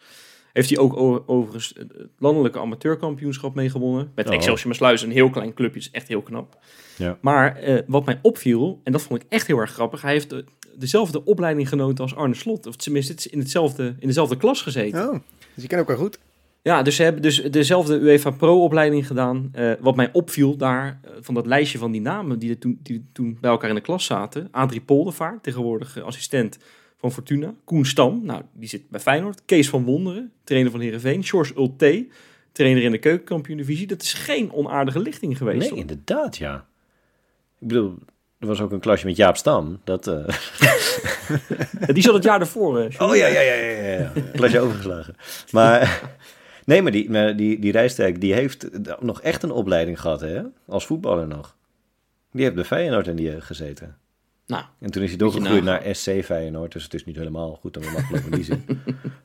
Heeft 0.53 0.69
hij 0.69 0.79
ook 0.79 0.97
overigens 1.27 1.73
het 1.77 1.93
landelijke 2.19 2.59
amateurkampioenschap 2.59 3.55
meegewonnen. 3.55 4.13
Met 4.15 4.29
Oh. 4.29 4.35
Excelsior 4.35 4.69
Maasluis, 4.69 5.03
een 5.03 5.11
heel 5.11 5.31
klein 5.31 5.55
clubje, 5.55 5.81
is 5.81 5.91
echt 5.91 6.09
heel 6.09 6.23
knap. 6.23 6.59
Ja. 6.97 7.19
Maar 7.21 7.61
wat 7.87 8.05
mij 8.05 8.19
opviel, 8.23 8.81
en 8.85 8.93
dat 8.93 9.03
vond 9.03 9.23
ik 9.23 9.27
echt 9.29 9.47
heel 9.47 9.59
erg 9.59 9.71
grappig, 9.73 10.03
hij 10.03 10.13
heeft 10.13 10.31
de- 10.31 10.45
dezelfde 10.77 11.25
opleiding 11.25 11.69
genoten 11.69 12.05
als 12.05 12.15
Arne 12.15 12.35
Slot. 12.35 12.67
Of 12.67 12.77
tenminste, 12.77 13.31
in, 13.31 13.39
hetzelfde, 13.39 13.95
in 13.99 14.07
dezelfde 14.07 14.37
klas 14.37 14.63
gezeten. 14.63 15.09
Oh, 15.09 15.13
dus 15.55 15.63
je 15.63 15.67
kent 15.69 15.81
elkaar 15.81 15.97
goed. 15.97 16.19
Ja, 16.63 16.83
dus 16.83 16.97
ze 16.97 17.03
hebben 17.03 17.23
dus 17.23 17.43
dezelfde 17.43 17.99
UEFA 17.99 18.31
Pro-opleiding 18.31 19.07
gedaan. 19.07 19.49
Eh, 19.53 19.73
wat 19.81 19.97
mij 19.97 20.09
opviel 20.13 20.57
daar, 20.57 21.01
eh, 21.03 21.11
van 21.21 21.35
dat 21.35 21.47
lijstje 21.47 21.79
van 21.79 21.93
die 21.93 22.01
namen 22.01 22.39
die, 22.39 22.51
er 22.51 22.59
toen, 22.59 22.79
die 22.83 23.05
toen 23.13 23.39
bij 23.41 23.51
elkaar 23.51 23.69
in 23.69 23.75
de 23.75 23.81
klas 23.81 24.05
zaten. 24.05 24.49
Adrie 24.51 24.81
Poldervaart, 24.81 25.43
tegenwoordig 25.43 25.97
eh, 25.97 26.05
assistent 26.05 26.59
van 26.97 27.13
Fortuna. 27.13 27.55
Koen 27.65 27.85
Stam, 27.85 28.25
nou, 28.25 28.43
die 28.53 28.69
zit 28.69 28.89
bij 28.89 29.01
Feyenoord. 29.01 29.43
Kees 29.45 29.69
van 29.69 29.85
Wonderen, 29.85 30.33
trainer 30.45 30.71
van 30.71 30.81
Heerenveen. 30.81 31.25
George 31.25 31.55
Ulte, 31.57 32.07
trainer 32.53 32.83
in 32.83 32.91
de 32.91 32.99
keukenkampioen-divisie. 32.99 33.87
Dat 33.87 34.03
is 34.03 34.13
geen 34.13 34.53
onaardige 34.53 35.01
lichting 35.01 35.37
geweest. 35.37 35.71
Nee, 35.71 35.81
inderdaad, 35.81 36.37
ja. 36.37 36.67
Ik 37.59 37.69
bedoel, 37.69 37.95
er 38.39 38.47
was 38.47 38.61
ook 38.61 38.73
een 38.73 38.81
klasje 38.81 39.07
met 39.07 39.17
Jaap 39.17 39.37
Stam. 39.37 39.81
Dat, 39.85 40.05
Die 41.95 42.03
zat 42.03 42.15
het 42.15 42.25
jaar 42.25 42.39
daarvoor. 42.39 42.89
Oh 42.99 43.17
ja, 43.17 43.27
ja, 43.27 43.41
ja, 43.41 43.55
ja. 43.55 43.99
ja. 43.99 44.13
Klasje 44.33 44.61
overgeslagen. 44.61 45.15
Maar 45.51 45.81
nee, 46.69 46.83
maar 46.83 46.93
die, 46.93 47.11
maar 47.11 47.37
die, 47.37 47.59
die 47.59 47.73
Rijstijk, 47.73 48.21
die 48.21 48.33
heeft 48.33 48.69
nog 49.01 49.21
echt 49.21 49.43
een 49.43 49.51
opleiding 49.51 50.01
gehad, 50.01 50.21
hè? 50.21 50.43
Als 50.67 50.87
voetballer 50.87 51.27
nog. 51.27 51.57
Die 52.33 52.43
heeft 52.43 52.55
bij 52.55 52.65
Feyenoord 52.65 53.07
in 53.07 53.17
die 53.17 53.31
jeugd 53.31 53.47
gezeten. 53.47 53.97
Nou, 54.47 54.65
En 54.81 54.91
toen 54.91 55.03
is 55.03 55.09
hij 55.09 55.19
doorgegroeid 55.19 55.65
naar 55.65 55.83
SC 55.93 56.11
Feyenoord. 56.25 56.73
Dus 56.73 56.83
het 56.83 56.95
is 56.95 57.05
niet 57.05 57.17
helemaal 57.17 57.55
goed 57.61 57.77
om 57.77 57.83
hem 57.83 57.93
makkelijk 57.93 58.25
in 58.25 58.31
die 58.31 58.45
zin. 58.45 58.65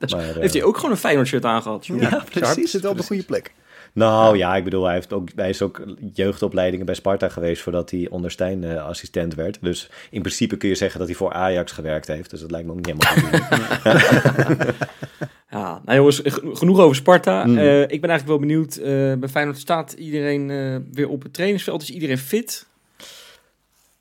maar, 0.10 0.30
eh, 0.30 0.36
heeft 0.36 0.54
hij 0.54 0.64
ook 0.64 0.76
gewoon 0.76 0.92
een 0.92 0.98
Feyenoord-shirt 0.98 1.46
aangehad. 1.46 1.84
Sjoerd? 1.84 2.02
Ja, 2.02 2.10
hart 2.10 2.30
precies, 2.30 2.72
zit 2.72 2.82
wel 2.82 2.92
op 2.92 2.98
de 2.98 3.04
goede 3.04 3.24
plek. 3.24 3.54
Nou 3.94 4.38
ja, 4.38 4.56
ik 4.56 4.64
bedoel, 4.64 4.84
hij, 4.86 4.94
heeft 4.94 5.14
ook, 5.14 5.30
hij 5.36 5.50
is 5.50 5.62
ook 5.62 5.82
jeugdopleidingen 6.14 6.86
bij 6.86 6.96
Sparta 6.96 7.30
geweest 7.30 7.62
voordat 7.62 7.92
hij 7.92 8.08
onder 8.10 8.32
Stijn 8.32 8.64
eh, 8.64 8.86
assistent 8.86 9.36
werd. 9.36 9.58
Dus 9.62 9.90
in 10.10 10.22
principe 10.22 10.58
kun 10.58 10.70
je 10.70 10.76
zeggen 10.76 11.00
dat 11.00 11.08
hij 11.08 11.18
voor 11.18 11.34
Ajax 11.34 11.72
gewerkt 11.72 12.08
heeft. 12.08 12.30
Dus 12.30 12.40
dat 12.42 12.52
lijkt 12.52 12.68
me 12.68 12.74
ook 12.74 12.86
niet 12.86 12.86
helemaal 12.86 13.42
goed. 13.42 14.74
Ja, 15.54 15.82
nou 15.86 15.98
jongens, 15.98 16.22
genoeg 16.54 16.80
over 16.80 16.96
Sparta. 16.96 17.46
Mm. 17.46 17.58
Eh, 17.58 17.82
ik 17.82 18.02
ben 18.02 18.10
eigenlijk 18.10 18.28
wel 18.28 18.40
benieuwd. 18.40 18.76
eh, 18.76 19.14
bij 19.14 19.30
Feyenoord 19.30 19.58
staat 19.58 19.92
iedereen 19.92 20.52
eh, 20.52 20.76
weer 20.92 21.10
op 21.10 21.24
het 21.24 21.34
trainingsveld. 21.34 21.82
Is 21.82 21.90
iedereen 21.90 22.18
fit? 22.18 22.66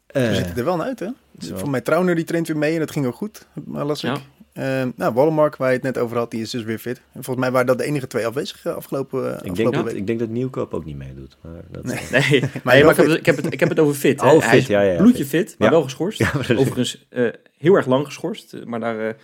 We 0.07 0.35
zitten 0.35 0.57
er 0.57 0.65
wel 0.65 0.83
uit, 0.83 0.99
hè? 0.99 1.09
Voor 1.39 1.71
mij 1.71 1.81
Trauner 1.81 2.15
die 2.15 2.25
traint 2.25 2.47
weer 2.47 2.57
mee 2.57 2.73
en 2.73 2.79
dat 2.79 2.91
ging 2.91 3.07
ook 3.07 3.15
goed, 3.15 3.47
maar 3.65 3.85
las 3.85 4.05
ik. 4.05 4.11
Ja. 4.11 4.21
Eh, 4.53 4.83
nou, 4.97 5.15
Wallenmark, 5.15 5.57
waar 5.57 5.69
je 5.69 5.75
het 5.75 5.83
net 5.83 5.99
over 5.99 6.17
had, 6.17 6.31
die 6.31 6.41
is 6.43 6.51
dus 6.51 6.63
weer 6.63 6.79
fit. 6.79 6.97
En 7.13 7.25
volgens 7.25 7.37
mij 7.37 7.51
waren 7.51 7.67
dat 7.67 7.79
de 7.79 7.85
enige 7.85 8.07
twee 8.07 8.27
afwezig 8.27 8.65
eh, 8.67 8.75
afgelopen, 8.75 9.21
eh, 9.25 9.27
ik, 9.35 9.39
denk 9.39 9.51
afgelopen 9.51 9.79
dat, 9.79 9.85
week. 9.85 9.97
ik 9.97 10.07
denk 10.07 10.19
dat 10.19 10.29
Nieuwkoop 10.29 10.75
ook 10.75 10.85
niet 10.85 10.97
meedoet. 10.97 11.37
Maar 11.41 11.53
dat, 11.71 11.85
Nee. 11.85 12.01
Nee, 12.11 12.23
nee, 12.41 12.51
Maar 12.65 12.77
ik, 12.79 12.85
heb, 12.85 12.95
fit. 12.95 13.17
ik, 13.19 13.27
heb 13.27 13.37
het, 13.37 13.53
ik 13.53 13.61
heb 13.61 13.69
het 13.69 13.79
over 13.79 13.95
fit. 13.95 14.21
hè. 14.21 14.27
Oh, 14.33 14.41
Hij 14.41 14.49
fit, 14.49 14.59
is 14.61 14.67
ja, 14.67 14.81
ja, 14.81 14.97
bloedje 14.97 15.25
fit, 15.27 15.55
maar 15.59 15.69
Ja. 15.69 15.75
wel 15.75 15.83
geschorst. 15.85 16.23
Overigens 16.57 17.07
eh, 17.09 17.29
heel 17.59 17.75
erg 17.75 17.87
lang 17.87 18.05
geschorst. 18.07 18.57
Maar 18.65 18.81
daar 18.81 19.09
eh, 19.09 19.15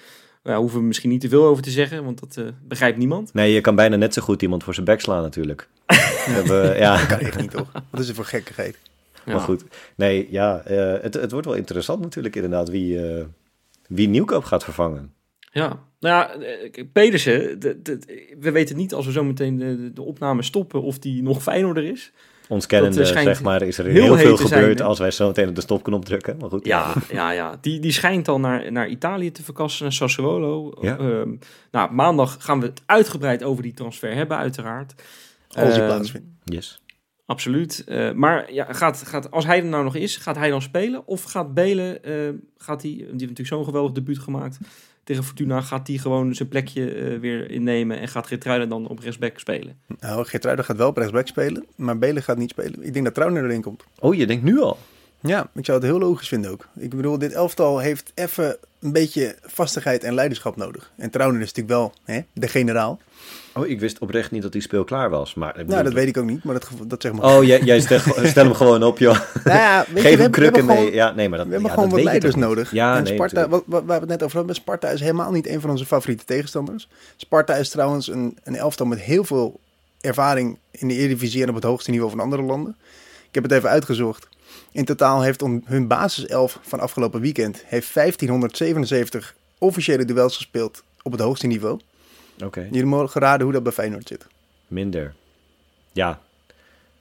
ja, 0.43 0.59
hoeven 0.59 0.79
we 0.81 0.85
misschien 0.85 1.11
niet 1.11 1.21
te 1.21 1.29
veel 1.29 1.45
over 1.47 1.63
te 1.63 1.71
zeggen, 1.71 2.05
want 2.05 2.21
dat 2.21 2.53
begrijpt 2.63 2.99
niemand. 2.99 3.33
Nee, 3.35 3.53
je 3.53 3.61
kan 3.61 3.75
bijna 3.75 3.97
net 3.97 4.15
zo 4.15 4.23
goed 4.23 4.43
iemand 4.43 4.65
voor 4.65 4.75
zijn 4.75 4.87
bek 4.87 5.01
slaan 5.01 5.23
natuurlijk. 5.23 5.69
We 5.87 5.95
hebben, 6.25 6.77
ja, 6.79 6.97
Dat 6.97 7.07
kan 7.07 7.19
echt 7.19 7.41
niet, 7.41 7.51
toch? 7.51 7.73
Wat 7.91 8.01
is 8.01 8.09
er 8.09 8.15
voor 8.15 8.25
gekkigheid? 8.25 8.77
Ja. 9.25 9.33
maar 9.33 9.43
goed. 9.43 9.65
Nee, 9.97 10.29
ja, 10.31 10.61
eh, 10.65 11.03
het, 11.03 11.15
het 11.15 11.31
wordt 11.31 11.47
wel 11.47 11.57
interessant 11.57 12.01
natuurlijk 12.01 12.35
inderdaad 12.35 12.69
wie, 12.69 13.07
eh, 13.17 13.25
wie 13.89 14.09
Nieuwkoop 14.09 14.45
gaat 14.45 14.65
vervangen. 14.65 15.13
Ja, 15.59 15.79
nou 16.01 16.15
ja, 16.15 16.33
eh, 16.47 16.85
Pedersen, 16.93 17.59
de- 17.61 17.83
de- 17.83 18.35
we 18.41 18.51
weten 18.51 18.77
niet 18.77 18.95
als 18.95 19.07
we 19.07 19.13
zo 19.13 19.25
meteen 19.25 19.57
de, 19.57 19.93
de, 19.93 20.03
opname 20.03 20.43
stoppen 20.43 20.83
of 20.83 20.99
die 20.99 21.23
nog 21.23 21.43
Feyenoorder 21.43 21.85
is. 21.85 22.13
Ons 22.49 22.67
kennende, 22.67 23.01
eh, 23.01 23.23
zeg 23.23 23.43
maar, 23.43 23.63
is 23.63 23.79
er 23.79 23.85
heel 23.85 24.15
heel, 24.15 24.17
veel 24.17 24.37
gebeurd 24.47 24.81
als 24.81 24.99
wij 24.99 25.11
zo 25.11 25.27
meteen 25.27 25.49
op 25.49 25.55
de 25.55 25.61
stopknop 25.61 26.05
drukken. 26.05 26.37
Maar 26.41 26.49
goed. 26.51 26.67
Ja, 26.67 26.95
ja, 27.13 27.31
ja. 27.31 27.59
Die, 27.61 27.81
die 27.81 27.93
schijnt 27.93 28.29
al 28.29 28.41
naar, 28.41 28.73
naar 28.73 28.89
Italië 28.89 29.33
te 29.33 29.43
verkassen, 29.43 29.83
naar 29.83 29.93
Sassuolo. 29.93 30.73
Ja. 30.81 30.99
Ehm, 30.99 31.35
nou, 31.71 31.93
maandag 31.93 32.37
gaan 32.41 32.61
we 32.61 32.67
het 32.67 32.83
uitgebreid 32.87 33.43
over 33.43 33.63
die 33.63 33.75
transfer 33.75 34.15
hebben, 34.15 34.37
uiteraard. 34.37 34.95
Als 35.49 35.73
die 35.73 35.83
Ehm, 35.83 35.87
plaatsvindt. 35.87 36.27
Yes. 36.45 36.83
Absoluut. 37.27 37.85
Eh, 37.87 38.13
maar 38.13 38.53
ja, 38.53 38.73
gaat, 38.73 39.03
gaat, 39.07 39.31
als 39.31 39.47
hij 39.47 39.59
er 39.59 39.65
nou 39.65 39.85
nog 39.85 39.95
is, 39.97 40.17
gaat 40.17 40.37
hij 40.37 40.51
dan 40.51 40.63
spelen? 40.63 41.07
Of 41.07 41.23
gaat 41.23 41.55
Belen, 41.55 42.05
eh, 42.05 42.13
gaat 42.57 42.83
hij, 42.83 42.91
die 42.91 43.01
heeft 43.01 43.13
natuurlijk 43.13 43.49
zo'n 43.49 43.65
geweldig 43.65 43.93
debuut 43.93 44.19
gemaakt 44.19 44.59
tegen 45.09 45.25
Fortuna, 45.25 45.61
gaat 45.61 45.87
hij 45.87 45.97
gewoon 45.97 46.35
zijn 46.35 46.49
plekje 46.49 46.95
eh, 46.95 47.19
weer 47.19 47.51
innemen 47.51 47.99
en 47.99 48.09
gaat 48.09 48.27
Geertruiden 48.27 48.69
dan 48.69 48.89
op 48.89 48.99
rechtsback 48.99 49.39
spelen? 49.39 49.79
Nou, 50.01 50.25
Geertruiden 50.25 50.65
gaat 50.65 50.77
wel 50.77 50.89
op 50.89 50.97
rechtsback 50.97 51.27
spelen, 51.27 51.67
maar 51.77 51.99
Belen 51.99 52.23
gaat 52.23 52.37
niet 52.37 52.51
spelen. 52.51 52.83
Ik 52.83 52.93
denk 52.93 53.05
dat 53.05 53.15
Trauner 53.15 53.45
erin 53.45 53.63
komt. 53.63 53.85
Oh, 53.99 54.15
je 54.15 54.27
denkt 54.27 54.45
nu 54.45 54.61
al? 54.61 54.79
Ja, 55.21 55.49
ik 55.55 55.65
zou 55.65 55.79
het 55.79 55.87
heel 55.87 55.99
logisch 55.99 56.29
vinden 56.29 56.51
ook. 56.51 56.67
Ik 56.79 56.91
bedoel, 56.97 57.19
dit 57.19 57.33
elftal 57.33 57.79
heeft 57.79 58.13
even 58.15 58.57
een 58.81 58.93
beetje 58.93 59.37
vastigheid 59.43 60.05
en 60.05 60.15
leiderschap 60.15 60.57
nodig. 60.57 60.91
En 60.97 61.11
Trauner 61.11 61.41
is 61.41 61.47
natuurlijk 61.55 61.75
wel 61.81 61.93
hè, 62.05 62.21
de 62.33 62.49
generaal. 62.49 62.99
Oh, 63.55 63.67
ik 63.67 63.81
wist 63.81 63.99
oprecht 63.99 64.31
niet 64.31 64.43
dat 64.43 64.53
hij 64.53 64.63
speelklaar 64.63 65.11
was. 65.11 65.35
Maar, 65.35 65.63
Nou, 65.67 65.83
dat 65.83 65.93
weet 65.93 66.09
ik 66.09 66.17
ook 66.17 66.25
niet, 66.25 66.45
maar 66.45 66.55
dat, 66.55 66.69
dat 66.87 67.03
zeg 67.03 67.13
maar. 67.13 67.37
Oh, 67.37 67.45
jij, 67.45 67.61
jij 67.61 67.81
stel, 67.81 67.99
stel 68.25 68.45
hem 68.45 68.55
gewoon 68.55 68.83
op, 68.83 68.99
joh. 68.99 69.19
Nou 69.45 69.59
ja, 69.59 69.79
weet 69.79 69.87
je, 69.89 69.95
we 69.95 70.01
Geef 70.01 70.19
hem 70.19 70.31
krukken 70.31 70.67
mee. 70.67 70.77
gewoon- 70.77 70.93
Ja, 70.93 71.11
nee, 71.13 71.29
maar 71.29 71.39
dat, 71.39 71.47
We 71.47 71.53
hebben 71.53 71.69
ja, 71.71 71.75
gewoon 71.75 71.89
dat 71.91 71.99
wat 71.99 72.09
leiders 72.09 72.35
nodig. 72.35 72.71
Ja, 72.73 72.97
en 72.97 73.03
nee, 73.03 73.13
Sparta, 73.15 73.49
wat, 73.49 73.63
waar 73.67 73.85
we 73.87 73.93
het 73.93 74.09
net 74.09 74.23
over 74.23 74.37
hadden, 74.37 74.55
Sparta 74.55 74.89
is 74.89 75.01
helemaal 75.01 75.31
niet 75.33 75.49
een 75.49 75.61
van 75.61 75.71
onze 75.71 75.87
favoriete 75.87 76.25
tegenstanders. 76.25 76.89
Sparta 77.17 77.55
is 77.55 77.69
trouwens 77.69 78.09
een, 78.09 78.39
een 78.45 78.57
elftal 78.57 78.87
met 78.87 79.01
heel 79.01 79.25
veel 79.25 79.61
ervaring 80.01 80.59
in 80.71 80.89
de 80.89 80.95
Eredivisie 80.95 81.43
en 81.43 81.49
op 81.49 81.55
het 81.55 81.65
hoogste 81.65 81.91
niveau 81.91 82.11
van 82.11 82.21
andere 82.21 82.43
landen. 82.43 82.77
Ik 83.29 83.35
heb 83.35 83.43
het 83.43 83.53
even 83.53 83.69
uitgezocht. 83.69 84.29
In 84.73 84.85
totaal 84.85 85.23
heeft 85.23 85.41
hun 85.65 85.87
basiself 85.87 86.59
van 86.63 86.81
afgelopen 86.81 87.21
weekend 87.21 87.63
heeft 87.67 87.95
1577 87.95 89.35
officiële 89.59 90.05
duels 90.05 90.37
gespeeld 90.37 90.83
op 91.03 91.13
het 91.13 91.21
hoogste 91.21 91.47
niveau. 91.47 91.81
Oké, 92.45 92.61
Jullie 92.71 92.85
mogen 92.87 93.21
raden 93.21 93.43
hoe 93.45 93.53
dat 93.53 93.63
bij 93.63 93.73
Feyenoord 93.73 94.09
zit. 94.09 94.27
minder. 94.67 95.15
Ja. 95.93 96.21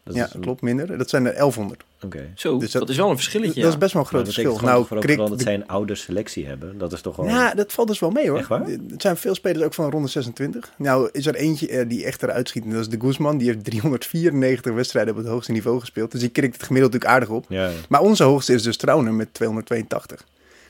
Dat 0.04 0.16
ja, 0.16 0.26
is 0.26 0.32
klopt, 0.42 0.62
minder. 0.62 0.98
Dat 0.98 1.10
zijn 1.10 1.26
er 1.26 1.34
1100. 1.34 1.84
Oké. 2.02 2.32
Zo, 2.36 2.58
Dus 2.58 2.72
dat, 2.72 2.82
dat- 2.82 2.90
is 2.92 2.98
wel 2.98 3.10
een 3.10 3.16
verschilletje. 3.16 3.62
Dat 3.62 3.72
is 3.72 3.78
best 3.78 3.94
wel 3.94 4.02
een 4.02 4.08
groot 4.08 4.26
dat 4.26 4.36
betekent 4.36 4.54
verschil. 4.60 4.70
gewoon 4.70 4.74
Nou, 4.74 5.06
vooral 5.06 5.28
Krik, 5.28 5.38
dat 5.38 5.42
zij 5.48 5.54
een 5.54 5.68
oude 5.68 5.96
selectie 5.96 6.46
hebben. 6.46 6.78
Dat 6.78 6.94
is 6.94 7.02
toch 7.02 7.16
wel... 7.16 7.26
Ja, 7.26 7.54
dat 7.54 7.74
valt 7.74 7.88
dus 7.88 8.00
wel 8.00 8.10
mee 8.10 8.30
hoor. 8.30 8.38
Echt 8.38 8.48
waar? 8.48 8.66
Het 8.66 9.02
zijn 9.02 9.18
veel 9.18 9.36
spelers 9.36 9.66
ook 9.66 9.74
van 9.74 9.90
ronde 9.92 10.08
26. 10.08 10.72
Nou 10.78 11.10
is 11.12 11.26
er 11.26 11.36
eentje 11.36 11.68
eh, 11.70 11.90
die 11.90 12.06
echt 12.06 12.24
eruit 12.24 12.48
schiet. 12.50 12.64
En 12.64 12.70
dat 12.70 12.80
is 12.80 12.90
de 12.90 13.00
Guzman. 13.00 13.38
Die 13.38 13.48
heeft 13.48 13.64
394 13.64 14.74
wedstrijden 14.74 15.14
op 15.14 15.20
het 15.20 15.28
hoogste 15.30 15.52
niveau 15.52 15.80
gespeeld. 15.80 16.12
Dus 16.12 16.20
die 16.22 16.30
krikt 16.30 16.54
het 16.56 16.64
gemiddeld 16.66 16.94
natuurlijk 16.94 17.20
aardig 17.22 17.36
op. 17.36 17.46
Ja, 17.50 17.68
ja. 17.68 17.74
Maar 17.90 18.02
onze 18.02 18.24
hoogste 18.24 18.54
is 18.54 18.64
dus 18.64 18.78
Trauner 18.78 19.14
met 19.14 19.34
282. 19.34 20.18
Dus 20.18 20.26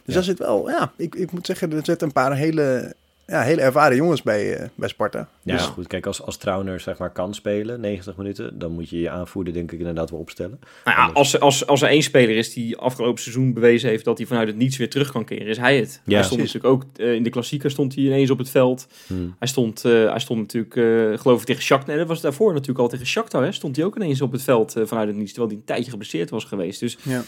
Ja. 0.06 0.14
daar 0.14 0.24
zit 0.24 0.40
wel, 0.40 0.70
ja, 0.70 0.92
ik, 0.98 1.16
ik 1.16 1.32
moet 1.32 1.46
zeggen, 1.46 1.72
er 1.74 1.80
zitten 1.86 2.08
een 2.08 2.14
paar 2.14 2.36
hele, 2.36 2.94
ja, 3.28 3.42
hele 3.42 3.62
ervaren 3.62 3.96
jongens 3.98 4.22
bij, 4.22 4.54
eh, 4.58 4.68
bij 4.76 4.90
Sparta. 4.90 5.30
Ja, 5.44 5.54
Dus- 5.56 5.66
goed. 5.66 5.88
Kijk, 5.88 6.06
als, 6.06 6.22
als 6.22 6.38
Trauner 6.38 6.80
zeg 6.80 6.98
maar 6.98 7.10
kan 7.10 7.34
spelen, 7.34 7.80
90 7.80 8.16
minuten, 8.18 8.60
dan 8.60 8.72
moet 8.72 8.90
je 8.90 9.00
je 9.00 9.10
aanvoerder 9.10 9.54
denk 9.54 9.72
ik 9.72 9.80
inderdaad 9.80 10.10
wel 10.10 10.20
opstellen. 10.20 10.60
Nou 10.86 10.98
ja, 10.98 11.10
als, 11.14 11.40
als, 11.40 11.68
als 11.68 11.82
er 11.82 11.90
één 11.90 12.02
speler 12.04 12.36
is 12.38 12.54
die 12.54 12.78
afgelopen 12.78 13.22
seizoen 13.22 13.54
bewezen 13.54 13.90
heeft 13.90 14.06
dat 14.06 14.18
hij 14.18 14.28
vanuit 14.28 14.48
het 14.48 14.58
niets 14.58 14.78
weer 14.78 14.90
terug 14.90 15.12
kan 15.12 15.26
keren, 15.26 15.48
is 15.48 15.58
hij 15.58 15.78
het. 15.78 16.02
Ja, 16.06 16.14
hij 16.14 16.24
stond 16.24 16.40
precies. 16.42 16.54
natuurlijk 16.62 16.84
ook 16.84 16.98
eh, 17.08 17.14
in 17.14 17.24
de 17.24 17.30
klassieker 17.30 17.72
stond 17.72 17.96
hij 17.96 18.04
ineens 18.04 18.30
op 18.30 18.38
het 18.38 18.50
veld. 18.50 18.88
Hmm. 19.08 19.36
Hij 19.40 19.48
stond, 19.48 19.86
eh, 19.86 19.92
hij 20.10 20.20
stond 20.20 20.40
natuurlijk, 20.40 20.76
eh, 20.76 21.20
geloof 21.22 21.40
ik, 21.40 21.46
tegen 21.46 21.62
Shakhtar. 21.64 21.88
Nee, 21.90 21.98
dat 21.98 22.08
was 22.08 22.22
daarvoor 22.22 22.52
natuurlijk 22.54 22.80
al 22.80 22.88
tegen 22.88 23.06
Shakhtar. 23.08 23.44
Hè? 23.44 23.52
Stond 23.52 23.76
hij 23.76 23.86
ook 23.86 23.96
ineens 23.96 24.22
op 24.22 24.32
het 24.32 24.42
veld 24.42 24.76
vanuit 24.84 25.08
het 25.08 25.18
niets, 25.18 25.32
terwijl 25.32 25.52
hij 25.52 25.58
een 25.60 25.66
tijdje 25.68 25.90
geblesseerd 25.92 26.30
was 26.30 26.44
geweest. 26.44 26.80
Dus 26.80 26.98
Ja. 27.02 27.24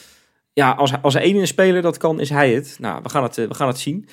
ja, 0.54 0.72
als, 0.72 0.92
als 1.02 1.16
er 1.16 1.22
één 1.22 1.36
in 1.36 1.42
een 1.42 1.48
speler 1.48 1.82
dat 1.82 1.98
kan, 1.98 2.20
is 2.20 2.30
hij 2.30 2.54
het. 2.54 2.78
Nou, 2.80 3.00
we 3.04 3.10
gaan 3.10 3.24
het, 3.24 3.36
we 3.36 3.54
gaan 3.54 3.68
het 3.68 3.80
zien. 3.80 4.08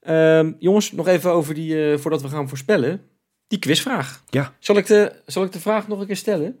Ehm, 0.00 0.52
jongens, 0.58 0.92
nog 0.92 1.06
even 1.06 1.32
over 1.32 1.54
die, 1.54 1.92
eh, 1.92 1.98
voordat 1.98 2.22
we 2.22 2.28
gaan 2.28 2.48
voorspellen, 2.48 3.02
die 3.46 3.58
quizvraag. 3.58 4.22
Ja. 4.28 4.54
Zal 4.58 4.76
ik, 4.76 4.86
de, 4.86 5.12
zal 5.26 5.44
ik 5.44 5.52
de 5.52 5.60
vraag 5.60 5.88
nog 5.88 6.00
een 6.00 6.06
keer 6.06 6.16
stellen? 6.16 6.58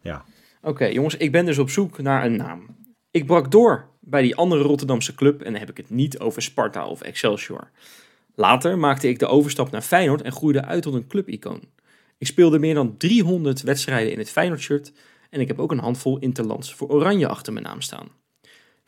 Ja. 0.00 0.24
Oké, 0.62 0.84
jongens, 0.84 1.16
ik 1.16 1.32
ben 1.32 1.46
dus 1.46 1.58
op 1.58 1.70
zoek 1.70 1.98
naar 1.98 2.24
een 2.24 2.36
naam. 2.36 2.66
Ik 3.10 3.26
brak 3.26 3.50
door 3.50 3.88
bij 4.00 4.22
die 4.22 4.36
andere 4.36 4.62
Rotterdamse 4.62 5.14
club 5.14 5.42
en 5.42 5.52
dan 5.52 5.60
heb 5.60 5.70
ik 5.70 5.76
het 5.76 5.90
niet 5.90 6.18
over 6.18 6.42
Sparta 6.42 6.86
of 6.86 7.00
Excelsior. 7.00 7.70
Later 8.34 8.78
maakte 8.78 9.08
ik 9.08 9.18
de 9.18 9.26
overstap 9.26 9.70
naar 9.70 9.82
Feyenoord 9.82 10.22
en 10.22 10.32
groeide 10.32 10.64
uit 10.64 10.82
tot 10.82 10.94
een 10.94 11.06
clubicoon. 11.06 11.60
Ik 12.18 12.26
speelde 12.26 12.58
meer 12.58 12.74
dan 12.74 12.96
300 12.96 13.62
wedstrijden 13.62 14.12
in 14.12 14.18
het 14.18 14.30
Feyenoord-shirt 14.30 14.92
en 15.30 15.40
ik 15.40 15.48
heb 15.48 15.58
ook 15.58 15.72
een 15.72 15.78
handvol 15.78 16.18
interlands 16.18 16.74
voor 16.74 16.88
Oranje 16.88 17.28
achter 17.28 17.52
mijn 17.52 17.64
naam 17.64 17.80
staan. 17.80 18.08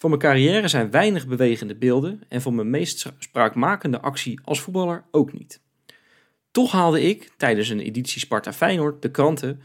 Van 0.01 0.11
mijn 0.11 0.23
carrière 0.23 0.69
zijn 0.69 0.91
weinig 0.91 1.27
bewegende 1.27 1.75
beelden 1.75 2.23
en 2.29 2.43
van 2.43 2.55
mijn 2.55 2.71
meest 2.71 3.13
spraakmakende 3.19 4.01
actie 4.01 4.41
als 4.45 4.61
voetballer 4.61 5.05
ook 5.11 5.33
niet. 5.33 5.61
Toch 6.51 6.73
haalde 6.73 7.03
ik 7.03 7.31
tijdens 7.37 7.69
een 7.69 7.81
editie 7.81 8.21
Sparta 8.21 8.53
Feyenoord 8.53 9.03
de 9.03 9.11
kranten 9.11 9.63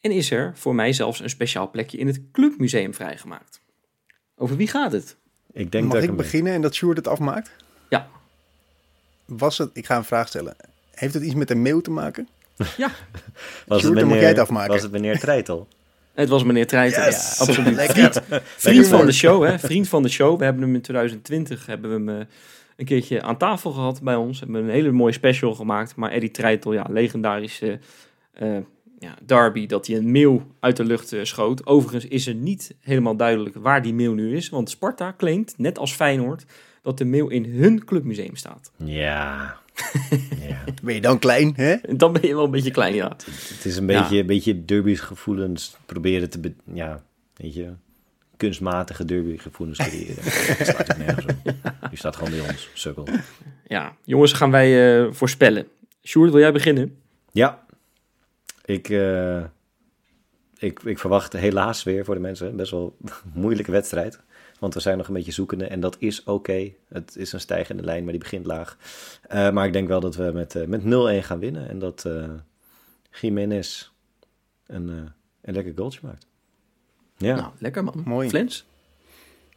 en 0.00 0.10
is 0.10 0.30
er 0.30 0.52
voor 0.54 0.74
mij 0.74 0.92
zelfs 0.92 1.20
een 1.20 1.30
speciaal 1.30 1.70
plekje 1.70 1.98
in 1.98 2.06
het 2.06 2.20
clubmuseum 2.32 2.94
vrijgemaakt. 2.94 3.60
Over 4.36 4.56
wie 4.56 4.66
gaat 4.66 4.92
het? 4.92 5.16
Ik 5.52 5.72
denk 5.72 5.84
Mag 5.84 5.94
dat 5.94 6.02
ik 6.02 6.16
beginnen 6.16 6.52
en 6.52 6.62
dat 6.62 6.74
Sjoerd 6.74 6.96
het 6.96 7.08
afmaakt? 7.08 7.50
Ja. 7.88 8.08
Was 9.24 9.58
het, 9.58 9.70
ik 9.72 9.86
ga 9.86 9.96
een 9.96 10.04
vraag 10.04 10.28
stellen. 10.28 10.56
Heeft 10.90 11.14
het 11.14 11.22
iets 11.22 11.34
met 11.34 11.50
een 11.50 11.62
mail 11.62 11.80
te 11.80 11.90
maken? 11.90 12.28
Was 12.56 12.68
Sjoerd, 12.76 12.88
het 13.68 13.82
dan 13.82 13.92
mag 13.92 14.04
meneer, 14.04 14.20
jij 14.20 14.28
het 14.28 14.38
afmaken. 14.38 14.72
Was 14.72 14.82
het 14.82 14.92
meneer 14.92 15.18
Treitel? 15.18 15.68
Het 16.14 16.28
was 16.28 16.44
meneer 16.44 16.66
Treiter. 16.66 17.04
Yes! 17.04 17.38
Ja, 17.38 17.44
absoluut. 17.44 17.74
Lekker. 17.74 18.12
Vriend, 18.12 18.42
vriend 18.56 18.88
van 18.88 19.06
de 19.06 19.12
show, 19.12 19.44
hè? 19.44 19.58
Vriend 19.58 19.88
van 19.88 20.02
de 20.02 20.08
show. 20.08 20.38
We 20.38 20.44
hebben 20.44 20.62
hem 20.62 20.74
in 20.74 20.80
2020 20.80 21.66
hebben 21.66 21.90
we 21.90 21.96
hem, 21.96 22.20
eh, 22.20 22.26
een 22.76 22.84
keertje 22.84 23.22
aan 23.22 23.36
tafel 23.36 23.70
gehad 23.70 24.02
bij 24.02 24.14
ons. 24.14 24.38
We 24.38 24.44
hebben 24.44 24.64
een 24.64 24.74
hele 24.74 24.90
mooie 24.90 25.12
special 25.12 25.54
gemaakt. 25.54 25.96
Maar 25.96 26.10
Eddie 26.10 26.30
Treitel, 26.30 26.72
ja, 26.72 26.86
legendarische 26.88 27.78
eh, 28.32 28.56
ja, 28.98 29.14
derby, 29.26 29.66
dat 29.66 29.86
hij 29.86 29.96
een 29.96 30.12
mail 30.12 30.42
uit 30.60 30.76
de 30.76 30.84
lucht 30.84 31.12
eh, 31.12 31.24
schoot. 31.24 31.66
Overigens 31.66 32.06
is 32.06 32.26
er 32.26 32.34
niet 32.34 32.74
helemaal 32.80 33.16
duidelijk 33.16 33.56
waar 33.56 33.82
die 33.82 33.94
mail 33.94 34.12
nu 34.12 34.36
is. 34.36 34.48
Want 34.48 34.70
Sparta 34.70 35.14
claimt, 35.16 35.54
net 35.56 35.78
als 35.78 35.92
Feyenoord, 35.92 36.44
dat 36.82 36.98
de 36.98 37.04
mail 37.04 37.28
in 37.28 37.44
hun 37.44 37.84
clubmuseum 37.84 38.36
staat. 38.36 38.72
Ja. 38.76 39.60
Ja. 40.48 40.64
Ben 40.82 40.94
je 40.94 41.00
dan 41.00 41.18
klein, 41.18 41.52
hè? 41.56 41.76
Dan 41.96 42.12
ben 42.12 42.26
je 42.26 42.34
wel 42.34 42.44
een 42.44 42.50
beetje 42.50 42.70
klein, 42.70 42.94
ja. 42.94 43.08
Het 43.48 43.64
is 43.64 43.76
een 43.76 43.86
beetje, 43.86 44.18
een 44.18 44.26
beetje 44.26 44.64
derby's 44.64 45.00
gevoelens 45.00 45.76
proberen 45.86 46.30
te... 46.30 46.38
be- 46.38 46.54
ja, 46.72 47.02
weet 47.36 47.54
je... 47.54 47.72
Kunstmatige 48.36 49.04
derby 49.04 49.38
gevoelens 49.38 49.78
creëren. 49.78 50.14
Dat 50.24 50.66
slaat 50.66 50.90
ook 50.90 50.98
nergens 50.98 51.26
op. 51.26 51.44
Die 51.88 51.98
staat 51.98 52.16
gewoon 52.16 52.30
bij 52.30 52.40
ons, 52.40 52.68
sukkel. 52.74 53.08
Ja, 53.66 53.96
jongens, 54.04 54.32
gaan 54.32 54.50
wij 54.50 55.00
eh, 55.04 55.12
voorspellen. 55.12 55.66
Sjoerd, 56.04 56.30
wil 56.30 56.40
jij 56.40 56.52
beginnen? 56.52 56.96
Ja, 57.32 57.64
ik, 58.64 58.88
eh, 58.88 59.42
ik, 60.58 60.82
ik 60.82 60.98
verwacht 60.98 61.32
helaas 61.32 61.82
weer 61.82 62.04
voor 62.04 62.14
de 62.14 62.20
mensen 62.20 62.56
best 62.56 62.70
wel 62.70 62.96
een 63.04 63.10
moeilijke 63.42 63.70
wedstrijd. 63.70 64.20
Want 64.62 64.74
we 64.74 64.80
zijn 64.80 64.96
nog 64.98 65.08
een 65.08 65.14
beetje 65.14 65.32
zoekende 65.32 65.66
en 65.66 65.80
dat 65.80 65.96
is 65.98 66.24
oké. 66.24 66.72
Het 66.88 67.16
is 67.16 67.32
een 67.32 67.40
stijgende 67.40 67.82
lijn, 67.82 68.02
maar 68.02 68.12
die 68.12 68.22
begint 68.22 68.46
laag. 68.46 68.76
Eh, 69.28 69.50
maar 69.50 69.66
ik 69.66 69.72
denk 69.72 69.88
wel 69.88 70.00
dat 70.00 70.16
we 70.16 70.30
met, 70.34 70.54
eh, 70.54 70.66
met 70.66 70.84
0-1 70.84 71.22
gaan 71.22 71.38
winnen. 71.38 71.68
En 71.68 71.78
dat 71.78 72.04
eh 72.04 72.30
Jiménez 73.20 73.90
een, 74.66 74.88
eh, 74.88 74.96
een 75.40 75.54
lekker 75.54 75.72
goaltje 75.76 76.00
maakt. 76.02 76.26
Ja, 77.16 77.36
Nou, 77.36 77.52
lekker 77.58 77.84
man. 77.84 78.02
Mooi. 78.04 78.28
Flens? 78.28 78.66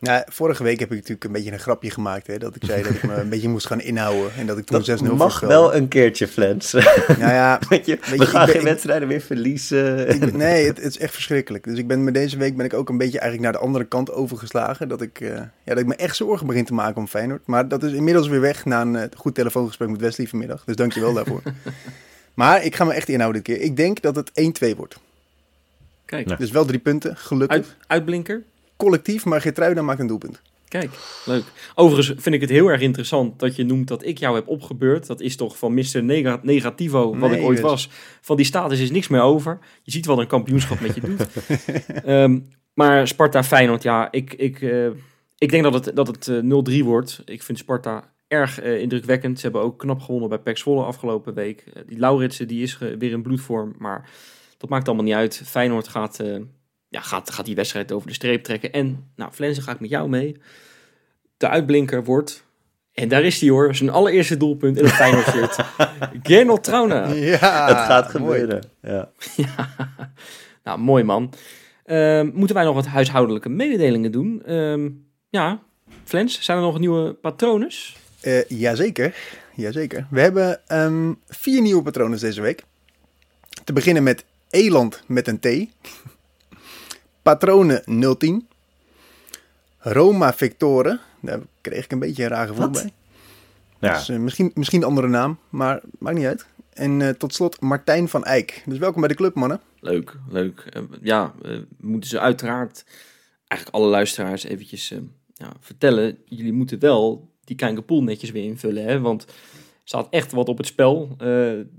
Nou, 0.05 0.23
vorige 0.27 0.63
week 0.63 0.79
heb 0.79 0.89
ik 0.89 0.95
natuurlijk 0.95 1.23
een 1.23 1.31
beetje 1.31 1.51
een 1.51 1.59
grapje 1.59 1.89
gemaakt. 1.89 2.27
Hè, 2.27 2.37
dat 2.37 2.55
ik 2.55 2.61
zei 2.65 2.83
dat 2.83 2.91
ik 2.91 3.03
me 3.03 3.13
een 3.21 3.29
beetje 3.29 3.49
moest 3.49 3.67
gaan 3.67 3.81
inhouden. 3.81 4.31
En 4.37 4.45
dat 4.45 4.57
ik 4.57 4.65
toen 4.65 4.81
6-0 4.81 4.85
dat 4.85 5.01
mag 5.01 5.17
voorspelde. 5.17 5.47
wel 5.53 5.75
een 5.75 5.87
keertje, 5.87 6.27
Flens. 6.27 6.71
Nou 6.71 6.83
ja, 7.19 7.59
Weet 7.69 7.85
je, 7.85 7.97
Weet 8.01 8.09
we 8.09 8.15
je, 8.17 8.25
gaan 8.25 8.39
ik 8.41 8.45
ben- 8.45 8.47
geen 8.47 8.61
ik- 8.61 8.67
wedstrijden 8.67 9.07
meer 9.07 9.21
verliezen. 9.21 10.09
ik 10.09 10.33
nee, 10.33 10.65
het, 10.67 10.77
het 10.77 10.85
is 10.85 10.97
echt 10.97 11.13
verschrikkelijk. 11.13 11.63
Dus 11.63 11.77
ik 11.77 11.87
ben 11.87 12.03
met 12.03 12.13
deze 12.13 12.37
week 12.37 12.57
ben 12.57 12.65
ik 12.65 12.73
ook 12.73 12.89
een 12.89 12.97
beetje 12.97 13.19
eigenlijk 13.19 13.51
naar 13.51 13.61
de 13.61 13.67
andere 13.67 13.85
kant 13.85 14.11
overgeslagen. 14.11 14.87
Dat 14.87 15.01
ik, 15.01 15.19
eh, 15.21 15.29
ja, 15.35 15.49
dat 15.63 15.77
ik 15.77 15.85
me 15.85 15.95
echt 15.95 16.15
zorgen 16.15 16.47
begin 16.47 16.65
te 16.65 16.73
maken 16.73 16.97
om 17.01 17.07
Feyenoord. 17.07 17.41
Maar 17.47 17.67
dat 17.67 17.83
is 17.83 17.91
inmiddels 17.91 18.27
weer 18.27 18.41
weg 18.41 18.65
na 18.65 18.81
een 18.81 18.95
eh, 18.95 19.03
goed 19.17 19.35
telefoongesprek 19.35 19.89
met 19.89 20.01
Wesley 20.01 20.27
vanmiddag. 20.27 20.63
Dus 20.65 20.75
dankjewel 20.75 21.13
daarvoor. 21.13 21.41
maar 22.33 22.63
ik 22.63 22.75
ga 22.75 22.83
me 22.83 22.93
echt 22.93 23.09
inhouden 23.09 23.43
dit 23.43 23.55
keer. 23.55 23.65
Ik 23.65 23.75
denk 23.77 24.01
dat 24.01 24.15
het 24.15 24.31
1-2 24.73 24.75
wordt. 24.77 24.97
Kijk, 26.05 26.29
Ja. 26.29 26.35
Dus 26.35 26.51
wel 26.51 26.65
drie 26.65 26.79
punten, 26.79 27.17
gelukkig. 27.17 27.57
uit, 27.57 27.75
uitblinker. 27.87 28.41
Collectief, 28.77 29.25
maar 29.25 29.41
Geertruida 29.41 29.81
maakt 29.81 29.99
een 29.99 30.07
doelpunt. 30.07 30.41
Kijk, 30.67 30.89
leuk. 31.25 31.43
Overigens 31.75 32.21
vind 32.21 32.35
ik 32.35 32.41
het 32.41 32.49
heel 32.49 32.67
erg 32.67 32.81
interessant 32.81 33.39
dat 33.39 33.55
je 33.55 33.63
noemt 33.65 33.87
dat 33.87 34.05
ik 34.05 34.17
jou 34.17 34.35
heb 34.35 34.47
opgebeurd. 34.47 35.07
Dat 35.07 35.21
is 35.21 35.35
toch 35.35 35.57
van 35.57 35.73
Mr. 35.73 36.03
Nega 36.03 36.39
Negativo, 36.41 37.17
wat 37.17 37.29
Nee, 37.29 37.39
ik 37.39 37.45
ooit 37.45 37.57
dus. 37.61 37.65
was. 37.65 37.89
Van 38.21 38.35
die 38.35 38.45
status 38.45 38.79
is 38.79 38.91
niks 38.91 39.07
meer 39.07 39.21
over. 39.21 39.59
Je 39.83 39.91
ziet 39.91 40.05
wat 40.05 40.17
een 40.17 40.27
kampioenschap 40.27 40.79
met 40.79 40.95
je 40.95 41.01
doet. 41.01 41.27
Ehm, 42.05 42.39
maar 42.73 43.07
Sparta 43.07 43.43
Feyenoord, 43.43 43.83
ja, 43.83 44.11
ik, 44.11 44.33
ik, 44.33 44.61
eh, 44.61 44.87
ik 45.37 45.51
denk 45.51 45.63
dat 45.63 45.73
het, 45.85 45.95
dat 45.95 46.07
het 46.07 46.27
eh, 46.27 46.79
0-3 46.81 46.83
wordt. 46.83 47.21
Ik 47.25 47.43
vind 47.43 47.57
Sparta 47.57 48.13
erg 48.27 48.59
eh, 48.59 48.81
indrukwekkend. 48.81 49.37
Ze 49.39 49.43
hebben 49.45 49.61
ook 49.61 49.79
knap 49.79 50.01
gewonnen 50.01 50.29
bij 50.29 50.39
PEC 50.39 50.57
Zwolle 50.57 50.83
afgelopen 50.83 51.33
week. 51.33 51.63
Eh, 51.73 51.81
die 51.87 51.99
Lauritsen, 51.99 52.47
die 52.47 52.63
is 52.63 52.77
eh, 52.81 52.97
weer 52.97 53.11
in 53.11 53.21
bloedvorm, 53.21 53.75
maar 53.77 54.09
dat 54.57 54.69
maakt 54.69 54.87
allemaal 54.87 55.05
niet 55.05 55.13
uit. 55.13 55.41
Feyenoord 55.45 55.87
gaat, 55.87 56.19
eh, 56.19 56.35
ja, 56.95 57.01
gaat, 57.01 57.31
gaat 57.31 57.45
die 57.45 57.55
wedstrijd 57.55 57.91
over 57.91 58.07
de 58.07 58.13
streep 58.13 58.43
trekken. 58.43 58.71
En, 58.71 59.11
nou, 59.15 59.31
Flensen 59.31 59.63
ga 59.63 59.71
ik 59.71 59.79
met 59.79 59.89
jou 59.89 60.09
mee. 60.09 60.37
De 61.37 61.47
uitblinker 61.47 62.03
wordt, 62.03 62.43
en 62.93 63.07
daar 63.07 63.23
is 63.23 63.39
hij 63.39 63.49
hoor, 63.49 63.75
zijn 63.75 63.89
allereerste 63.89 64.37
doelpunt 64.37 64.77
in 64.77 64.83
het 64.83 64.93
Feyenoord 64.93 65.25
shirt. 65.25 65.57
Gernot 66.27 66.63
Trauna. 66.63 67.07
Ja, 67.07 67.67
het 67.67 67.77
gaat 67.77 68.09
gebeuren. 68.09 68.63
Ja. 68.81 69.09
Nou, 70.63 70.79
mooi 70.79 71.03
man. 71.03 71.33
Ehm, 71.85 72.29
moeten 72.33 72.55
wij 72.55 72.65
nog 72.65 72.75
wat 72.75 72.85
huishoudelijke 72.85 73.49
mededelingen 73.49 74.11
doen? 74.11 74.43
Ehm, 74.45 74.89
ja, 75.29 75.59
Flens, 76.03 76.41
zijn 76.41 76.57
er 76.57 76.63
nog 76.63 76.79
nieuwe 76.79 77.13
patronen? 77.13 77.71
Eh, 78.21 78.49
jazeker, 78.49 79.15
jazeker. 79.55 80.07
We 80.09 80.21
hebben 80.21 80.67
ehm, 80.67 81.13
vier 81.27 81.61
nieuwe 81.61 81.81
patronen 81.83 82.19
deze 82.19 82.41
week. 82.41 82.63
Te 83.63 83.73
beginnen 83.73 84.03
met 84.03 84.25
Eland 84.49 85.03
met 85.07 85.27
een 85.27 85.39
T. 85.39 85.47
Patronen 87.25 87.83
010. 88.17 88.47
Roma 89.77 90.33
Victoren. 90.33 90.99
Daar 91.21 91.39
kreeg 91.61 91.83
ik 91.83 91.91
een 91.91 91.99
beetje 91.99 92.23
een 92.23 92.29
raar 92.29 92.47
gevoel 92.47 92.63
Wat? 92.63 92.71
bij. 92.71 92.93
Ja. 93.79 93.93
Dus, 93.93 94.09
eh, 94.09 94.17
misschien, 94.17 94.51
misschien 94.53 94.81
een 94.81 94.87
andere 94.87 95.07
naam, 95.07 95.39
maar 95.49 95.81
maakt 95.99 96.17
niet 96.17 96.25
uit. 96.25 96.45
En 96.73 97.01
eh, 97.01 97.09
tot 97.09 97.33
slot 97.33 97.61
Martijn 97.61 98.09
van 98.09 98.23
Eyck. 98.23 98.63
Dus 98.65 98.77
welkom 98.77 98.99
bij 98.99 99.09
de 99.09 99.15
club, 99.15 99.35
mannen. 99.35 99.61
Leuk, 99.79 100.17
leuk. 100.29 100.59
Eh, 100.69 100.81
ja, 101.01 101.33
we 101.41 101.67
moeten 101.79 102.09
ze 102.09 102.19
uiteraard, 102.19 102.85
eigenlijk 103.47 103.83
alle 103.83 103.91
luisteraars 103.91 104.43
eventjes 104.43 104.91
eh, 104.91 104.99
ja, 105.33 105.53
vertellen. 105.59 106.17
Jullie 106.25 106.53
moeten 106.53 106.79
wel 106.79 107.29
die 107.43 107.55
Kijkerpool 107.55 108.03
netjes 108.03 108.31
weer 108.31 108.43
invullen, 108.43 108.83
hè? 108.83 108.99
want 108.99 109.23
er 109.23 109.33
staat 109.83 110.07
echt 110.09 110.31
wat 110.31 110.49
op 110.49 110.57
het 110.57 110.67
spel. 110.67 111.09
Eh, 111.11 111.27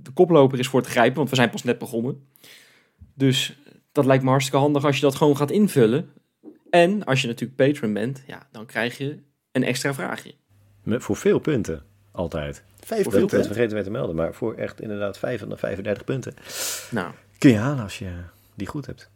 de 0.02 0.10
koploper 0.14 0.58
is 0.58 0.68
voor 0.68 0.80
het 0.80 0.90
grijpen, 0.90 1.16
want 1.16 1.30
we 1.30 1.36
zijn 1.36 1.50
pas 1.50 1.62
net 1.62 1.78
begonnen. 1.78 2.26
Dus 3.14 3.58
dat 3.96 4.04
lijkt 4.04 4.22
me 4.24 4.30
hartstikke 4.30 4.60
handig 4.60 4.84
als 4.84 4.96
je 4.96 5.02
dat 5.02 5.14
gewoon 5.14 5.36
gaat 5.36 5.50
invullen. 5.50 6.10
En 6.70 7.04
als 7.04 7.20
je 7.20 7.26
natuurlijk 7.26 7.56
patron 7.56 7.92
bent, 7.92 8.22
ja, 8.26 8.46
dan 8.52 8.66
krijg 8.66 8.98
je 8.98 9.18
een 9.52 9.64
extra 9.64 9.94
vraagje. 9.94 10.34
Met, 10.82 11.02
voor 11.02 11.16
veel 11.16 11.38
punten, 11.38 11.82
altijd. 12.12 12.62
Vijf 12.80 13.02
Voor 13.02 13.12
punten. 13.12 13.36
dat 13.38 13.46
vergeten 13.46 13.74
wij 13.74 13.82
te 13.82 13.90
melden, 13.90 14.16
maar 14.16 14.34
voor 14.34 14.54
echt 14.54 14.80
inderdaad 14.80 15.18
5 15.18 15.40
van 15.40 15.48
de 15.48 15.56
35 15.56 16.04
punten. 16.04 16.34
Nou, 16.90 17.12
Kun 17.38 17.50
je 17.50 17.56
halen 17.56 17.82
als 17.82 17.98
je 17.98 18.10
die 18.54 18.66
goed 18.66 18.86
hebt. 18.86 19.10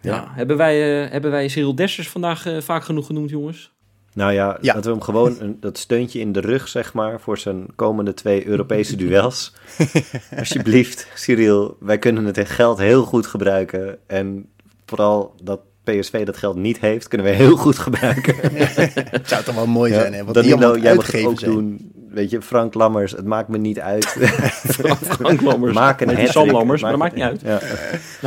ja. 0.00 0.32
Hebben, 0.34 0.56
wij, 0.56 1.04
eh, 1.04 1.10
hebben 1.10 1.30
wij 1.30 1.48
Cyril 1.48 1.74
Dessers 1.74 2.08
vandaag 2.08 2.46
eh, 2.46 2.60
vaak 2.60 2.84
genoeg 2.84 3.06
genoemd, 3.06 3.30
jongens? 3.30 3.72
Nou 4.14 4.32
ja, 4.32 4.58
Ja. 4.60 4.74
laten 4.74 4.82
we 4.82 4.90
hem 4.90 5.00
gewoon 5.00 5.36
een, 5.40 5.56
dat 5.60 5.78
steuntje 5.78 6.20
in 6.20 6.32
de 6.32 6.40
rug, 6.40 6.68
zeg 6.68 6.92
maar, 6.92 7.20
voor 7.20 7.38
zijn 7.38 7.66
komende 7.76 8.14
twee 8.14 8.46
Europese 8.46 8.96
duels. 8.96 9.52
Alsjeblieft, 10.38 11.06
Cyril, 11.14 11.76
wij 11.80 11.98
kunnen 11.98 12.24
het 12.24 12.48
geld 12.48 12.78
heel 12.78 13.04
goed 13.04 13.26
gebruiken. 13.26 13.98
En 14.06 14.46
vooral 14.86 15.34
dat 15.42 15.60
PSV 15.84 16.24
dat 16.24 16.36
geld 16.36 16.56
niet 16.56 16.80
heeft, 16.80 17.08
kunnen 17.08 17.26
we 17.26 17.32
heel 17.32 17.56
goed 17.56 17.78
gebruiken. 17.78 18.34
Het 19.10 19.28
zou 19.28 19.44
toch 19.44 19.54
wel 19.54 19.66
mooi 19.66 19.92
zijn, 19.92 20.12
hè? 20.12 20.24
Wat 20.24 20.34
Danilo, 20.34 20.54
allemaal 20.56 20.78
jij 20.78 20.94
mag 20.94 21.12
het 21.12 21.24
ook 21.24 21.38
zijn. 21.38 21.50
doen. 21.52 21.92
Weet 22.12 22.30
je, 22.30 22.42
Frank 22.42 22.74
Lammers, 22.74 23.12
het 23.12 23.24
maakt 23.24 23.48
me 23.48 23.58
niet 23.58 23.80
uit. 23.80 24.06
Frank 25.18 25.40
Lammers. 25.40 25.74
Maak 25.74 26.00
een 26.00 26.08
hat-trick. 26.08 26.30
Sam 26.30 26.50
Lammers, 26.50 26.82
maar 26.82 26.90
dat 26.90 27.00
Maak 27.00 27.16
maakt 27.16 27.34
niet 27.34 27.44
uit. 27.46 27.62
Ja. 27.62 27.68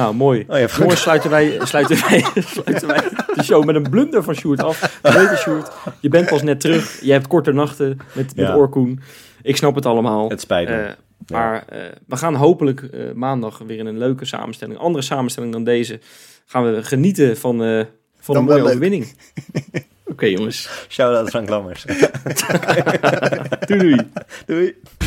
Nou, 0.01 0.15
mooi. 0.15 0.45
Oh 0.47 0.59
ja, 0.59 0.95
sluiten 0.95 1.29
wij, 1.29 1.59
sluiten, 1.63 1.97
wij, 2.09 2.25
sluiten 2.55 2.87
wij 2.87 3.03
de 3.33 3.43
show 3.43 3.65
met 3.65 3.75
een 3.75 3.89
blunder 3.89 4.23
van 4.23 4.35
Sjoerd 4.35 4.63
af. 4.63 4.99
Weet 5.01 5.29
je, 5.29 5.35
Sjoerd, 5.35 5.71
je 5.99 6.09
bent 6.09 6.29
pas 6.29 6.41
net 6.41 6.59
terug. 6.59 7.01
Je 7.01 7.11
hebt 7.11 7.27
korte 7.27 7.51
nachten 7.51 7.97
met, 8.13 8.35
met 8.35 8.47
Ja. 8.47 8.55
Orkoen. 8.55 8.99
Ik 9.41 9.57
snap 9.57 9.75
het 9.75 9.85
allemaal. 9.85 10.29
Het 10.29 10.41
spijt 10.41 10.69
me. 10.69 10.75
Eh, 10.75 10.91
maar 11.27 11.65
eh, 11.67 11.79
we 12.07 12.17
gaan 12.17 12.35
hopelijk 12.35 12.81
eh, 12.81 13.11
maandag 13.11 13.57
weer 13.57 13.77
in 13.77 13.85
een 13.85 13.97
leuke 13.97 14.25
samenstelling, 14.25 14.77
andere 14.77 15.03
samenstelling 15.03 15.51
dan 15.51 15.63
deze, 15.63 15.99
gaan 16.45 16.73
we 16.73 16.83
genieten 16.83 17.37
van, 17.37 17.63
eh, 17.63 17.85
van 18.19 18.35
Dan 18.35 18.43
een 18.43 18.49
mooie 18.49 18.63
overwinning. 18.63 19.07
Oké 20.15 20.29
jongens, 20.29 20.69
Shout-out 20.89 21.29
Frank 21.29 21.49
Lammers. 21.49 21.85
doei 23.67 23.79
doei. 23.79 23.97
Doei. 24.47 25.04